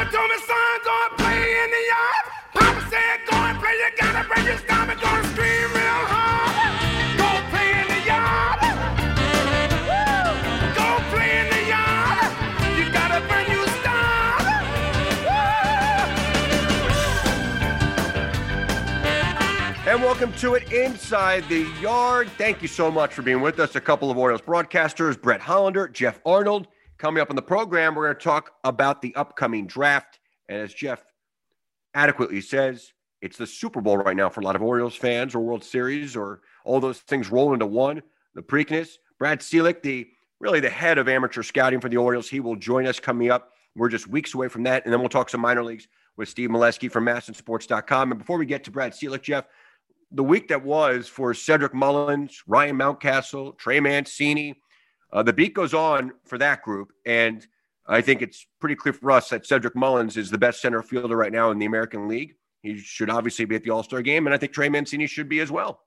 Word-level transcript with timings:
Mama 0.00 0.12
told 0.12 0.30
me, 0.30 0.36
son, 0.38 0.56
go 0.82 0.96
and 1.10 1.18
play 1.18 1.42
in 1.62 1.70
the 1.70 1.84
yard. 1.92 2.24
Papa 2.54 2.80
said, 2.88 3.20
go 3.30 3.36
and 3.36 3.58
play. 3.58 3.72
You 3.72 3.90
gotta 3.98 4.26
break 4.26 4.46
your 4.46 4.56
stomach. 4.56 4.98
Gonna 4.98 5.24
scream 5.24 5.72
real 5.74 6.04
hard. 6.08 7.18
Go 7.18 7.28
play 7.50 7.68
in 7.82 7.86
the 7.86 8.00
yard. 8.08 8.60
Go 10.74 10.86
play 11.10 11.40
in 11.40 11.50
the 11.52 11.62
yard. 11.68 12.32
You 12.78 12.88
got 12.90 13.10
a 13.10 13.20
brand 13.28 13.48
new 13.50 13.66
start. 13.76 14.40
And 19.86 20.02
welcome 20.02 20.32
to 20.38 20.54
it 20.54 20.72
inside 20.72 21.46
the 21.50 21.68
yard. 21.82 22.30
Thank 22.38 22.62
you 22.62 22.68
so 22.68 22.90
much 22.90 23.12
for 23.12 23.20
being 23.20 23.42
with 23.42 23.60
us. 23.60 23.76
A 23.76 23.82
couple 23.82 24.10
of 24.10 24.16
Orioles 24.16 24.40
broadcasters, 24.40 25.20
Brett 25.20 25.42
Hollander, 25.42 25.88
Geoff 25.88 26.20
Arnold. 26.24 26.68
Coming 27.00 27.22
up 27.22 27.30
on 27.30 27.36
the 27.36 27.40
program, 27.40 27.94
we're 27.94 28.08
going 28.08 28.18
to 28.18 28.22
talk 28.22 28.52
about 28.62 29.00
the 29.00 29.14
upcoming 29.14 29.66
draft. 29.66 30.18
And 30.50 30.58
as 30.58 30.74
Geoff 30.74 31.02
adequately 31.94 32.42
says, 32.42 32.92
it's 33.22 33.38
the 33.38 33.46
Super 33.46 33.80
Bowl 33.80 33.96
right 33.96 34.14
now 34.14 34.28
for 34.28 34.42
a 34.42 34.44
lot 34.44 34.54
of 34.54 34.60
Orioles 34.60 34.96
fans 34.96 35.34
or 35.34 35.40
World 35.40 35.64
Series 35.64 36.14
or 36.14 36.42
all 36.62 36.78
those 36.78 36.98
things 36.98 37.30
roll 37.30 37.54
into 37.54 37.64
one. 37.64 38.02
The 38.34 38.42
Preakness, 38.42 38.96
Brad 39.18 39.40
Ciolek, 39.40 39.80
the 39.80 40.08
really 40.40 40.60
the 40.60 40.68
head 40.68 40.98
of 40.98 41.08
amateur 41.08 41.42
scouting 41.42 41.80
for 41.80 41.88
the 41.88 41.96
Orioles, 41.96 42.28
he 42.28 42.38
will 42.38 42.54
join 42.54 42.86
us 42.86 43.00
coming 43.00 43.30
up. 43.30 43.52
We're 43.74 43.88
just 43.88 44.06
weeks 44.06 44.34
away 44.34 44.48
from 44.48 44.64
that. 44.64 44.84
And 44.84 44.92
then 44.92 45.00
we'll 45.00 45.08
talk 45.08 45.30
some 45.30 45.40
minor 45.40 45.64
leagues 45.64 45.88
with 46.18 46.28
Steve 46.28 46.50
Melewski 46.50 46.92
from 46.92 47.06
MASNsports.com. 47.06 48.12
And 48.12 48.18
before 48.18 48.36
we 48.36 48.44
get 48.44 48.62
to 48.64 48.70
Brad 48.70 48.92
Ciolek, 48.92 49.22
Geoff, 49.22 49.46
the 50.12 50.22
week 50.22 50.48
that 50.48 50.62
was 50.62 51.08
for 51.08 51.32
Cedric 51.32 51.72
Mullins, 51.72 52.42
Ryan 52.46 52.76
Mountcastle, 52.76 53.56
Trey 53.56 53.80
Mancini, 53.80 54.60
uh, 55.12 55.22
the 55.22 55.32
beat 55.32 55.54
goes 55.54 55.74
on 55.74 56.12
for 56.24 56.38
that 56.38 56.62
group. 56.62 56.92
And 57.06 57.46
I 57.86 58.00
think 58.00 58.22
it's 58.22 58.46
pretty 58.60 58.76
clear 58.76 58.92
for 58.92 59.10
us 59.10 59.30
that 59.30 59.46
Cedric 59.46 59.74
Mullins 59.74 60.16
is 60.16 60.30
the 60.30 60.38
best 60.38 60.60
center 60.60 60.82
fielder 60.82 61.16
right 61.16 61.32
now 61.32 61.50
in 61.50 61.58
the 61.58 61.66
American 61.66 62.08
League. 62.08 62.34
He 62.62 62.78
should 62.78 63.10
obviously 63.10 63.44
be 63.46 63.56
at 63.56 63.64
the 63.64 63.70
All 63.70 63.82
Star 63.82 64.02
game. 64.02 64.26
And 64.26 64.34
I 64.34 64.38
think 64.38 64.52
Trey 64.52 64.68
Mancini 64.68 65.06
should 65.06 65.28
be 65.28 65.40
as 65.40 65.50
well. 65.50 65.80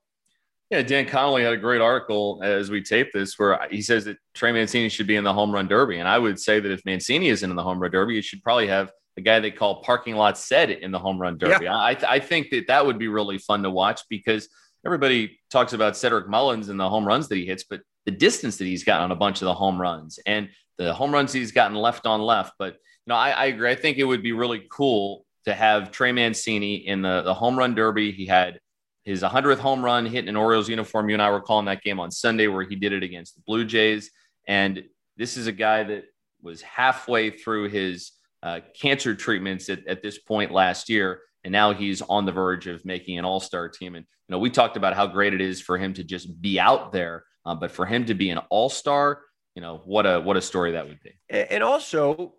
Yeah, 0.70 0.82
Dan 0.82 1.06
Connolly 1.06 1.44
had 1.44 1.54
a 1.54 1.58
great 1.58 1.82
article 1.82 2.42
as 2.44 2.72
we 2.72 2.82
tape 2.82 3.12
this 3.14 3.38
where 3.38 3.60
he 3.70 3.82
says 3.82 4.06
that 4.06 4.18
Trey 4.34 4.52
Mancini 4.52 4.90
should 4.90 5.06
be 5.06 5.16
in 5.16 5.24
the 5.24 5.34
home 5.34 5.52
run 5.52 5.68
derby. 5.68 6.00
And 6.00 6.08
I 6.08 6.18
would 6.18 6.40
say 6.40 6.60
that 6.60 6.72
if 6.72 6.84
Mancini 6.84 7.30
isn't 7.30 7.48
in 7.48 7.56
the 7.56 7.64
home 7.64 7.80
run 7.80 7.92
derby, 7.92 8.16
you 8.16 8.24
should 8.24 8.42
probably 8.42 8.68
have 8.68 8.92
the 9.16 9.22
guy 9.22 9.40
they 9.40 9.52
call 9.52 9.84
parking 9.84 10.16
lot 10.16 10.36
Ced 10.36 10.80
in 10.80 10.92
the 10.92 10.98
home 10.98 11.22
run 11.22 11.38
derby. 11.38 11.66
Yeah. 11.66 11.80
I, 11.80 11.94
th- 11.94 12.10
I 12.10 12.20
think 12.20 12.50
that 12.50 12.68
that 12.68 12.86
would 12.86 12.98
be 12.98 13.08
really 13.08 13.38
fun 13.38 13.62
to 13.64 13.70
watch 13.70 14.02
because 14.10 14.50
everybody 14.84 15.40
talks 15.52 15.74
about 15.74 15.96
Cedric 15.96 16.28
Mullins 16.28 16.70
and 16.70 16.80
the 16.80 16.90
home 16.90 17.06
runs 17.06 17.28
that 17.28 17.36
he 17.36 17.46
hits, 17.46 17.64
but 17.64 17.82
the 18.06 18.12
distance 18.12 18.58
that 18.58 18.66
he's 18.66 18.84
gotten 18.84 19.06
on 19.06 19.12
a 19.12 19.16
bunch 19.16 19.42
of 19.42 19.46
the 19.46 19.54
home 19.54 19.80
runs 19.80 20.20
and 20.26 20.50
the 20.78 20.94
home 20.94 21.12
runs 21.12 21.32
he's 21.32 21.52
gotten 21.52 21.78
left 21.78 22.06
on 22.06 22.22
left. 22.22 22.54
But, 22.58 22.73
you 22.73 23.08
know, 23.08 23.16
I, 23.16 23.30
I 23.32 23.46
agree. 23.46 23.72
I 23.72 23.76
think 23.76 23.98
it 23.98 24.04
would 24.04 24.23
be 24.23 24.32
really 24.32 24.66
cool 24.70 25.26
to 25.46 25.54
have 25.54 25.92
Trey 25.92 26.12
Mancini 26.12 26.76
in 26.88 27.02
the, 27.02 27.22
the 27.22 27.34
home 27.34 27.58
run 27.58 27.76
derby. 27.76 28.12
He 28.12 28.26
had 28.26 28.59
his 29.04 29.22
100th 29.22 29.59
home 29.59 29.84
run 29.84 30.06
hitting 30.06 30.30
an 30.30 30.36
Orioles 30.36 30.70
uniform. 30.70 31.09
You 31.09 31.16
and 31.16 31.22
I 31.22 31.30
were 31.30 31.42
calling 31.42 31.66
that 31.66 31.84
game 31.84 32.00
on 32.00 32.12
Sunday 32.12 32.48
where 32.48 32.64
he 32.64 32.76
did 32.76 32.94
it 32.94 33.04
against 33.04 33.36
the 33.36 33.42
Blue 33.46 33.66
Jays. 33.66 34.12
And 34.48 34.84
this 35.18 35.38
is 35.38 35.48
a 35.48 35.52
guy 35.52 35.84
that 35.84 36.06
was 36.42 36.62
halfway 36.62 37.30
through 37.30 37.70
his 37.70 38.12
uh, 38.42 38.59
cancer 38.80 39.16
treatments 39.16 39.70
at, 39.70 39.86
at 39.88 40.02
this 40.02 40.20
point 40.20 40.52
last 40.52 40.90
year. 40.90 41.22
And 41.44 41.52
now 41.52 41.74
he's 41.74 42.02
on 42.02 42.26
the 42.26 42.31
verge 42.31 42.68
of 42.68 42.86
making 42.86 43.18
an 43.20 43.26
all 43.26 43.40
star 43.40 43.68
team. 43.68 43.96
And, 43.96 44.06
you 44.06 44.34
know, 44.34 44.40
we 44.40 44.50
talked 44.50 44.78
about 44.78 44.96
how 44.96 45.08
great 45.08 45.34
it 45.34 45.42
is 45.42 45.62
for 45.62 45.78
him 45.78 45.94
to 45.96 46.04
just 46.04 46.42
be 46.42 46.59
out 46.59 46.94
there. 46.94 47.26
Uh, 47.46 47.56
but 47.56 47.72
for 47.72 47.86
him 47.86 48.06
to 48.06 48.14
be 48.14 48.30
an 48.30 48.38
all 48.50 48.70
star, 48.70 49.22
you 49.56 49.62
know, 49.62 49.82
what 49.86 50.06
a 50.06 50.20
what 50.20 50.38
a 50.38 50.42
story 50.42 50.72
that 50.72 50.88
would 50.88 51.00
be. 51.02 51.12
And 51.30 51.64
also, 51.64 52.34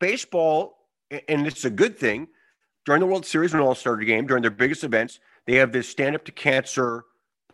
baseball, 0.00 0.76
and 1.28 1.46
it's 1.46 1.64
a 1.64 1.70
good 1.70 1.98
thing 1.98 2.28
during 2.84 3.00
the 3.00 3.06
World 3.06 3.26
Series 3.26 3.52
and 3.52 3.62
All 3.62 3.74
Star 3.74 3.96
game, 3.96 4.26
during 4.26 4.42
their 4.42 4.50
biggest 4.50 4.84
events, 4.84 5.20
they 5.46 5.56
have 5.56 5.72
this 5.72 5.88
stand 5.88 6.14
up 6.14 6.24
to 6.24 6.32
cancer 6.32 7.04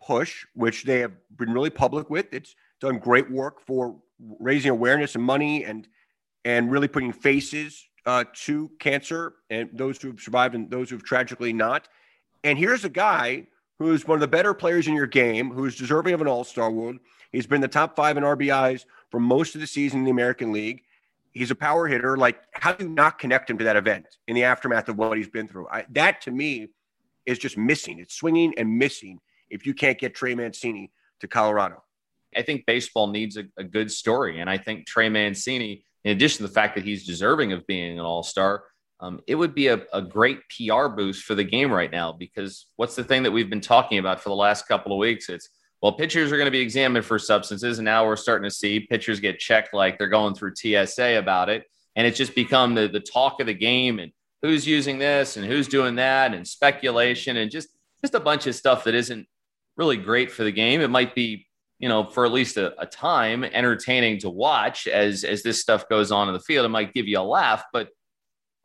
push, 0.01 0.47
which 0.55 0.85
they 0.85 1.01
have 1.01 1.13
been 1.37 1.53
really 1.53 1.71
public 1.71 2.11
with. 2.11 2.33
It's 2.33 2.55
done 2.81 2.99
great 2.99 3.31
work 3.31 3.61
for 3.61 3.97
raising 4.39 4.71
awareness 4.71 5.15
and 5.15 5.25
money 5.25 5.65
and 5.65 5.87
and 6.45 6.71
really 6.71 6.89
putting 6.89 7.13
faces 7.13 7.87
uh, 8.07 8.25
to 8.33 8.71
cancer 8.79 9.35
and 9.51 9.69
those 9.75 10.01
who've 10.01 10.21
survived 10.21 10.55
and 10.55 10.71
those 10.71 10.89
who've 10.89 11.05
tragically 11.05 11.53
not. 11.53 11.89
And 12.45 12.59
here's 12.59 12.85
a 12.85 12.89
guy 12.89 13.47
who's 13.81 14.07
one 14.07 14.17
of 14.17 14.21
the 14.21 14.29
better 14.29 14.53
players 14.53 14.87
in 14.87 14.95
your 14.95 15.07
game, 15.07 15.51
who's 15.51 15.75
deserving 15.75 16.13
of 16.13 16.21
an 16.21 16.29
All 16.29 16.45
Star 16.45 16.71
world. 16.71 16.99
He's 17.33 17.47
been 17.47 17.63
the 17.63 17.69
top 17.69 17.97
five 17.97 18.17
in 18.19 18.23
RBIs 18.23 18.85
for 19.11 19.19
most 19.19 19.55
of 19.55 19.61
the 19.63 19.67
season 19.67 20.01
in 20.01 20.05
the 20.05 20.11
American 20.11 20.53
League. 20.53 20.83
He's 21.33 21.51
a 21.51 21.55
power 21.55 21.89
hitter. 21.89 22.17
Like, 22.17 22.43
how 22.53 22.73
do 22.73 22.85
you 22.85 22.91
not 22.91 23.19
connect 23.19 23.49
him 23.49 23.57
to 23.57 23.65
that 23.65 23.77
event 23.77 24.19
in 24.29 24.35
the 24.35 24.45
aftermath 24.45 24.89
of 24.91 24.99
what 24.99 25.17
he's 25.17 25.31
been 25.31 25.49
through? 25.49 25.67
I, 25.69 25.87
that 25.93 26.21
to 26.23 26.31
me 26.31 26.69
is 27.25 27.39
just 27.39 27.57
missing. 27.57 28.01
It's 28.01 28.15
swinging 28.15 28.53
and 28.59 28.79
missing 28.79 29.19
if 29.49 29.65
you 29.65 29.73
can't 29.73 29.99
get 29.99 30.15
Trey 30.15 30.35
Mancini 30.35 30.91
to 31.21 31.27
Colorado. 31.27 31.83
I 32.37 32.43
think 32.43 32.67
baseball 32.67 33.07
needs 33.07 33.39
a, 33.39 33.45
a 33.57 33.65
good 33.65 33.91
story. 33.91 34.41
And 34.41 34.51
I 34.51 34.59
think 34.59 34.87
Trey 34.87 35.09
Mancini, 35.09 35.85
in 36.05 36.13
addition 36.13 36.39
to 36.39 36.49
the 36.49 36.55
fact 36.55 36.75
that 36.75 36.85
he's 36.85 37.07
deserving 37.07 37.53
of 37.53 37.67
being 37.67 37.99
an 37.99 38.05
all 38.05 38.23
star, 38.23 38.65
um, 39.01 39.21
it 39.27 39.35
would 39.35 39.55
be 39.55 39.69
a, 39.69 39.83
a 39.93 40.03
great 40.03 40.41
PR 40.51 40.89
boost 40.89 41.25
for 41.25 41.35
the 41.35 41.45
game 41.45 41.73
right 41.73 41.91
now 41.91 42.13
because 42.13 42.67
what's 42.77 42.95
the 42.95 43.05
thing 43.05 43.23
that 43.23 43.31
we've 43.31 43.49
been 43.49 43.61
talking 43.61 43.99
about 43.99 44.21
for 44.21 44.29
the 44.29 44.35
last 44.35 44.69
couple 44.69 44.93
of 44.93 44.99
weeks? 44.99 45.29
It's 45.29 45.49
well, 45.81 45.93
pitchers 45.93 46.31
are 46.31 46.37
going 46.37 46.47
to 46.47 46.51
be 46.51 46.61
examined 46.61 47.07
for 47.07 47.19
substances, 47.19 47.79
and 47.79 47.87
now 47.87 48.05
we're 48.05 48.17
starting 48.17 48.49
to 48.49 48.55
see 48.55 48.81
pitchers 48.81 49.19
get 49.19 49.39
checked 49.39 49.73
like 49.73 49.97
they're 49.97 50.09
going 50.09 50.35
through 50.35 50.55
TSA 50.55 51.19
about 51.19 51.49
it, 51.49 51.65
and 51.97 52.07
it's 52.07 52.19
just 52.19 52.35
become 52.35 52.75
the 52.75 52.89
the 52.89 53.01
talk 53.01 53.41
of 53.41 53.47
the 53.47 53.55
game 53.55 53.99
and 53.99 54.13
who's 54.43 54.67
using 54.67 54.99
this 54.99 55.39
and 55.39 55.47
who's 55.47 55.69
doing 55.69 55.95
that 55.97 56.35
and 56.35 56.47
speculation 56.47 57.39
and 57.39 57.51
just 57.51 57.69
just 58.03 58.15
a 58.15 58.21
bunch 58.21 58.47
of 58.47 58.55
stuff 58.55 58.85
that 58.85 58.95
isn't 58.95 59.27
really 59.77 59.97
great 59.97 60.31
for 60.31 60.45
the 60.45 60.53
game. 60.53 60.83
It 60.83 60.91
might 60.91 61.15
be 61.15 61.47
you 61.79 61.89
know 61.89 62.05
for 62.05 62.27
at 62.27 62.33
least 62.33 62.59
a, 62.59 62.79
a 62.79 62.85
time 62.85 63.45
entertaining 63.45 64.19
to 64.19 64.29
watch 64.29 64.87
as 64.87 65.25
as 65.25 65.43
this 65.43 65.63
stuff 65.63 65.89
goes 65.89 66.13
on 66.13 66.29
in 66.29 66.35
the 66.35 66.41
field. 66.41 66.67
It 66.67 66.71
might 66.71 66.93
give 66.93 67.09
you 67.09 67.19
a 67.19 67.23
laugh, 67.23 67.65
but 67.73 67.89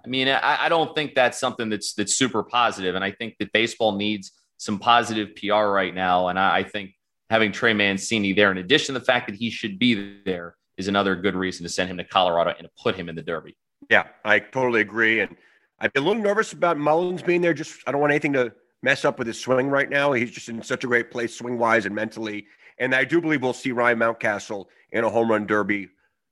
I 0.05 0.07
mean, 0.07 0.27
I, 0.27 0.65
I, 0.65 0.69
don't 0.69 0.93
think 0.93 1.15
that's 1.15 1.39
something 1.39 1.69
that's 1.69 1.93
that's 1.93 2.15
super 2.15 2.43
positive, 2.43 2.95
and 2.95 3.03
I 3.03 3.11
think 3.11 3.35
that 3.39 3.51
baseball 3.51 3.95
needs 3.95 4.31
some 4.57 4.79
positive 4.79 5.35
PR 5.35 5.65
right 5.65 5.93
now. 5.93 6.27
And 6.27 6.37
I, 6.37 6.57
I 6.57 6.63
think 6.63 6.91
having 7.29 7.51
Trey 7.51 7.73
Mancini 7.73 8.33
there, 8.33 8.51
in 8.51 8.57
addition 8.57 8.93
to 8.93 8.99
the 8.99 9.05
fact 9.05 9.27
that 9.27 9.35
he 9.35 9.49
should 9.49 9.79
be 9.79 10.21
there, 10.25 10.55
is 10.77 10.87
another 10.87 11.15
good 11.15 11.35
reason 11.35 11.63
to 11.63 11.69
send 11.69 11.89
him 11.89 11.97
to 11.97 12.03
Colorado 12.03 12.51
and 12.51 12.67
to 12.67 12.71
put 12.81 12.95
him 12.95 13.09
in 13.09 13.15
the 13.15 13.21
Derby. 13.21 13.55
Yeah, 13.89 14.07
I 14.23 14.39
totally 14.39 14.81
agree. 14.81 15.21
And 15.21 15.35
I'd 15.79 15.93
be 15.93 15.99
a 15.99 16.03
little 16.03 16.21
nervous 16.21 16.53
about 16.53 16.77
Mullins 16.77 17.21
being 17.21 17.41
there. 17.41 17.53
Just 17.53 17.79
I 17.87 17.91
don't 17.91 18.01
want 18.01 18.11
anything 18.11 18.33
to 18.33 18.53
mess 18.83 19.05
up 19.05 19.17
with 19.17 19.27
his 19.27 19.39
swing 19.39 19.69
right 19.69 19.89
now. 19.89 20.13
He's 20.13 20.31
just 20.31 20.49
in 20.49 20.61
such 20.61 20.83
a 20.83 20.87
great 20.87 21.11
place, 21.11 21.35
swing 21.35 21.57
wise 21.57 21.85
and 21.85 21.95
mentally. 21.95 22.45
And 22.77 22.93
I 22.93 23.03
do 23.03 23.21
believe 23.21 23.41
we'll 23.41 23.53
see 23.53 23.71
Ryan 23.71 23.99
Mountcastle 23.99 24.65
in 24.91 25.03
a 25.03 25.09
home 25.09 25.31
run 25.31 25.45
derby 25.45 25.89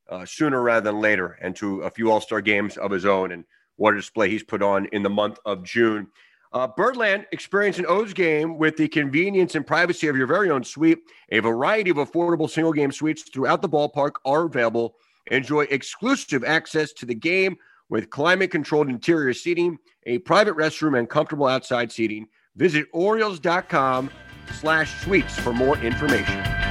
uh, 0.09 0.25
sooner 0.25 0.61
rather 0.61 0.91
than 0.91 1.01
later, 1.01 1.37
and 1.41 1.55
to 1.55 1.81
a 1.81 1.89
few 1.89 2.11
All 2.11 2.21
Star 2.21 2.41
games 2.41 2.77
of 2.77 2.91
his 2.91 3.05
own. 3.05 3.31
And 3.31 3.45
what 3.77 3.93
a 3.93 3.97
display 3.97 4.29
he's 4.29 4.43
put 4.43 4.61
on 4.61 4.85
in 4.87 5.03
the 5.03 5.09
month 5.09 5.39
of 5.45 5.63
June. 5.63 6.07
Uh, 6.53 6.67
Birdland, 6.67 7.25
experience 7.31 7.79
an 7.79 7.85
O's 7.87 8.13
game 8.13 8.59
with 8.59 8.77
the 8.77 8.87
convenience 8.87 9.55
and 9.55 9.65
privacy 9.65 10.07
of 10.07 10.15
your 10.15 10.27
very 10.27 10.51
own 10.51 10.63
suite. 10.63 10.99
A 11.29 11.39
variety 11.39 11.89
of 11.89 11.97
affordable 11.97 12.49
single 12.49 12.73
game 12.73 12.91
suites 12.91 13.23
throughout 13.23 13.63
the 13.63 13.69
ballpark 13.69 14.13
are 14.23 14.45
available. 14.45 14.95
Enjoy 15.31 15.61
exclusive 15.63 16.43
access 16.43 16.93
to 16.93 17.07
the 17.07 17.15
game 17.15 17.57
with 17.89 18.11
climate 18.11 18.51
controlled 18.51 18.89
interior 18.89 19.33
seating, 19.33 19.79
a 20.05 20.19
private 20.19 20.55
restroom, 20.55 20.97
and 20.97 21.09
comfortable 21.09 21.47
outside 21.47 21.91
seating. 21.91 22.27
Visit 22.55 22.85
Orioles.com 22.93 24.11
slash 24.59 25.01
suites 25.03 25.35
for 25.39 25.53
more 25.53 25.77
information. 25.79 26.62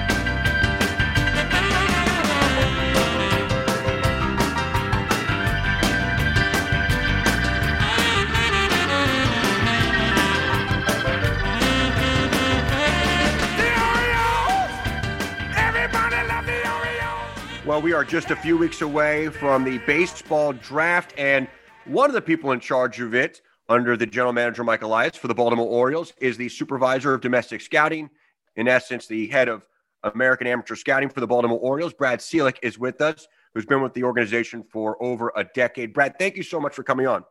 Well, 17.73 17.81
we 17.81 17.95
are 17.95 18.05
just 18.05 18.31
a 18.31 18.37
few 18.37 18.59
weeks 18.59 18.83
away 18.83 19.31
from 19.31 19.65
the 19.65 19.79
baseball 19.87 20.53
draft, 20.53 21.15
and 21.17 21.49
one 21.87 22.11
of 22.11 22.13
the 22.13 22.21
people 22.21 22.53
in 22.53 22.61
charge 22.61 23.01
of 23.01 23.15
it, 23.15 23.41
under 23.67 23.97
the 23.97 24.05
general 24.05 24.35
manager 24.35 24.63
Mike 24.63 24.83
Elias 24.83 25.17
for 25.17 25.27
the 25.27 25.35
Baltimore 25.35 25.67
Orioles, 25.67 26.13
is 26.19 26.37
the 26.37 26.51
supervisor 26.51 27.15
of 27.15 27.23
domestic 27.23 27.63
scouting. 27.63 28.11
In 28.57 28.69
essence, 28.69 29.07
the 29.07 29.27
head 29.29 29.49
of 29.49 29.67
American 30.03 30.47
amateur 30.49 30.75
scouting 30.75 31.09
for 31.09 31.21
the 31.21 31.27
Baltimore 31.27 31.59
Orioles. 31.61 31.95
Brad 31.95 32.19
Ciolek 32.19 32.59
is 32.61 32.79
with 32.79 33.01
us, 33.01 33.27
who's 33.55 33.65
been 33.65 33.81
with 33.81 33.95
the 33.95 34.05
organization 34.05 34.63
for 34.63 35.03
over 35.03 35.33
a 35.35 35.43
decade. 35.43 35.95
Brad, 35.95 36.19
thank 36.19 36.37
you 36.37 36.43
so 36.43 36.61
much 36.61 36.75
for 36.75 36.83
coming 36.83 37.07
on. 37.07 37.25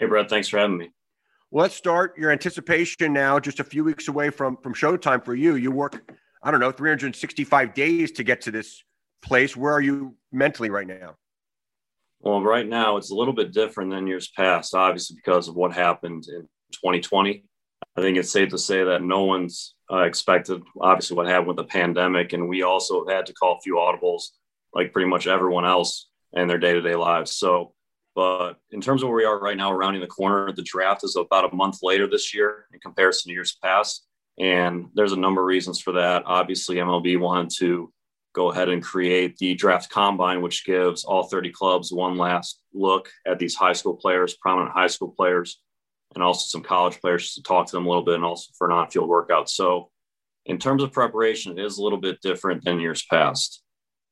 Hey, 0.00 0.06
Brad, 0.06 0.28
thanks 0.28 0.48
for 0.48 0.58
having 0.58 0.78
me. 0.78 0.90
Well, 1.52 1.62
let's 1.62 1.76
start 1.76 2.18
your 2.18 2.32
anticipation 2.32 3.12
now, 3.12 3.38
just 3.38 3.60
a 3.60 3.64
few 3.64 3.84
weeks 3.84 4.08
away 4.08 4.30
from 4.30 4.56
from 4.64 4.74
showtime 4.74 5.24
for 5.24 5.36
you. 5.36 5.54
You 5.54 5.70
work, 5.70 6.12
I 6.42 6.50
don't 6.50 6.58
know, 6.58 6.72
365 6.72 7.72
days 7.72 8.10
to 8.10 8.24
get 8.24 8.40
to 8.40 8.50
this 8.50 8.82
place. 9.24 9.56
Where 9.56 9.72
are 9.72 9.80
you 9.80 10.16
mentally 10.30 10.70
right 10.70 10.86
now? 10.86 11.16
Well, 12.20 12.42
right 12.42 12.66
now 12.66 12.96
it's 12.96 13.10
a 13.10 13.14
little 13.14 13.34
bit 13.34 13.52
different 13.52 13.90
than 13.90 14.06
years 14.06 14.30
past, 14.34 14.74
obviously 14.74 15.16
because 15.16 15.48
of 15.48 15.56
what 15.56 15.72
happened 15.72 16.26
in 16.28 16.42
2020. 16.72 17.44
I 17.96 18.00
think 18.00 18.16
it's 18.16 18.30
safe 18.30 18.48
to 18.50 18.58
say 18.58 18.82
that 18.82 19.02
no 19.02 19.24
one's 19.24 19.74
uh, 19.92 20.02
expected, 20.02 20.62
obviously, 20.80 21.16
what 21.16 21.26
happened 21.26 21.48
with 21.48 21.56
the 21.56 21.64
pandemic, 21.64 22.32
and 22.32 22.48
we 22.48 22.62
also 22.62 23.04
have 23.04 23.14
had 23.14 23.26
to 23.26 23.34
call 23.34 23.56
a 23.56 23.60
few 23.60 23.74
audibles, 23.74 24.28
like 24.72 24.92
pretty 24.92 25.08
much 25.08 25.26
everyone 25.26 25.64
else 25.64 26.08
in 26.32 26.48
their 26.48 26.58
day-to-day 26.58 26.96
lives. 26.96 27.36
So, 27.36 27.74
but 28.14 28.54
in 28.70 28.80
terms 28.80 29.02
of 29.02 29.08
where 29.08 29.18
we 29.18 29.24
are 29.24 29.38
right 29.38 29.56
now, 29.56 29.72
rounding 29.72 30.00
the 30.00 30.08
corner, 30.08 30.50
the 30.52 30.62
draft 30.62 31.04
is 31.04 31.16
about 31.16 31.52
a 31.52 31.54
month 31.54 31.78
later 31.82 32.06
this 32.08 32.34
year 32.34 32.66
in 32.72 32.80
comparison 32.80 33.28
to 33.28 33.34
years 33.34 33.56
past, 33.62 34.06
and 34.38 34.86
there's 34.94 35.12
a 35.12 35.20
number 35.20 35.42
of 35.42 35.46
reasons 35.46 35.80
for 35.80 35.92
that. 35.92 36.24
Obviously, 36.26 36.76
MLB 36.76 37.20
wanted 37.20 37.50
to 37.58 37.92
go 38.34 38.50
ahead 38.50 38.68
and 38.68 38.82
create 38.82 39.38
the 39.38 39.54
draft 39.54 39.90
combine, 39.90 40.42
which 40.42 40.66
gives 40.66 41.04
all 41.04 41.22
30 41.22 41.50
clubs 41.50 41.92
one 41.92 42.18
last 42.18 42.60
look 42.74 43.10
at 43.26 43.38
these 43.38 43.54
high 43.54 43.72
school 43.72 43.94
players, 43.94 44.34
prominent 44.34 44.72
high 44.72 44.88
school 44.88 45.14
players, 45.16 45.60
and 46.14 46.22
also 46.22 46.46
some 46.46 46.62
college 46.62 47.00
players 47.00 47.34
to 47.34 47.42
talk 47.42 47.66
to 47.66 47.76
them 47.76 47.86
a 47.86 47.88
little 47.88 48.04
bit 48.04 48.16
and 48.16 48.24
also 48.24 48.50
for 48.58 48.68
an 48.68 48.76
non 48.76 48.90
field 48.90 49.08
workouts. 49.08 49.50
So, 49.50 49.90
in 50.46 50.58
terms 50.58 50.82
of 50.82 50.92
preparation, 50.92 51.58
it 51.58 51.64
is 51.64 51.78
a 51.78 51.82
little 51.82 51.98
bit 51.98 52.20
different 52.20 52.64
than 52.64 52.80
years 52.80 53.04
past. 53.08 53.62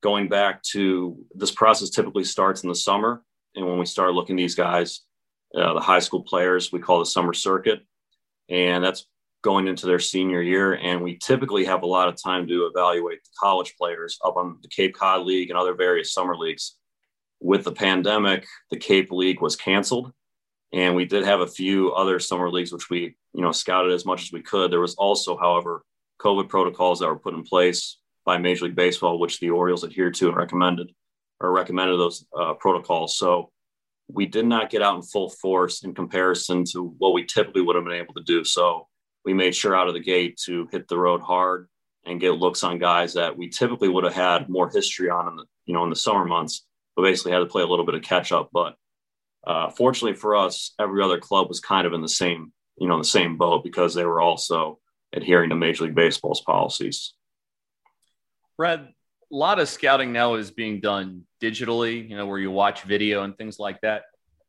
Going 0.02 0.28
back 0.28 0.62
to 0.72 1.18
this 1.34 1.50
process 1.50 1.90
typically 1.90 2.24
starts 2.24 2.62
in 2.62 2.68
the 2.68 2.74
summer. 2.74 3.22
And 3.54 3.66
when 3.66 3.78
we 3.78 3.84
start 3.84 4.14
looking 4.14 4.36
these 4.36 4.54
guys, 4.54 5.02
uh, 5.54 5.74
the 5.74 5.80
high 5.80 5.98
school 5.98 6.22
players, 6.22 6.72
we 6.72 6.80
call 6.80 7.00
the 7.00 7.06
summer 7.06 7.34
circuit. 7.34 7.80
And 8.48 8.82
that's 8.82 9.06
going 9.42 9.66
into 9.68 9.86
their 9.86 9.98
senior 9.98 10.40
year. 10.40 10.74
And 10.74 11.02
we 11.02 11.18
typically 11.18 11.64
have 11.64 11.82
a 11.82 11.86
lot 11.86 12.08
of 12.08 12.20
time 12.22 12.46
to 12.46 12.66
evaluate 12.66 13.22
the 13.24 13.30
college 13.38 13.74
players 13.76 14.18
up 14.24 14.36
on 14.36 14.58
the 14.62 14.68
Cape 14.68 14.94
Cod 14.94 15.26
League 15.26 15.50
and 15.50 15.58
other 15.58 15.74
various 15.74 16.12
summer 16.12 16.36
leagues. 16.36 16.76
With 17.40 17.64
the 17.64 17.72
pandemic, 17.72 18.46
the 18.70 18.76
Cape 18.76 19.10
League 19.10 19.42
was 19.42 19.56
canceled. 19.56 20.12
And 20.72 20.94
we 20.94 21.04
did 21.04 21.24
have 21.24 21.40
a 21.40 21.46
few 21.46 21.92
other 21.92 22.18
summer 22.18 22.50
leagues, 22.50 22.72
which 22.72 22.88
we, 22.88 23.16
you 23.34 23.42
know, 23.42 23.52
scouted 23.52 23.92
as 23.92 24.06
much 24.06 24.22
as 24.22 24.32
we 24.32 24.40
could. 24.40 24.70
There 24.70 24.80
was 24.80 24.94
also, 24.94 25.36
however, 25.36 25.84
COVID 26.20 26.48
protocols 26.48 27.00
that 27.00 27.08
were 27.08 27.18
put 27.18 27.34
in 27.34 27.42
place 27.42 27.98
by 28.24 28.38
Major 28.38 28.66
League 28.66 28.76
Baseball, 28.76 29.18
which 29.18 29.40
the 29.40 29.50
Orioles 29.50 29.84
adhered 29.84 30.14
to 30.14 30.28
and 30.28 30.36
recommended 30.36 30.92
or 31.40 31.52
recommended 31.52 31.98
those 31.98 32.24
uh, 32.38 32.54
protocols. 32.54 33.18
So 33.18 33.50
we 34.08 34.26
did 34.26 34.46
not 34.46 34.70
get 34.70 34.82
out 34.82 34.96
in 34.96 35.02
full 35.02 35.28
force 35.28 35.82
in 35.84 35.94
comparison 35.94 36.64
to 36.72 36.94
what 36.98 37.12
we 37.12 37.24
typically 37.24 37.62
would 37.62 37.76
have 37.76 37.84
been 37.84 37.94
able 37.94 38.14
to 38.14 38.22
do. 38.22 38.44
So 38.44 38.86
we 39.24 39.34
made 39.34 39.54
sure 39.54 39.76
out 39.76 39.88
of 39.88 39.94
the 39.94 40.00
gate 40.00 40.38
to 40.44 40.68
hit 40.72 40.88
the 40.88 40.98
road 40.98 41.20
hard 41.20 41.68
and 42.04 42.20
get 42.20 42.32
looks 42.32 42.64
on 42.64 42.78
guys 42.78 43.14
that 43.14 43.36
we 43.36 43.48
typically 43.48 43.88
would 43.88 44.04
have 44.04 44.14
had 44.14 44.48
more 44.48 44.68
history 44.68 45.08
on 45.08 45.28
in 45.28 45.36
the 45.36 45.44
you 45.64 45.74
know 45.74 45.84
in 45.84 45.90
the 45.90 45.96
summer 45.96 46.24
months, 46.24 46.66
but 46.96 47.02
basically 47.02 47.32
had 47.32 47.38
to 47.38 47.46
play 47.46 47.62
a 47.62 47.66
little 47.66 47.86
bit 47.86 47.94
of 47.94 48.02
catch 48.02 48.32
up. 48.32 48.50
But 48.52 48.76
uh, 49.46 49.70
fortunately 49.70 50.16
for 50.16 50.36
us, 50.36 50.74
every 50.78 51.02
other 51.02 51.18
club 51.18 51.48
was 51.48 51.60
kind 51.60 51.86
of 51.86 51.92
in 51.92 52.02
the 52.02 52.08
same 52.08 52.52
you 52.78 52.88
know 52.88 52.98
the 52.98 53.04
same 53.04 53.36
boat 53.36 53.64
because 53.64 53.94
they 53.94 54.04
were 54.04 54.20
also 54.20 54.78
adhering 55.12 55.50
to 55.50 55.56
Major 55.56 55.84
League 55.84 55.94
Baseball's 55.94 56.40
policies. 56.40 57.14
Brad, 58.56 58.80
a 58.80 59.36
lot 59.36 59.58
of 59.58 59.68
scouting 59.68 60.12
now 60.12 60.34
is 60.34 60.50
being 60.50 60.80
done 60.80 61.22
digitally, 61.40 62.08
you 62.08 62.16
know, 62.16 62.26
where 62.26 62.38
you 62.38 62.50
watch 62.50 62.82
video 62.82 63.22
and 63.22 63.36
things 63.36 63.58
like 63.58 63.80
that. 63.80 64.04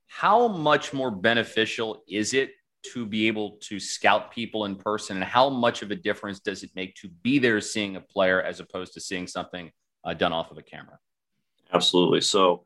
How 0.08 0.48
much 0.48 0.94
more 0.94 1.12
beneficial 1.12 2.04
is 2.08 2.34
it 2.34 2.52
to 2.84 3.06
be 3.06 3.28
able 3.28 3.58
to 3.62 3.80
scout 3.80 4.32
people 4.32 4.66
in 4.66 4.76
person 4.76 5.16
and 5.18 5.26
how 5.26 5.50
much 5.50 5.82
of 5.82 5.92
a 5.92 5.96
difference 5.96 6.40
does 6.40 6.64
it 6.64 6.72
make 6.76 6.96
to 6.96 7.08
be 7.08 7.40
there 7.40 7.62
seeing 7.62 7.96
a 7.96 8.02
player 8.02 8.42
as 8.42 8.60
opposed 8.60 8.94
to 8.94 9.00
seeing 9.00 9.28
something 9.28 9.72
uh, 10.04 10.14
done 10.14 10.34
off 10.34 10.52
of 10.52 10.58
a 10.58 10.62
camera? 10.62 11.00
Absolutely. 11.74 12.22
So 12.22 12.66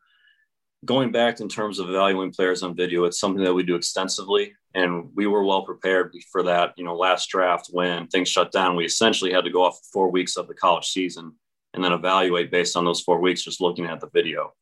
going 0.86 1.12
back 1.12 1.40
in 1.40 1.48
terms 1.48 1.80
of 1.80 1.90
evaluating 1.90 2.34
players 2.34 2.62
on 2.62 2.76
video 2.76 3.06
it's 3.06 3.20
something 3.20 3.44
that 3.44 3.54
we 3.54 3.64
do 3.64 3.76
extensively 3.76 4.54
and 4.76 5.10
we 5.16 5.26
were 5.26 5.44
well 5.44 5.64
prepared 5.64 6.14
for 6.32 6.44
that 6.44 6.72
you 6.78 6.84
know 6.84 6.96
last 6.96 7.30
draft 7.30 7.68
when 7.72 8.08
things 8.08 8.30
shut 8.30 8.52
down. 8.52 8.76
We 8.76 8.86
essentially 8.86 9.32
had 9.32 9.44
to 9.44 9.52
go 9.52 9.64
off 9.64 9.80
four 9.92 10.10
weeks 10.12 10.38
of 10.38 10.48
the 10.48 10.54
college 10.54 10.88
season 10.88 11.34
and 11.74 11.84
then 11.84 11.94
evaluate 11.94 12.52
based 12.52 12.76
on 12.76 12.86
those 12.86 13.02
four 13.02 13.20
weeks 13.20 13.44
just 13.44 13.62
looking 13.62 13.86
at 13.86 14.00
the 14.00 14.10
video. 14.10 14.54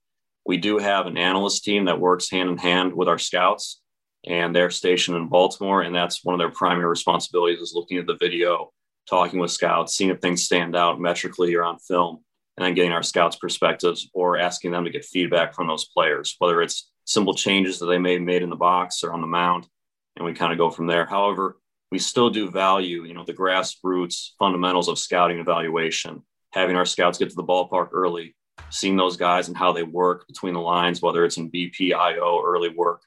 We 0.45 0.57
do 0.57 0.77
have 0.77 1.07
an 1.07 1.17
analyst 1.17 1.63
team 1.63 1.85
that 1.85 1.99
works 1.99 2.29
hand 2.29 2.49
in 2.49 2.57
hand 2.57 2.93
with 2.93 3.07
our 3.07 3.17
scouts 3.17 3.81
and 4.27 4.55
they're 4.55 4.71
stationed 4.71 5.17
in 5.17 5.27
Baltimore. 5.27 5.81
And 5.81 5.95
that's 5.95 6.23
one 6.23 6.33
of 6.33 6.39
their 6.39 6.51
primary 6.51 6.87
responsibilities 6.87 7.59
is 7.59 7.73
looking 7.75 7.97
at 7.97 8.07
the 8.07 8.17
video, 8.19 8.71
talking 9.09 9.39
with 9.39 9.51
scouts, 9.51 9.95
seeing 9.95 10.09
if 10.09 10.19
things 10.19 10.43
stand 10.43 10.75
out 10.75 10.99
metrically 10.99 11.53
or 11.55 11.63
on 11.63 11.79
film, 11.79 12.23
and 12.57 12.65
then 12.65 12.73
getting 12.73 12.91
our 12.91 13.03
scouts' 13.03 13.35
perspectives 13.35 14.09
or 14.13 14.37
asking 14.37 14.71
them 14.71 14.85
to 14.85 14.91
get 14.91 15.05
feedback 15.05 15.53
from 15.53 15.67
those 15.67 15.85
players, 15.85 16.35
whether 16.39 16.61
it's 16.61 16.89
simple 17.05 17.33
changes 17.33 17.79
that 17.79 17.85
they 17.87 17.99
may 17.99 18.13
have 18.13 18.21
made 18.21 18.41
in 18.41 18.49
the 18.49 18.55
box 18.55 19.03
or 19.03 19.13
on 19.13 19.21
the 19.21 19.27
mound. 19.27 19.67
And 20.15 20.25
we 20.25 20.33
kind 20.33 20.51
of 20.51 20.57
go 20.57 20.69
from 20.69 20.87
there. 20.87 21.05
However, 21.05 21.57
we 21.91 21.99
still 21.99 22.29
do 22.29 22.49
value, 22.49 23.03
you 23.03 23.13
know, 23.13 23.25
the 23.25 23.33
grassroots 23.33 24.29
fundamentals 24.39 24.87
of 24.87 24.97
scouting 24.97 25.39
evaluation, 25.39 26.23
having 26.51 26.75
our 26.75 26.85
scouts 26.85 27.17
get 27.17 27.29
to 27.29 27.35
the 27.35 27.43
ballpark 27.43 27.89
early, 27.91 28.35
seeing 28.69 28.95
those 28.95 29.17
guys 29.17 29.49
and 29.49 29.57
how 29.57 29.71
they 29.71 29.83
work 29.83 30.25
between 30.27 30.53
the 30.53 30.59
lines, 30.59 31.01
whether 31.01 31.25
it's 31.25 31.37
in 31.37 31.51
BPIO 31.51 32.43
early 32.43 32.69
work, 32.69 33.01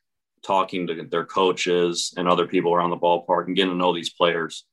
talking 0.48 0.86
to 0.86 1.02
their 1.02 1.26
coaches 1.26 2.14
and 2.16 2.26
other 2.26 2.46
people 2.46 2.72
around 2.74 2.88
the 2.88 2.96
ballpark 2.96 3.46
and 3.46 3.54
getting 3.54 3.72
to 3.72 3.76
know 3.76 3.94
these 3.94 4.14
players, 4.14 4.64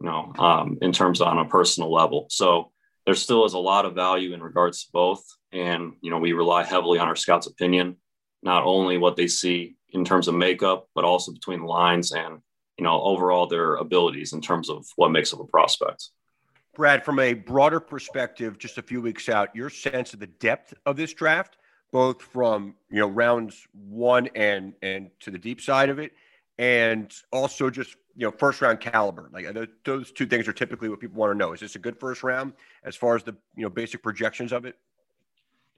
you 0.00 0.06
know, 0.06 0.32
um, 0.38 0.78
in 0.80 0.92
terms 0.92 1.20
on 1.20 1.38
a 1.38 1.44
personal 1.44 1.92
level. 1.92 2.26
So 2.30 2.70
there 3.04 3.16
still 3.16 3.44
is 3.44 3.54
a 3.54 3.58
lot 3.58 3.84
of 3.84 3.96
value 3.96 4.32
in 4.32 4.40
regards 4.40 4.84
to 4.84 4.92
both. 4.92 5.24
And, 5.50 5.94
you 6.02 6.10
know, 6.10 6.18
we 6.18 6.32
rely 6.32 6.62
heavily 6.64 7.00
on 7.00 7.08
our 7.08 7.16
scouts' 7.16 7.48
opinion, 7.48 7.96
not 8.44 8.62
only 8.62 8.96
what 8.96 9.16
they 9.16 9.26
see 9.26 9.74
in 9.90 10.04
terms 10.04 10.28
of 10.28 10.36
makeup, 10.36 10.88
but 10.94 11.04
also 11.04 11.32
between 11.32 11.60
the 11.62 11.66
lines 11.66 12.12
and, 12.12 12.38
you 12.78 12.84
know, 12.84 13.02
overall 13.02 13.48
their 13.48 13.74
abilities 13.74 14.34
in 14.34 14.40
terms 14.40 14.70
of 14.70 14.86
what 14.94 15.10
makes 15.10 15.34
up 15.34 15.40
a 15.40 15.44
prospect. 15.44 16.10
Brad, 16.76 17.04
from 17.04 17.18
a 17.18 17.34
broader 17.34 17.80
perspective, 17.80 18.56
just 18.58 18.78
a 18.78 18.82
few 18.82 19.02
weeks 19.02 19.28
out, 19.28 19.54
your 19.54 19.70
sense 19.70 20.14
of 20.14 20.20
the 20.20 20.26
depth 20.26 20.74
of 20.86 20.96
this 20.96 21.12
draft 21.12 21.56
both 21.94 22.20
from 22.20 22.74
you 22.90 22.98
know 22.98 23.06
rounds 23.06 23.68
one 23.72 24.28
and 24.34 24.74
and 24.82 25.10
to 25.20 25.30
the 25.30 25.38
deep 25.38 25.60
side 25.60 25.88
of 25.88 26.00
it, 26.00 26.10
and 26.58 27.14
also 27.30 27.70
just 27.70 27.94
you 28.16 28.26
know 28.26 28.32
first 28.32 28.60
round 28.60 28.80
caliber. 28.80 29.30
Like 29.32 29.46
those 29.84 30.10
two 30.10 30.26
things 30.26 30.48
are 30.48 30.52
typically 30.52 30.88
what 30.88 30.98
people 30.98 31.16
want 31.16 31.32
to 31.32 31.38
know. 31.38 31.52
Is 31.52 31.60
this 31.60 31.76
a 31.76 31.78
good 31.78 32.00
first 32.00 32.24
round 32.24 32.54
as 32.84 32.96
far 32.96 33.14
as 33.14 33.22
the 33.22 33.36
you 33.56 33.62
know 33.62 33.70
basic 33.70 34.02
projections 34.02 34.52
of 34.52 34.64
it? 34.64 34.74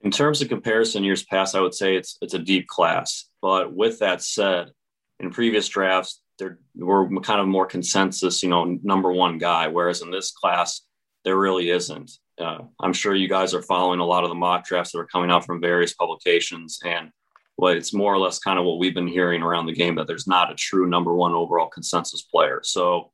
In 0.01 0.09
terms 0.09 0.41
of 0.41 0.49
comparison 0.49 1.03
years 1.03 1.23
past, 1.23 1.53
I 1.53 1.61
would 1.61 1.75
say 1.75 1.95
it's 1.95 2.17
it's 2.19 2.33
a 2.33 2.39
deep 2.39 2.65
class. 2.65 3.25
But 3.39 3.75
with 3.75 3.99
that 3.99 4.23
said, 4.23 4.71
in 5.19 5.29
previous 5.29 5.67
drafts, 5.67 6.23
there 6.39 6.57
were 6.75 7.07
kind 7.21 7.39
of 7.39 7.47
more 7.47 7.67
consensus, 7.67 8.41
you 8.41 8.49
know, 8.49 8.79
number 8.81 9.11
one 9.11 9.37
guy. 9.37 9.67
Whereas 9.67 10.01
in 10.01 10.09
this 10.09 10.31
class, 10.31 10.81
there 11.23 11.37
really 11.37 11.69
isn't 11.69 12.09
uh, 12.39 12.59
I'm 12.79 12.93
sure 12.93 13.15
you 13.15 13.27
guys 13.27 13.53
are 13.53 13.61
following 13.61 13.99
a 13.99 14.05
lot 14.05 14.23
of 14.23 14.29
the 14.29 14.35
mock 14.35 14.65
drafts 14.65 14.91
that 14.91 14.99
are 14.99 15.07
coming 15.07 15.31
out 15.31 15.45
from 15.45 15.61
various 15.61 15.93
publications. 15.93 16.79
And 16.85 17.11
what 17.57 17.75
it's 17.75 17.93
more 17.93 18.13
or 18.13 18.19
less 18.19 18.39
kind 18.39 18.59
of 18.59 18.65
what 18.65 18.77
we've 18.77 18.93
been 18.93 19.07
hearing 19.07 19.41
around 19.41 19.65
the 19.65 19.73
game 19.73 19.95
that 19.95 20.07
there's 20.07 20.27
not 20.27 20.51
a 20.51 20.55
true 20.55 20.87
number 20.87 21.13
one 21.13 21.33
overall 21.33 21.67
consensus 21.67 22.21
player. 22.21 22.61
So 22.63 23.11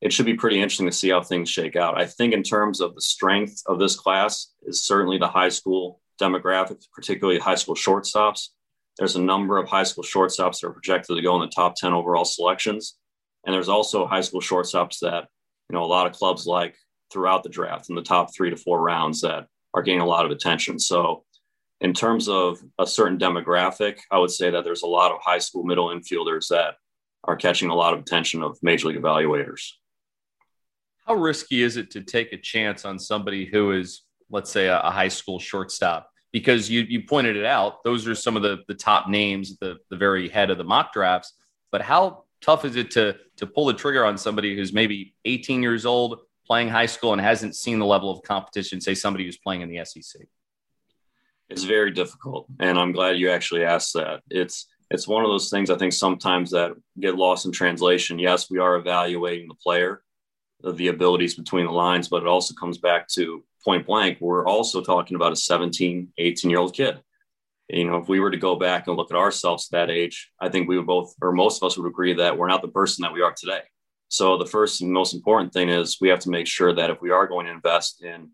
it 0.00 0.12
should 0.12 0.26
be 0.26 0.34
pretty 0.34 0.56
interesting 0.56 0.86
to 0.86 0.92
see 0.92 1.10
how 1.10 1.22
things 1.22 1.50
shake 1.50 1.76
out. 1.76 2.00
I 2.00 2.06
think 2.06 2.32
in 2.32 2.42
terms 2.42 2.80
of 2.80 2.94
the 2.94 3.02
strength 3.02 3.62
of 3.66 3.78
this 3.78 3.94
class 3.94 4.52
is 4.62 4.82
certainly 4.82 5.18
the 5.18 5.28
high 5.28 5.50
school 5.50 6.00
demographic, 6.20 6.82
particularly 6.94 7.38
high 7.38 7.54
school 7.54 7.74
shortstops. 7.74 8.48
There's 8.98 9.16
a 9.16 9.22
number 9.22 9.58
of 9.58 9.68
high 9.68 9.82
school 9.82 10.04
shortstops 10.04 10.60
that 10.60 10.68
are 10.68 10.72
projected 10.72 11.16
to 11.16 11.22
go 11.22 11.34
in 11.34 11.42
the 11.42 11.54
top 11.54 11.74
10 11.76 11.92
overall 11.92 12.24
selections. 12.24 12.96
And 13.44 13.54
there's 13.54 13.68
also 13.68 14.06
high 14.06 14.22
school 14.22 14.40
shortstops 14.40 15.00
that, 15.00 15.28
you 15.68 15.74
know, 15.74 15.84
a 15.84 15.86
lot 15.86 16.06
of 16.06 16.12
clubs 16.12 16.46
like 16.46 16.76
throughout 17.14 17.44
the 17.44 17.48
draft 17.48 17.88
in 17.88 17.94
the 17.94 18.02
top 18.02 18.34
three 18.34 18.50
to 18.50 18.56
four 18.56 18.82
rounds 18.82 19.22
that 19.22 19.46
are 19.72 19.82
getting 19.82 20.00
a 20.00 20.06
lot 20.06 20.26
of 20.26 20.32
attention. 20.32 20.78
So, 20.78 21.24
in 21.80 21.94
terms 21.94 22.28
of 22.28 22.58
a 22.78 22.86
certain 22.86 23.18
demographic, 23.18 24.00
I 24.10 24.18
would 24.18 24.30
say 24.30 24.50
that 24.50 24.64
there's 24.64 24.82
a 24.82 24.86
lot 24.86 25.12
of 25.12 25.20
high 25.22 25.38
school 25.38 25.64
middle 25.64 25.88
infielders 25.88 26.48
that 26.48 26.74
are 27.24 27.36
catching 27.36 27.70
a 27.70 27.74
lot 27.74 27.94
of 27.94 28.00
attention 28.00 28.42
of 28.42 28.58
major 28.62 28.88
league 28.88 29.00
evaluators. 29.00 29.70
How 31.06 31.14
risky 31.14 31.62
is 31.62 31.76
it 31.76 31.90
to 31.92 32.02
take 32.02 32.32
a 32.32 32.38
chance 32.38 32.84
on 32.84 32.98
somebody 32.98 33.44
who 33.44 33.72
is, 33.72 34.02
let's 34.30 34.50
say, 34.50 34.66
a, 34.68 34.90
high 34.90 35.08
school 35.08 35.38
shortstop? 35.38 36.10
Because 36.32 36.70
you, 36.70 36.82
you 36.82 37.02
pointed 37.02 37.36
it 37.36 37.44
out, 37.44 37.84
those 37.84 38.06
are 38.08 38.14
some 38.14 38.36
of 38.36 38.42
the, 38.42 38.58
the 38.66 38.74
top 38.74 39.08
names, 39.08 39.58
the, 39.58 39.76
the 39.90 39.96
very 39.96 40.28
head 40.28 40.50
of 40.50 40.58
the 40.58 40.64
mock 40.64 40.92
drafts. 40.92 41.34
But 41.70 41.82
how 41.82 42.24
tough 42.40 42.64
is 42.64 42.76
it 42.76 42.90
to, 42.92 43.16
to 43.36 43.46
pull 43.46 43.66
the 43.66 43.74
trigger 43.74 44.04
on 44.04 44.18
somebody 44.18 44.54
who's 44.56 44.72
maybe 44.72 45.14
18 45.24 45.62
years 45.62 45.86
old, 45.86 46.20
playing 46.46 46.68
high 46.68 46.86
school 46.86 47.12
and 47.12 47.20
hasn't 47.20 47.56
seen 47.56 47.78
the 47.78 47.86
level 47.86 48.10
of 48.10 48.22
competition, 48.22 48.80
say 48.80 48.94
somebody 48.94 49.24
who's 49.24 49.38
playing 49.38 49.62
in 49.62 49.68
the 49.68 49.84
SEC? 49.84 50.22
It's 51.50 51.64
very 51.64 51.90
difficult, 51.90 52.46
and 52.58 52.78
I'm 52.78 52.92
glad 52.92 53.18
you 53.18 53.30
actually 53.30 53.64
asked 53.64 53.94
that. 53.94 54.22
It's 54.30 54.66
it's 54.90 55.08
one 55.08 55.24
of 55.24 55.30
those 55.30 55.50
things 55.50 55.70
I 55.70 55.76
think 55.76 55.92
sometimes 55.92 56.50
that 56.50 56.72
get 57.00 57.16
lost 57.16 57.46
in 57.46 57.52
translation. 57.52 58.18
Yes, 58.18 58.50
we 58.50 58.58
are 58.58 58.76
evaluating 58.76 59.48
the 59.48 59.54
player, 59.54 60.02
the 60.62 60.88
abilities 60.88 61.34
between 61.34 61.66
the 61.66 61.72
lines, 61.72 62.08
but 62.08 62.22
it 62.22 62.28
also 62.28 62.54
comes 62.54 62.78
back 62.78 63.08
to 63.08 63.44
point 63.64 63.86
blank. 63.86 64.18
We're 64.20 64.46
also 64.46 64.82
talking 64.82 65.14
about 65.16 65.32
a 65.32 65.36
17, 65.36 66.12
18 66.16 66.50
year 66.50 66.60
old 66.60 66.74
kid. 66.74 67.02
you 67.68 67.84
know, 67.84 67.96
if 67.96 68.08
we 68.08 68.20
were 68.20 68.30
to 68.30 68.36
go 68.36 68.56
back 68.56 68.86
and 68.86 68.96
look 68.96 69.10
at 69.10 69.16
ourselves 69.16 69.68
at 69.68 69.72
that 69.72 69.90
age, 69.90 70.30
I 70.40 70.48
think 70.48 70.68
we 70.68 70.76
would 70.76 70.86
both, 70.86 71.14
or 71.20 71.32
most 71.32 71.62
of 71.62 71.66
us 71.66 71.78
would 71.78 71.88
agree 71.88 72.14
that 72.14 72.36
we're 72.36 72.48
not 72.48 72.62
the 72.62 72.68
person 72.68 73.02
that 73.02 73.12
we 73.12 73.22
are 73.22 73.34
today. 73.36 73.62
So 74.14 74.38
the 74.38 74.46
first 74.46 74.80
and 74.80 74.92
most 74.92 75.12
important 75.12 75.52
thing 75.52 75.68
is 75.68 75.98
we 76.00 76.08
have 76.08 76.20
to 76.20 76.30
make 76.30 76.46
sure 76.46 76.72
that 76.72 76.88
if 76.88 77.02
we 77.02 77.10
are 77.10 77.26
going 77.26 77.46
to 77.46 77.52
invest 77.52 78.00
in 78.00 78.30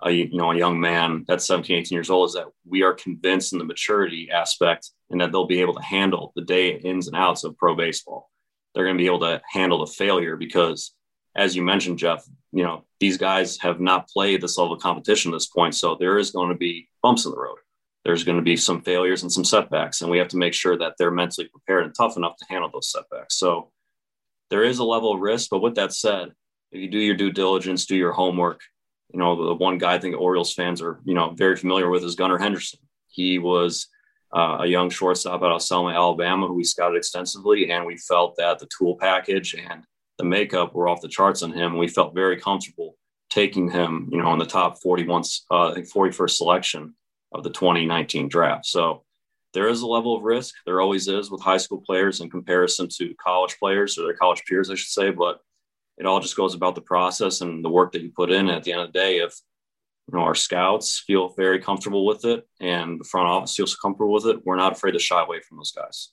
a 0.00 0.08
you 0.12 0.30
know 0.32 0.52
a 0.52 0.56
young 0.56 0.78
man 0.78 1.24
that's 1.26 1.44
17, 1.46 1.76
18 1.76 1.96
years 1.96 2.08
old, 2.08 2.28
is 2.28 2.34
that 2.34 2.46
we 2.64 2.84
are 2.84 2.94
convinced 2.94 3.52
in 3.52 3.58
the 3.58 3.64
maturity 3.64 4.30
aspect 4.30 4.90
and 5.10 5.20
that 5.20 5.32
they'll 5.32 5.48
be 5.48 5.60
able 5.60 5.74
to 5.74 5.82
handle 5.82 6.32
the 6.36 6.42
day 6.42 6.76
ins 6.76 7.08
and 7.08 7.16
outs 7.16 7.42
of 7.42 7.56
pro 7.56 7.74
baseball. 7.74 8.30
They're 8.74 8.84
going 8.84 8.96
to 8.96 9.02
be 9.02 9.08
able 9.08 9.20
to 9.20 9.42
handle 9.50 9.84
the 9.84 9.92
failure 9.92 10.36
because, 10.36 10.94
as 11.34 11.56
you 11.56 11.64
mentioned, 11.64 11.98
Geoff, 11.98 12.24
you 12.52 12.62
know 12.62 12.84
these 13.00 13.16
guys 13.16 13.58
have 13.58 13.80
not 13.80 14.06
played 14.06 14.40
this 14.40 14.56
level 14.56 14.74
of 14.74 14.82
competition 14.82 15.32
at 15.32 15.34
this 15.34 15.48
point, 15.48 15.74
so 15.74 15.96
there 15.96 16.16
is 16.16 16.30
going 16.30 16.50
to 16.50 16.58
be 16.58 16.88
bumps 17.02 17.24
in 17.24 17.32
the 17.32 17.38
road 17.38 17.58
there's 18.04 18.22
going 18.24 18.36
to 18.36 18.42
be 18.42 18.56
some 18.56 18.82
failures 18.82 19.22
and 19.22 19.32
some 19.32 19.44
setbacks, 19.44 20.02
and 20.02 20.10
we 20.10 20.18
have 20.18 20.28
to 20.28 20.36
make 20.36 20.52
sure 20.52 20.76
that 20.76 20.92
they're 20.98 21.10
mentally 21.10 21.48
prepared 21.48 21.86
and 21.86 21.94
tough 21.94 22.18
enough 22.18 22.36
to 22.36 22.44
handle 22.50 22.68
those 22.70 22.90
setbacks. 22.90 23.36
So 23.36 23.70
there 24.50 24.64
is 24.64 24.78
a 24.78 24.84
level 24.84 25.14
of 25.14 25.20
risk, 25.20 25.50
but 25.50 25.62
with 25.62 25.74
that 25.76 25.92
said, 25.92 26.32
if 26.72 26.80
you 26.80 26.88
do 26.88 26.98
your 26.98 27.14
due 27.14 27.32
diligence, 27.32 27.86
do 27.86 27.96
your 27.96 28.12
homework, 28.12 28.60
you 29.12 29.18
know, 29.18 29.46
the 29.46 29.54
one 29.54 29.78
guy 29.78 29.94
I 29.94 29.98
think 29.98 30.16
Orioles 30.16 30.52
fans 30.52 30.82
are, 30.82 31.00
you 31.04 31.14
know, 31.14 31.30
very 31.30 31.56
familiar 31.56 31.88
with 31.88 32.02
is 32.02 32.16
Gunnar 32.16 32.38
Henderson. 32.38 32.80
He 33.06 33.38
was 33.38 33.86
uh, 34.34 34.58
a 34.60 34.66
young 34.66 34.90
shortstop 34.90 35.42
out 35.42 35.52
of 35.52 35.62
Selma, 35.62 35.90
Alabama, 35.90 36.48
who 36.48 36.54
we 36.54 36.64
scouted 36.64 36.96
extensively, 36.96 37.70
and 37.70 37.86
we 37.86 37.96
felt 37.96 38.34
that 38.36 38.58
the 38.58 38.68
tool 38.76 38.96
package 38.96 39.54
and 39.54 39.84
the 40.18 40.24
makeup 40.24 40.74
were 40.74 40.88
off 40.88 41.00
the 41.00 41.08
charts 41.08 41.42
on 41.42 41.52
him. 41.52 41.78
We 41.78 41.86
felt 41.86 42.14
very 42.14 42.40
comfortable 42.40 42.96
taking 43.30 43.70
him, 43.70 44.08
you 44.10 44.18
know, 44.18 44.32
in 44.32 44.38
the 44.38 44.46
top 44.46 44.80
41, 44.82 45.22
uh, 45.50 45.70
I 45.70 45.74
think 45.74 45.88
41st 45.88 46.30
selection 46.30 46.94
of 47.32 47.44
the 47.44 47.50
2019 47.50 48.28
draft. 48.28 48.66
So 48.66 49.03
there 49.54 49.68
is 49.68 49.82
a 49.82 49.86
level 49.86 50.16
of 50.16 50.22
risk. 50.22 50.54
There 50.66 50.80
always 50.80 51.08
is 51.08 51.30
with 51.30 51.40
high 51.40 51.56
school 51.56 51.80
players 51.80 52.20
in 52.20 52.28
comparison 52.28 52.88
to 52.98 53.14
college 53.14 53.56
players 53.58 53.96
or 53.96 54.02
their 54.02 54.16
college 54.16 54.42
peers, 54.46 54.68
I 54.68 54.74
should 54.74 54.90
say. 54.90 55.10
But 55.10 55.40
it 55.96 56.06
all 56.06 56.20
just 56.20 56.36
goes 56.36 56.54
about 56.54 56.74
the 56.74 56.80
process 56.80 57.40
and 57.40 57.64
the 57.64 57.70
work 57.70 57.92
that 57.92 58.02
you 58.02 58.10
put 58.10 58.32
in. 58.32 58.50
At 58.50 58.64
the 58.64 58.72
end 58.72 58.82
of 58.82 58.92
the 58.92 58.98
day, 58.98 59.18
if 59.18 59.32
you 60.08 60.18
know 60.18 60.24
our 60.24 60.34
scouts 60.34 61.02
feel 61.06 61.28
very 61.30 61.60
comfortable 61.60 62.04
with 62.04 62.24
it 62.24 62.46
and 62.60 63.00
the 63.00 63.04
front 63.04 63.28
office 63.28 63.54
feels 63.54 63.76
comfortable 63.76 64.12
with 64.12 64.26
it, 64.26 64.44
we're 64.44 64.56
not 64.56 64.72
afraid 64.72 64.92
to 64.92 64.98
shy 64.98 65.22
away 65.22 65.40
from 65.40 65.56
those 65.56 65.70
guys. 65.72 66.10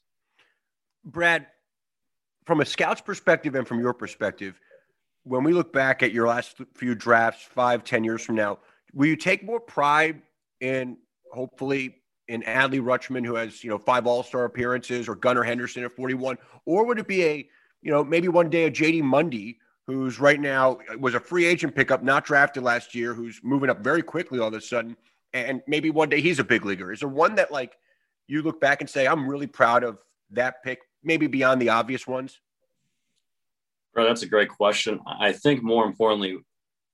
Brad, 1.03 1.47
from 2.45 2.61
a 2.61 2.65
scout's 2.65 3.01
perspective 3.01 3.55
and 3.55 3.67
from 3.67 3.79
your 3.79 3.93
perspective, 3.93 4.59
when 5.23 5.43
we 5.43 5.51
look 5.51 5.73
back 5.73 6.03
at 6.03 6.11
your 6.11 6.27
last 6.27 6.61
few 6.75 6.93
drafts, 6.93 7.43
five, 7.43 7.83
ten 7.83 8.03
years 8.03 8.21
from 8.23 8.35
now, 8.35 8.59
will 8.93 9.07
you 9.07 9.15
take 9.15 9.43
more 9.43 9.59
pride 9.59 10.21
in 10.59 10.97
hopefully 11.31 12.00
in 12.31 12.41
Adley 12.43 12.79
Rutschman, 12.79 13.25
who 13.25 13.35
has, 13.35 13.61
you 13.61 13.69
know, 13.69 13.77
five 13.77 14.07
All 14.07 14.23
Star 14.23 14.45
appearances, 14.45 15.09
or 15.09 15.15
Gunnar 15.15 15.43
Henderson 15.43 15.83
at 15.83 15.91
41? 15.91 16.37
Or 16.65 16.85
would 16.85 16.97
it 16.97 17.07
be 17.07 17.25
a, 17.25 17.49
you 17.81 17.91
know, 17.91 18.05
maybe 18.05 18.29
one 18.29 18.49
day 18.49 18.63
a 18.63 18.71
JD 18.71 19.03
Mundy, 19.03 19.59
who's 19.85 20.17
right 20.17 20.39
now 20.39 20.79
uh, 20.89 20.97
was 20.97 21.13
a 21.13 21.19
free 21.19 21.45
agent 21.45 21.75
pickup, 21.75 22.03
not 22.03 22.23
drafted 22.23 22.63
last 22.63 22.95
year, 22.95 23.13
who's 23.13 23.41
moving 23.43 23.69
up 23.69 23.81
very 23.81 24.01
quickly 24.01 24.39
all 24.39 24.47
of 24.47 24.53
a 24.53 24.61
sudden, 24.61 24.95
and 25.33 25.61
maybe 25.67 25.89
one 25.89 26.07
day 26.07 26.21
he's 26.21 26.39
a 26.39 26.43
big 26.43 26.65
leaguer? 26.65 26.93
Is 26.93 27.01
there 27.01 27.09
one 27.09 27.35
that, 27.35 27.51
like, 27.51 27.77
you 28.27 28.41
look 28.41 28.61
back 28.61 28.79
and 28.79 28.89
say, 28.89 29.05
I'm 29.05 29.27
really 29.27 29.47
proud 29.47 29.83
of 29.83 29.99
that 30.29 30.63
pick, 30.63 30.79
maybe 31.03 31.27
beyond 31.27 31.61
the 31.61 31.69
obvious 31.69 32.07
ones? 32.07 32.39
Bro, 33.93 34.05
that's 34.05 34.23
a 34.23 34.27
great 34.27 34.47
question. 34.47 35.01
I 35.05 35.33
think 35.33 35.61
more 35.61 35.85
importantly, 35.85 36.37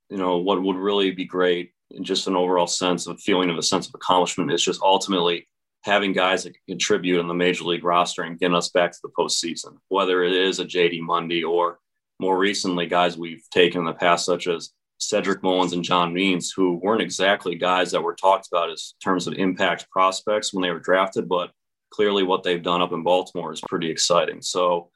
you 0.10 0.18
know, 0.18 0.38
what 0.38 0.64
would 0.64 0.78
really 0.78 1.12
be 1.12 1.26
great 1.26 1.74
in 1.92 2.04
just 2.04 2.28
an 2.28 2.36
overall 2.36 2.68
sense 2.68 3.08
of 3.08 3.20
feeling 3.20 3.50
of 3.50 3.58
a 3.58 3.64
sense 3.64 3.88
of 3.88 3.96
accomplishment 3.96 4.52
is 4.52 4.64
just 4.64 4.82
ultimately 4.82 5.48
having 5.84 6.12
guys 6.12 6.44
that 6.44 6.56
contribute 6.68 7.20
on 7.20 7.28
the 7.28 7.34
major 7.34 7.64
league 7.64 7.84
roster 7.84 8.24
and 8.24 8.40
getting 8.40 8.56
us 8.56 8.70
back 8.70 8.92
to 8.92 9.00
the 9.04 9.10
postseason, 9.18 9.78
whether 9.88 10.24
it 10.24 10.34
is 10.34 10.60
a 10.60 10.66
JD 10.66 11.02
Mundy 11.02 11.44
or 11.44 11.80
more 12.20 12.38
recently 12.38 12.88
guys 12.88 13.18
we've 13.18 13.48
taken 13.52 13.82
in 13.82 13.86
the 13.86 13.94
past, 13.94 14.26
such 14.26 14.48
as 14.48 14.72
Cedric 15.00 15.44
Mullins 15.44 15.74
and 15.74 15.84
John 15.84 16.14
Means, 16.14 16.52
who 16.52 16.76
weren't 16.76 17.02
exactly 17.02 17.56
guys 17.56 17.92
that 17.92 18.02
were 18.02 18.16
talked 18.16 18.48
about 18.52 18.72
as 18.72 18.96
terms 19.04 19.28
of 19.28 19.36
impact 19.36 19.90
prospects 19.92 20.54
when 20.54 20.64
they 20.64 20.72
were 20.72 20.80
drafted, 20.80 21.30
but 21.30 21.52
clearly 21.92 22.24
what 22.24 22.44
they've 22.44 22.64
done 22.64 22.82
up 22.82 22.92
in 22.92 23.04
Baltimore 23.04 23.54
is 23.54 23.62
pretty 23.70 23.90
exciting. 23.90 24.42
So 24.42 24.90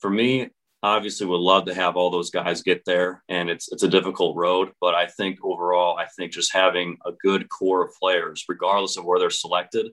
for 0.00 0.08
me, 0.08 0.50
obviously 0.84 1.26
would 1.26 1.40
love 1.40 1.64
to 1.64 1.74
have 1.74 1.96
all 1.96 2.10
those 2.10 2.30
guys 2.30 2.62
get 2.62 2.84
there 2.84 3.22
and 3.28 3.48
it's 3.48 3.72
it's 3.72 3.82
a 3.82 3.88
difficult 3.88 4.36
road 4.36 4.70
but 4.80 4.94
i 4.94 5.06
think 5.06 5.38
overall 5.42 5.96
i 5.98 6.06
think 6.16 6.30
just 6.30 6.52
having 6.52 6.96
a 7.06 7.12
good 7.22 7.48
core 7.48 7.84
of 7.84 7.94
players 7.94 8.44
regardless 8.48 8.96
of 8.96 9.04
where 9.04 9.18
they're 9.18 9.30
selected 9.30 9.90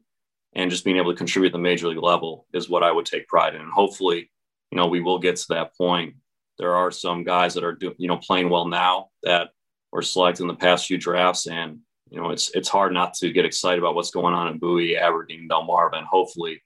and 0.53 0.69
just 0.69 0.83
being 0.83 0.97
able 0.97 1.11
to 1.11 1.17
contribute 1.17 1.49
at 1.49 1.53
the 1.53 1.59
major 1.59 1.87
league 1.87 2.03
level 2.03 2.45
is 2.53 2.69
what 2.69 2.83
i 2.83 2.91
would 2.91 3.05
take 3.05 3.27
pride 3.27 3.55
in. 3.55 3.61
And 3.61 3.71
hopefully 3.71 4.29
you 4.71 4.77
know 4.77 4.87
we 4.87 5.01
will 5.01 5.19
get 5.19 5.35
to 5.37 5.45
that 5.49 5.77
point. 5.77 6.15
There 6.57 6.75
are 6.75 6.91
some 6.91 7.23
guys 7.23 7.53
that 7.53 7.63
are 7.63 7.73
do, 7.73 7.93
you 7.97 8.07
know 8.07 8.17
playing 8.17 8.49
well 8.49 8.67
now 8.67 9.09
that 9.23 9.49
were 9.91 10.01
selected 10.01 10.43
in 10.43 10.47
the 10.47 10.55
past 10.55 10.87
few 10.87 10.97
drafts 10.97 11.47
and 11.47 11.79
you 12.09 12.19
know 12.19 12.31
it's 12.31 12.51
it's 12.51 12.69
hard 12.69 12.93
not 12.93 13.13
to 13.15 13.31
get 13.31 13.45
excited 13.45 13.79
about 13.79 13.95
what's 13.95 14.11
going 14.11 14.33
on 14.33 14.47
in 14.47 14.57
bowie 14.57 14.97
aberdeen 14.97 15.47
delmarva 15.49 15.97
and 15.97 16.07
hopefully 16.07 16.61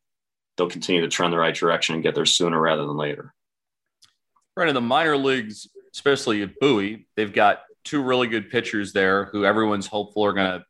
they'll 0.57 0.69
continue 0.69 1.01
to 1.01 1.07
trend 1.07 1.33
the 1.33 1.37
right 1.37 1.55
direction 1.55 1.95
and 1.95 2.03
get 2.03 2.15
there 2.15 2.25
sooner 2.25 2.59
rather 2.59 2.85
than 2.85 2.97
later 2.97 3.34
Right 4.57 4.69
in 4.69 4.75
the 4.75 4.81
minor 4.81 5.17
leagues, 5.17 5.67
especially 5.93 6.41
at 6.41 6.57
Bowie, 6.59 7.07
they've 7.15 7.33
got 7.33 7.63
two 7.83 8.01
really 8.01 8.27
good 8.27 8.49
pitchers 8.49 8.93
there 8.93 9.25
who 9.25 9.45
everyone's 9.45 9.87
hopeful 9.87 10.25
are 10.25 10.33
going 10.33 10.59
to 10.59 10.65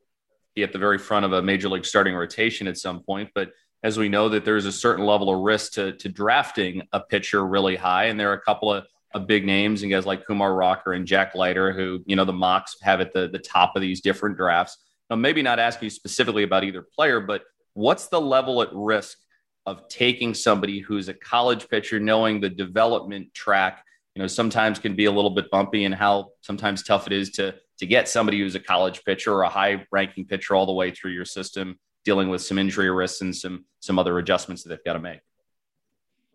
be 0.56 0.63
at 0.63 0.74
the 0.74 0.80
very 0.80 0.98
front 0.98 1.25
of 1.25 1.34
a 1.34 1.42
major 1.42 1.70
league 1.70 1.86
starting 1.86 2.15
rotation 2.15 2.68
at 2.68 2.77
some 2.77 3.01
point. 3.01 3.30
But 3.36 3.51
as 3.84 4.00
we 4.00 4.10
know 4.10 4.30
that 4.30 4.44
there's 4.44 4.65
a 4.65 4.72
certain 4.72 5.06
level 5.06 5.30
of 5.30 5.42
risk 5.42 5.74
to, 5.74 5.92
to 5.94 6.10
drafting 6.10 6.82
a 6.94 7.00
pitcher 7.00 7.46
really 7.46 7.75
high. 7.75 8.06
And 8.06 8.20
there 8.20 8.32
are 8.32 8.36
a 8.36 8.42
couple 8.42 8.74
of, 8.74 8.88
of 9.13 9.27
big 9.27 9.46
names 9.46 9.84
and 9.84 9.92
guys 9.92 10.08
like 10.08 10.25
Kumar 10.25 10.56
Rocker 10.56 10.94
and 10.94 11.06
Jack 11.06 11.36
Leiter, 11.36 11.72
who, 11.72 12.01
you 12.08 12.15
know, 12.15 12.25
the 12.25 12.34
mocks 12.34 12.77
have 12.82 13.00
at 13.00 13.13
the, 13.13 13.27
the 13.27 13.38
top 13.38 13.75
of 13.75 13.84
these 13.84 14.01
different 14.01 14.38
drafts. 14.38 14.77
Now, 15.10 15.18
maybe 15.18 15.44
not 15.44 15.60
asking 15.60 15.86
you 15.86 15.89
specifically 15.92 16.42
about 16.42 16.63
either 16.63 16.82
player, 16.82 17.20
but 17.20 17.44
what's 17.75 18.08
the 18.08 18.20
level 18.20 18.63
at 18.63 18.70
risk 18.74 19.20
of 19.65 19.88
taking 19.88 20.34
somebody 20.34 20.79
who's 20.79 21.10
a 21.10 21.13
college 21.13 21.67
pitcher, 21.69 22.00
knowing 22.00 22.39
the 22.39 22.50
development 22.50 23.34
track, 23.34 23.84
you 24.15 24.22
know, 24.22 24.27
sometimes 24.27 24.79
can 24.79 24.95
be 24.95 25.05
a 25.05 25.12
little 25.12 25.31
bit 25.31 25.50
bumpy 25.51 25.86
and 25.86 25.95
how 25.95 26.29
sometimes 26.41 26.84
tough 26.84 27.07
it 27.07 27.13
is 27.13 27.31
to 27.31 27.55
to 27.77 27.86
get 27.86 28.07
somebody 28.07 28.39
who's 28.39 28.55
a 28.55 28.60
college 28.60 29.03
pitcher 29.03 29.34
or 29.34 29.41
a 29.41 29.50
high 29.50 29.86
ranking 29.91 30.25
pitcher 30.25 30.55
all 30.55 30.65
the 30.65 30.72
way 30.72 30.91
through 30.91 31.12
your 31.12 31.25
system, 31.25 31.77
dealing 32.05 32.29
with 32.29 32.41
some 32.41 32.57
injury 32.57 32.89
risks 32.89 33.22
and 33.22 33.36
some 33.36 33.65
some 33.81 34.00
other 34.00 34.17
adjustments 34.17 34.63
that 34.63 34.69
they've 34.69 34.86
got 34.86 34.93
to 34.93 35.00
make. 35.00 35.19